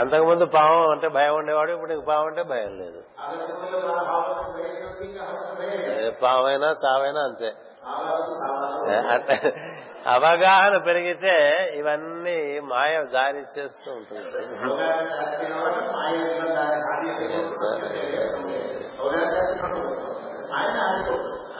అంతకుముందు 0.00 0.44
పావం 0.56 0.86
అంటే 0.94 1.08
భయం 1.16 1.34
ఉండేవాడు 1.40 1.70
ఇప్పుడు 1.74 1.90
నీకు 1.92 2.04
పావం 2.10 2.26
అంటే 2.30 2.42
భయం 2.52 2.72
లేదు 2.82 3.00
పావైనా 6.24 6.68
చావైనా 6.84 7.20
అంతే 7.28 7.48
అవగాహన 10.14 10.74
పెరిగితే 10.86 11.34
ఇవన్నీ 11.80 12.36
మాయ 12.70 12.94
దారి 13.14 13.42
చేస్తూ 13.56 13.88
ఉంటుంది 13.98 14.28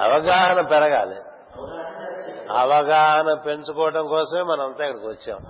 అవగాహన 0.07 0.61
పెరగాలి 0.73 1.19
అవగాహన 2.63 3.31
పెంచుకోవటం 3.47 4.05
కోసమే 4.15 4.43
మనంతా 4.51 4.83
ఇక్కడికి 4.91 5.09
వచ్చాం 5.15 5.41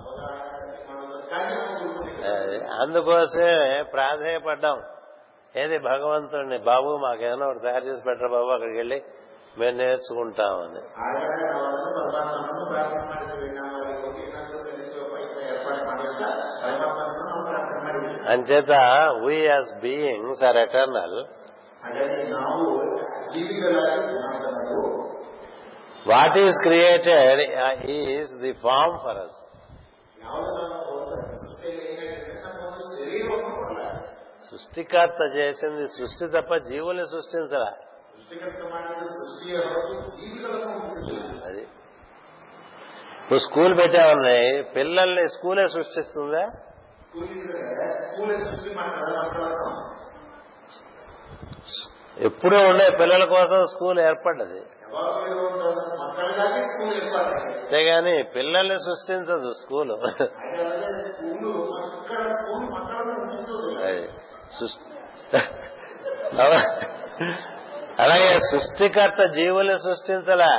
అందుకోసమే 2.83 3.53
ప్రాధాన్యపడ్డాం 3.93 4.77
ఏది 5.61 5.77
భగవంతుడిని 5.91 6.57
బాబు 6.69 6.89
మాకేదైనా 7.05 7.45
ఒకటి 7.47 7.63
తయారు 7.65 7.85
చేసి 7.89 8.01
పెట్టరు 8.07 8.29
బాబు 8.35 8.49
అక్కడికి 8.55 8.77
వెళ్ళి 8.81 8.97
మేము 9.59 9.75
నేర్చుకుంటామని 9.79 10.81
అంచేత 18.33 18.73
we 19.25 19.37
as 19.51 19.71
beings 19.87 20.41
are 20.49 20.59
eternal 20.65 21.17
what 26.13 26.37
is 26.45 26.57
created 26.67 27.41
is 27.99 28.33
the 28.45 28.53
form 28.67 28.97
for 29.05 29.19
us 29.27 29.39
సృష్టికర్త 34.49 35.21
చేసింది 35.39 35.85
సృష్టి 35.97 36.25
తప్ప 36.35 36.51
జీవుల్ని 36.69 37.05
సృష్టించరా 37.13 37.71
అది 41.47 41.63
ఇప్పుడు 43.21 43.39
స్కూల్ 43.47 43.73
ఉన్నాయి 44.15 44.47
పిల్లల్ని 44.77 45.23
స్కూలే 45.35 45.65
సృష్టిస్తుందా 45.75 46.43
ఎప్పుడూ 52.27 52.57
ఉండే 52.69 52.85
పిల్లల 52.99 53.23
కోసం 53.35 53.59
స్కూల్ 53.73 53.99
ఏర్పడ్డది 54.07 54.61
అంతేగాని 57.65 58.15
పిల్లల్ని 58.35 58.77
సృష్టించదు 58.87 59.51
స్కూల్ 59.61 59.93
అది 66.43 66.61
అలాగే 68.03 68.31
సృష్టికర్త 68.49 69.21
జీవుల్ని 69.37 69.77
సృష్టించలా 69.87 70.53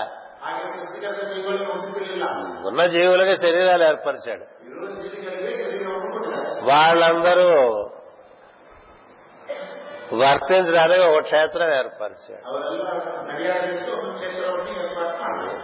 ఉన్న 2.68 2.82
జీవులకి 2.94 3.34
శరీరాలు 3.44 3.84
ఏర్పరిచాడు 3.90 4.44
వాళ్ళందరూ 6.70 7.48
వర్తించడానికి 10.22 11.04
ఒక 11.10 11.20
క్షేత్రం 11.28 11.70
ఏర్పరిచాడు 11.80 12.42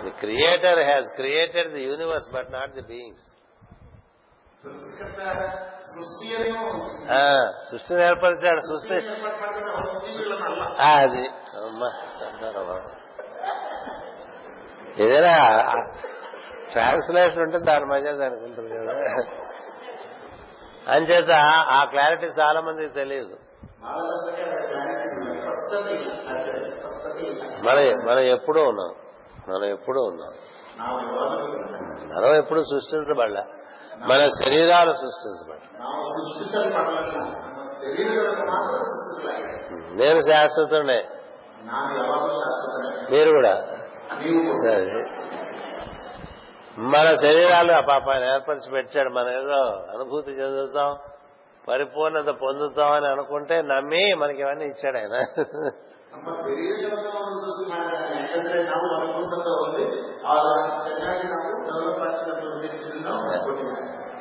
the 0.04 0.12
creator 0.22 0.80
has 0.90 1.10
created 1.18 1.70
the 1.76 1.82
universe 1.90 2.30
but 2.36 2.50
not 2.56 2.72
the 2.78 2.84
beings 2.94 3.28
సృష్టిని 7.68 8.02
ఏర్పరిచాడు 8.08 8.60
సృష్టి 8.70 8.96
అది 10.94 11.24
ఏదైనా 15.04 15.34
ట్రాన్స్లేషన్ 16.72 17.42
ఉంటే 17.46 17.58
దాని 17.68 17.86
మధ్య 17.92 18.08
దానికి 18.22 18.44
ఉంటుంది 18.48 18.70
కదా 18.78 18.94
అంచేత 20.94 21.32
ఆ 21.78 21.80
క్లారిటీ 21.92 22.28
చాలా 22.40 22.60
మందికి 22.68 22.92
తెలియదు 23.00 23.36
మనం 27.66 27.82
మనం 28.08 28.24
ఎప్పుడూ 28.36 28.60
ఉన్నాం 28.70 28.92
మనం 29.50 29.66
ఎప్పుడూ 29.76 30.00
ఉన్నాం 30.10 30.32
మనం 32.14 32.32
ఎప్పుడు 32.42 32.60
సృష్టించబడలే 32.72 33.44
మన 34.10 34.20
శరీరాలు 34.42 34.92
సృష్టించబడ 35.02 35.56
నేను 40.00 40.20
శాశ్వతుడే 40.28 41.00
మీరు 43.12 43.30
కూడా 43.36 43.52
మన 46.94 47.06
శరీరాలు 47.24 47.72
ఆ 47.78 47.80
పాప 47.90 48.06
ఏర్పరిచి 48.32 48.68
పెట్టాడు 48.76 49.10
మనం 49.16 49.32
ఏదో 49.40 49.60
అనుభూతి 49.94 50.32
చెందుతాం 50.40 50.90
పరిపూర్ణత 51.68 52.30
పొందుతాం 52.44 52.90
అని 52.98 53.08
అనుకుంటే 53.14 53.56
నమ్మి 53.72 54.04
మనకి 54.22 54.40
ఇవన్నీ 54.44 54.66
ఇచ్చాడు 54.72 54.98
ఆయన 55.02 55.14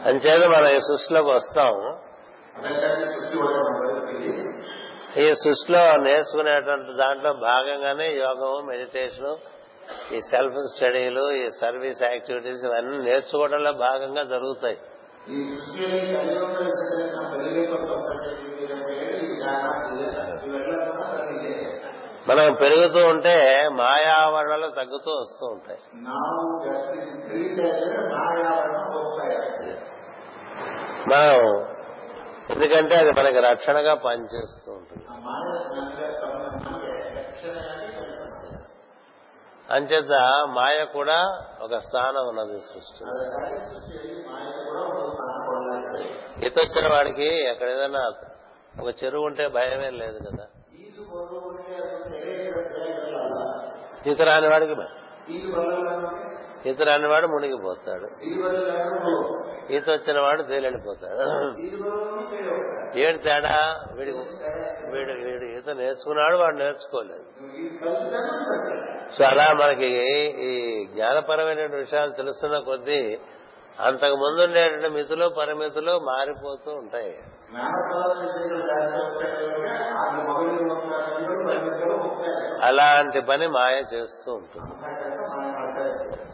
అంచేది 0.09 0.45
మనం 0.55 0.69
ఈ 0.77 0.81
సృష్టిలోకి 0.89 1.31
వస్తాం 1.37 1.73
ఈ 5.23 5.27
సృష్టిలో 5.41 5.79
నేర్చుకునేటువంటి 6.07 6.91
దాంట్లో 7.03 7.29
భాగంగానే 7.49 8.07
యోగము 8.23 8.57
మెడిటేషన్ 8.71 9.31
ఈ 10.15 10.19
సెల్ఫ్ 10.31 10.57
స్టడీలు 10.73 11.23
ఈ 11.41 11.45
సర్వీస్ 11.61 12.01
యాక్టివిటీస్ 12.11 12.63
ఇవన్నీ 12.67 12.97
నేర్చుకోవడంలో 13.07 13.71
భాగంగా 13.87 14.23
జరుగుతాయి 14.33 14.77
మనం 22.29 22.47
పెరుగుతూ 22.61 23.01
ఉంటే 23.13 23.35
మాయావరణలు 23.79 24.69
తగ్గుతూ 24.79 25.11
వస్తూ 25.21 25.45
ఉంటాయి 25.55 25.81
మనం 31.11 31.35
ఎందుకంటే 32.53 32.93
అది 33.01 33.11
మనకి 33.17 33.39
రక్షణగా 33.49 33.93
పనిచేస్తూ 34.05 34.69
ఉంటుంది 34.77 35.05
అంచేత 39.75 40.13
మాయ 40.55 40.77
కూడా 40.97 41.17
ఒక 41.65 41.75
స్థానం 41.87 42.23
ఉన్నది 42.31 42.55
సృష్టి 42.69 43.01
ఈత 46.47 46.55
వచ్చిన 46.65 46.85
వాడికి 46.95 47.29
అక్కడ 47.51 47.67
ఏదైనా 47.75 48.01
ఒక 48.81 48.89
చెరువు 49.01 49.27
ఉంటే 49.29 49.45
భయమేం 49.57 49.95
లేదు 50.03 50.19
కదా 50.27 50.45
ఈత 54.11 54.19
రాని 54.29 54.49
వాడికి 54.53 54.75
ఈత 56.67 56.79
రానివాడు 56.87 57.27
మునిగిపోతాడు 57.33 58.07
ఈత 59.75 59.85
వచ్చిన 59.95 60.17
వాడు 60.25 60.43
తేలిపోతాడు 60.49 61.23
ఏడు 63.03 63.19
తేడా 63.27 63.55
వీడి 63.97 64.13
వీడు 64.93 65.13
వీడు 65.25 65.45
ఈత 65.57 65.69
నేర్చుకున్నాడు 65.81 66.35
వాడు 66.43 66.57
నేర్చుకోలేదు 66.63 67.25
సో 69.15 69.21
అలా 69.31 69.45
మనకి 69.63 69.89
ఈ 70.49 70.51
జ్ఞానపరమైన 70.95 71.61
విషయాలు 71.83 72.13
తెలుస్తున్న 72.21 72.59
కొద్దీ 72.69 73.01
అంతకు 73.89 74.15
ముందు 74.23 74.39
ఉండేటువంటి 74.47 74.89
మితులు 74.97 75.25
పరిమితులు 75.39 75.93
మారిపోతూ 76.11 76.71
ఉంటాయి 76.81 77.13
అలాంటి 82.67 83.19
పని 83.29 83.45
మాయ 83.55 83.75
చేస్తూ 83.93 84.29
ఉంటుంది 84.39 84.69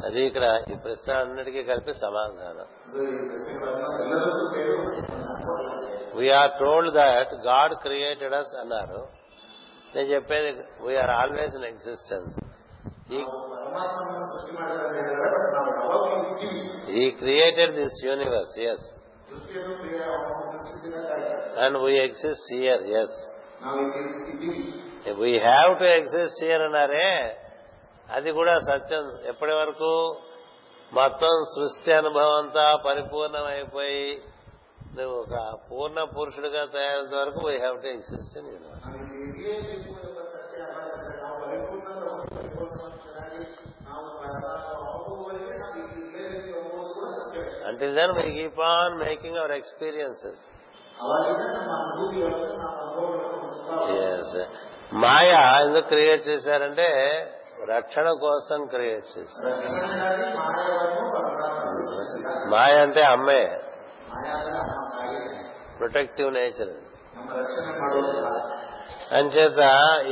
అది 0.08 0.20
ఇక్కడ 0.30 0.46
ఈ 0.72 0.76
ప్రశ్న 0.86 1.14
అన్నిటికీ 1.26 1.62
కలిపి 1.70 1.94
సమాధానం 2.06 2.68
we are 6.20 6.52
told 6.62 6.92
that 7.00 7.32
God 7.50 7.76
created 7.86 8.36
us 8.42 8.54
అన్నారు 8.64 9.02
నేను 9.96 10.08
చెప్పేది 10.16 10.52
we are 10.88 11.14
always 11.20 11.56
in 11.62 11.68
existence 11.72 12.38
he 17.02 17.06
created 17.24 17.74
this 17.82 18.00
universe 18.10 18.56
yes 18.74 18.88
And 21.58 21.82
we 21.84 22.00
exist 22.04 22.44
here, 22.52 22.80
yes. 22.86 23.30
We 25.20 25.42
have 25.54 25.74
to 25.82 25.88
exist 26.02 26.36
here 26.44 26.60
అన్నారే 26.68 27.06
eh? 27.20 27.28
అది 28.16 28.30
కూడా 28.38 28.54
సత్యం 28.70 29.04
ఎప్పటి 29.32 29.54
వరకు 29.62 29.92
మొత్తం 30.98 31.34
సృష్టి 31.56 31.92
అనుభవం 32.02 32.36
అంతా 32.42 32.66
పరిపూర్ణమైపోయి 32.88 34.06
నువ్వు 34.98 35.16
ఒక 35.24 35.38
పూర్ణ 35.70 35.98
పురుషుడిగా 36.18 36.64
తయారైన 36.76 37.16
వరకు 37.22 37.42
we 37.50 37.56
have 37.64 37.78
to 37.86 37.90
exist 37.96 38.36
in 38.42 38.52
till 47.86 47.96
then 48.00 48.12
we 48.18 48.24
keep 48.38 48.60
on 48.74 48.94
making 49.06 49.38
our 49.40 49.54
experiences 49.62 50.42
మాయా 55.04 55.42
ఎందుకు 55.66 55.88
క్రియేట్ 55.92 56.24
చేశారంటే 56.30 56.88
రక్షణ 57.74 58.08
కోసం 58.24 58.60
క్రియేట్ 58.74 59.06
చేశారు 59.16 59.54
మాయ 62.54 62.74
అంటే 62.86 63.02
అమ్మే 63.16 63.44
ప్రొటెక్టివ్ 65.82 66.32
నేచర్ 66.38 66.74
అంచేత 69.20 69.62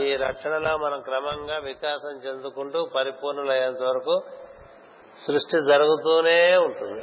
ఈ 0.05 0.09
రక్షణలో 0.27 0.73
మనం 0.85 1.01
క్రమంగా 1.09 1.57
వికాసం 1.71 2.13
చెందుకుంటూ 2.27 2.81
పరిపూర్ణులయ్యేంత 2.97 3.81
వరకు 3.91 4.17
సృష్టి 5.27 5.57
జరుగుతూనే 5.71 6.37
ఉంటుంది 6.67 7.01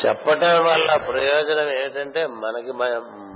చెప్పటం 0.05 0.55
వల్ల 0.69 0.91
ప్రయోజనం 1.09 1.69
ఏంటంటే 1.81 2.21
మనకి 2.45 2.73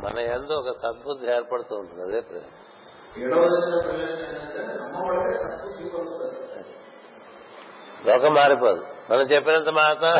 మన 0.05 0.15
ఎందు 0.37 0.53
ఒక 0.61 0.71
సద్బుద్ధి 0.83 1.27
ఏర్పడుతూ 1.37 1.75
ఉంటుంది 1.83 2.03
అదే 2.09 2.21
ప్రయోజనం 2.29 2.51
లోకం 8.09 8.33
మారిపోదు 8.41 8.83
మనం 9.11 9.25
చెప్పినంత 9.33 9.71
మాత్రం 9.83 10.15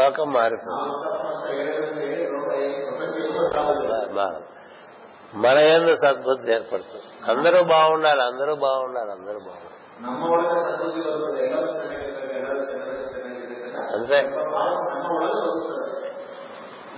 లోకం 0.00 0.26
మారిపోదు 0.38 0.80
మన 5.44 5.56
ఎందు 5.76 5.92
సద్బుద్ధి 6.04 6.50
ఏర్పడుతుంది 6.56 7.08
అందరూ 7.32 7.60
బాగుండాలి 7.74 8.22
అందరూ 8.30 8.52
బాగుండాలి 8.66 9.10
అందరూ 9.18 9.38
బాగుండాలి 9.46 10.50
అంతే 13.94 14.16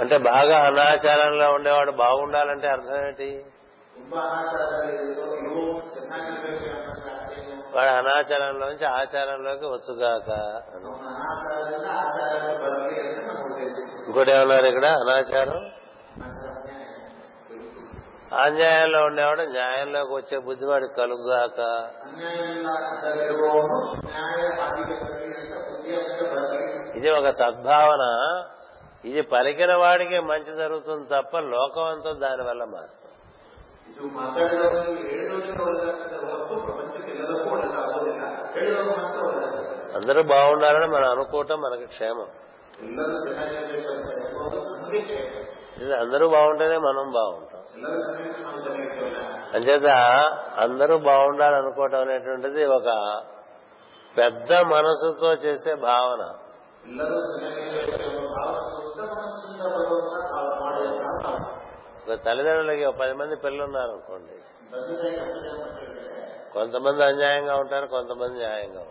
అంటే 0.02 0.16
బాగా 0.30 0.56
అనాచారంలో 0.70 1.46
ఉండేవాడు 1.56 1.92
బాగుండాలంటే 2.04 2.66
అర్థం 2.76 2.96
ఏంటి 3.08 3.28
వాడు 7.74 8.50
నుంచి 8.62 8.86
ఆచారంలోకి 8.98 9.66
వచ్చుగాక 9.74 10.28
ఇంకోటి 14.08 14.30
ఏమన్నారు 14.36 14.66
ఇక్కడ 14.72 14.86
అనాచారం 15.02 15.58
అన్యాయంలో 18.44 19.00
ఉండేవాడు 19.08 19.42
న్యాయంలోకి 19.56 20.12
వచ్చే 20.18 20.38
బుద్ధి 20.46 20.66
వాడు 20.70 20.86
కలుగుగాక 21.00 21.60
ఇది 26.98 27.08
ఒక 27.20 27.30
సద్భావన 27.40 28.04
ఇది 29.10 29.22
పలికిన 29.32 29.72
వాడికి 29.82 30.18
మంచి 30.30 30.52
జరుగుతుంది 30.60 31.04
తప్ప 31.16 31.34
లోకం 31.54 31.86
అంతా 31.94 32.10
దానివల్ల 32.24 32.62
మారుతుంది 32.74 32.94
అందరూ 39.98 40.20
బాగుండాలని 40.34 40.88
మనం 40.96 41.08
అనుకోవటం 41.14 41.58
మనకి 41.66 41.86
క్షేమం 41.94 42.28
అందరూ 46.02 46.24
బాగుంటేనే 46.34 46.78
మనం 46.88 47.06
బాగుంటాం 47.18 47.52
అంచేత 49.56 49.90
అందరూ 50.64 50.94
బాగుండాలనుకోవటం 51.10 52.00
అనేటువంటిది 52.06 52.62
ఒక 52.78 52.88
పెద్ద 54.18 54.50
మనసుతో 54.74 55.30
చేసే 55.46 55.72
భావన 55.88 56.22
తల్లిదండ్రులకి 62.26 62.84
పది 63.00 63.14
మంది 63.20 63.34
పిల్లలు 63.44 63.64
ఉన్నారు 63.68 63.90
అనుకోండి 63.96 64.36
కొంతమంది 66.56 67.02
అన్యాయంగా 67.10 67.54
ఉంటారు 67.62 67.86
కొంతమంది 67.96 68.36
న్యాయంగా 68.44 68.82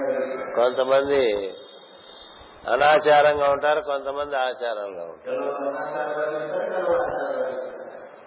ఉంటారు 0.00 0.54
కొంతమంది 0.72 1.20
అనాచారంగా 2.72 3.46
ఉంటారు 3.54 3.80
కొంతమంది 3.92 4.36
ఆచారంగా 4.48 5.04
ఉంటారు 5.14 5.34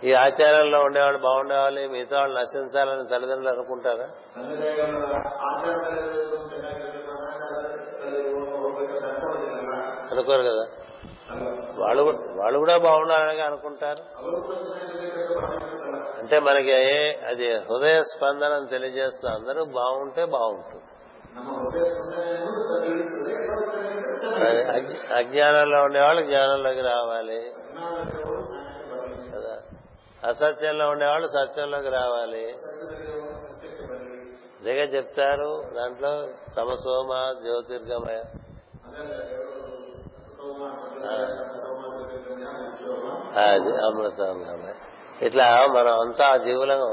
ఈ 0.07 0.11
ఆచారంలో 0.25 0.79
ఉండేవాళ్ళు 0.87 1.19
బాగుండేవాళ్ళు 1.27 1.81
మిగతా 1.93 2.15
వాళ్ళు 2.21 2.35
నశించాలని 2.39 3.05
తల్లిదండ్రులు 3.13 3.51
అనుకుంటారా 3.53 4.07
అనుకోరు 10.13 10.43
కదా 10.49 10.65
వాళ్ళు 11.81 12.01
వాళ్ళు 12.41 12.57
కూడా 12.63 12.75
బాగుండాలని 12.87 13.43
అనుకుంటారు 13.49 14.03
అంటే 16.21 16.37
మనకి 16.47 16.77
అది 17.31 17.47
హృదయ 17.69 17.97
స్పందన 18.11 18.53
తెలియజేస్తా 18.75 19.27
అందరూ 19.39 19.63
బాగుంటే 19.79 20.23
బాగుంటుంది 20.37 20.85
అజ్ఞానంలో 25.19 25.79
ఉండేవాళ్ళు 25.87 26.21
జ్ఞానంలోకి 26.29 26.83
రావాలి 26.93 27.39
అసత్యంలో 30.29 30.85
ఉండేవాళ్ళు 30.93 31.27
సత్యంలోకి 31.37 31.89
రావాలి 31.99 32.45
అదేగా 34.59 34.85
చెప్తారు 34.95 35.51
దాంట్లో 35.77 36.11
తమ 36.55 36.69
సోమ 36.83 37.11
జ్యోతిర్గమయ 37.43 38.19
అది 43.47 43.71
అమృతంగమయ 43.87 44.73
ఇట్లా 45.27 45.45
మనం 45.75 45.93
అంతా 46.05 46.25
జీవులను 46.47 46.89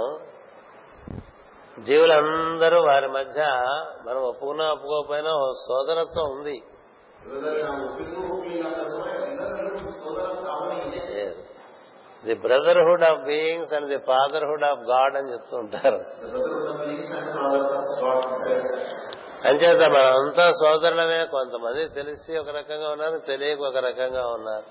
జీవులందరూ 1.88 2.76
వారి 2.90 3.08
మధ్య 3.16 3.40
మనం 4.06 4.20
ఒప్పుకున్నా 4.30 4.66
ఒప్పుకోకపోయినా 4.74 5.32
సోదరత్వం 5.66 6.28
ఉంది 6.34 6.56
the 12.26 12.34
brotherhood 12.44 13.04
of 13.10 13.22
beings 13.30 13.72
and 13.76 13.88
the 13.94 13.98
fatherhood 14.10 14.64
of 14.70 14.82
God 14.92 15.16
అని 15.18 15.28
చెప్తూ 15.34 15.54
ఉంటారు 15.62 15.98
అంచేత 19.48 19.84
మనంతా 19.94 20.44
సోదరులమే 20.60 21.18
కొంతమంది 21.36 21.82
తెలిసి 21.96 22.32
ఒక 22.42 22.50
రకంగా 22.58 22.88
ఉన్నారు 22.94 23.16
తెలియక 23.30 23.60
ఒక 23.70 23.78
రకంగా 23.88 24.22
ఉన్నారు 24.36 24.64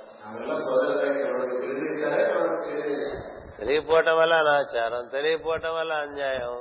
తెలియపోవటం 3.58 4.16
వల్ల 4.20 4.34
అనాచారం 4.44 5.04
తెలియపోవటం 5.16 5.74
వల్ల 5.80 5.92
అన్యాయం 6.06 6.56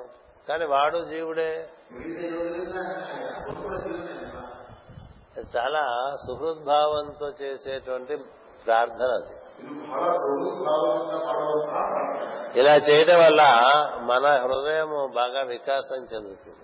కానీ 0.49 0.65
వాడు 0.75 0.99
జీవుడే 1.13 1.53
చాలా 5.55 5.83
సుహృద్భావంతో 6.27 7.27
చేసేటువంటి 7.43 8.15
ప్రార్థన 8.65 9.11
అది 9.21 9.33
ఇలా 12.61 12.75
చేయడం 12.87 13.19
వల్ల 13.25 13.43
మన 14.11 14.25
హృదయం 14.45 14.91
బాగా 15.19 15.41
వికాసం 15.55 16.01
చెందుతుంది 16.13 16.59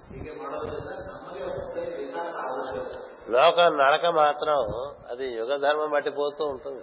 లోకం 3.35 3.73
నడక 3.83 4.07
మాత్రం 4.23 4.61
అది 5.13 5.27
యుగ 5.39 5.51
ధర్మం 5.65 5.91
పోతూ 6.21 6.43
ఉంటుంది 6.55 6.83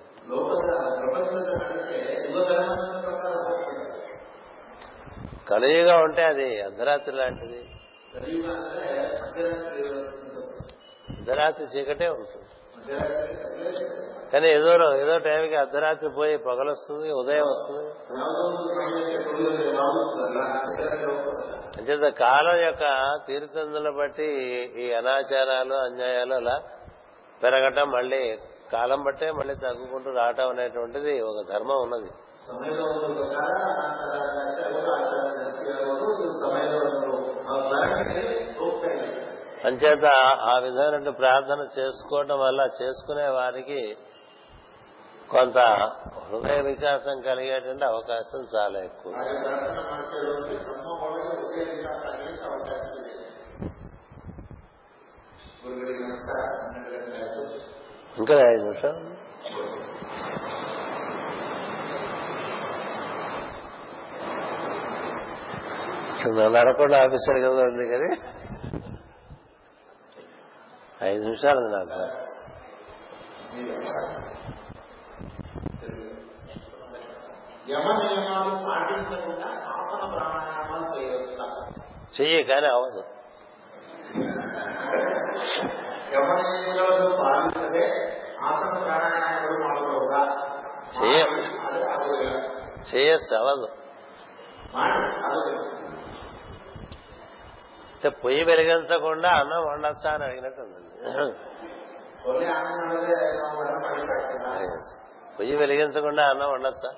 కలియుగా 5.49 5.95
ఉంటే 6.05 6.21
అది 6.33 6.47
అర్ధరాత్రి 6.67 7.13
లాంటిది 7.21 7.59
అర్ధరాత్రి 11.15 11.65
చీకటే 11.73 12.07
ఉంటుంది 12.19 12.43
కానీ 14.31 14.47
ఏదో 14.57 14.69
ఏదో 15.03 15.15
టైంకి 15.27 15.55
అర్ధరాత్రి 15.63 16.09
పోయి 16.19 16.35
పొగలొస్తుంది 16.47 17.07
ఉదయం 17.21 17.45
వస్తుంది 17.53 17.83
అంచేత 21.77 22.07
కాలం 22.23 22.57
యొక్క 22.67 22.85
తీరుతందులను 23.27 23.93
బట్టి 24.01 24.27
ఈ 24.83 24.85
అనాచారాలు 24.99 25.75
అన్యాయాలు 25.87 26.35
అలా 26.41 26.57
పెరగటం 27.41 27.87
మళ్ళీ 27.97 28.23
కాలం 28.75 28.99
బట్టే 29.07 29.27
మళ్ళీ 29.39 29.55
తగ్గుకుంటూ 29.65 30.09
రావటం 30.19 30.47
అనేటువంటిది 30.53 31.15
ఒక 31.31 31.37
ధర్మం 31.53 31.81
ఉన్నది 31.85 32.09
సమయంలో 36.43 37.13
అంచేత 39.67 40.07
ఆ 40.51 40.55
విధమైన 40.63 41.11
ప్రార్థన 41.21 41.61
చేసుకోవటం 41.77 42.37
వల్ల 42.45 42.61
చేసుకునే 42.79 43.27
వారికి 43.37 43.79
కొంత 45.33 45.59
హృదయ 46.25 46.57
వికాసం 46.69 47.15
కలిగేటువంటి 47.27 47.85
అవకాశం 47.93 48.43
చాలా 48.55 48.79
ఎక్కువ 48.89 49.13
ఇంకా 58.21 58.35
నన్ను 66.35 66.43
అడగకుండా 66.61 66.97
ఆఫీసర్ 67.05 67.39
కదా 67.45 67.63
ఉంది 67.71 67.83
కదా 67.95 68.07
ఐదు 71.07 71.21
నిమిషాలు 71.27 71.59
ఉంది 71.65 71.77
నాకు 71.79 72.03
యమ 77.71 77.85
నియమాలు 77.99 78.53
పాటించకుండా 78.67 79.47
చెయ్యి 82.17 82.41
కానీ 82.49 82.67
అవదు 82.77 83.01
యమ 86.15 86.31
నియమాలను 86.49 86.83
అంటే 97.95 98.09
పొయ్యి 98.21 98.43
వెలిగించకుండా 98.49 99.29
అన్నం 99.41 99.61
వండొచ్చా 99.67 100.09
అని 100.15 100.23
అడిగినట్టు 100.27 100.63
పొయ్యి 105.37 105.55
వెలిగించకుండా 105.63 106.23
అన్నం 106.31 106.49
వండొచ్చా 106.55 106.91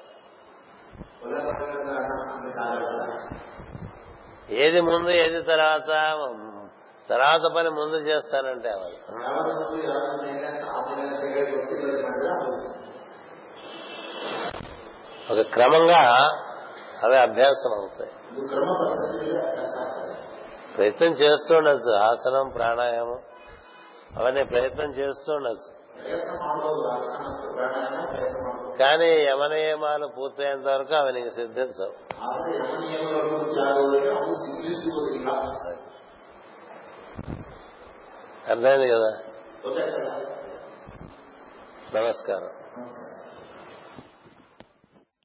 ఏది 4.64 4.80
ముందు 4.90 5.10
ఏది 5.24 5.40
తర్వాత 5.52 5.92
తర్వాత 7.12 7.46
పని 7.56 7.70
ముందు 7.80 7.98
చేస్తానంటే 8.10 8.72
వాళ్ళు 8.80 9.00
ఒక 15.34 15.42
క్రమంగా 15.56 16.02
అవి 17.06 17.18
అభ్యాసం 17.28 17.72
అవుతాయి 17.80 18.12
ప్రయత్నం 20.78 21.12
చేస్తూ 21.24 21.52
ఉండొచ్చు 21.60 21.92
ఆసనం 22.08 22.48
ప్రాణాయామం 22.58 23.20
అవన్నీ 24.20 24.44
ప్రయత్నం 24.52 24.90
చేస్తూ 25.00 25.30
ఉండొచ్చు 25.38 25.70
కానీ 28.82 29.08
యమనియమాలు 29.30 30.08
పూర్తయ్యేంత 30.18 30.68
వరకు 30.76 30.96
అవి 31.00 31.12
నీకు 31.18 31.32
సిద్ధించవు 31.40 31.96
అర్థమైంది 38.54 38.90
కదా 38.96 39.12
నమస్కారం 41.98 43.17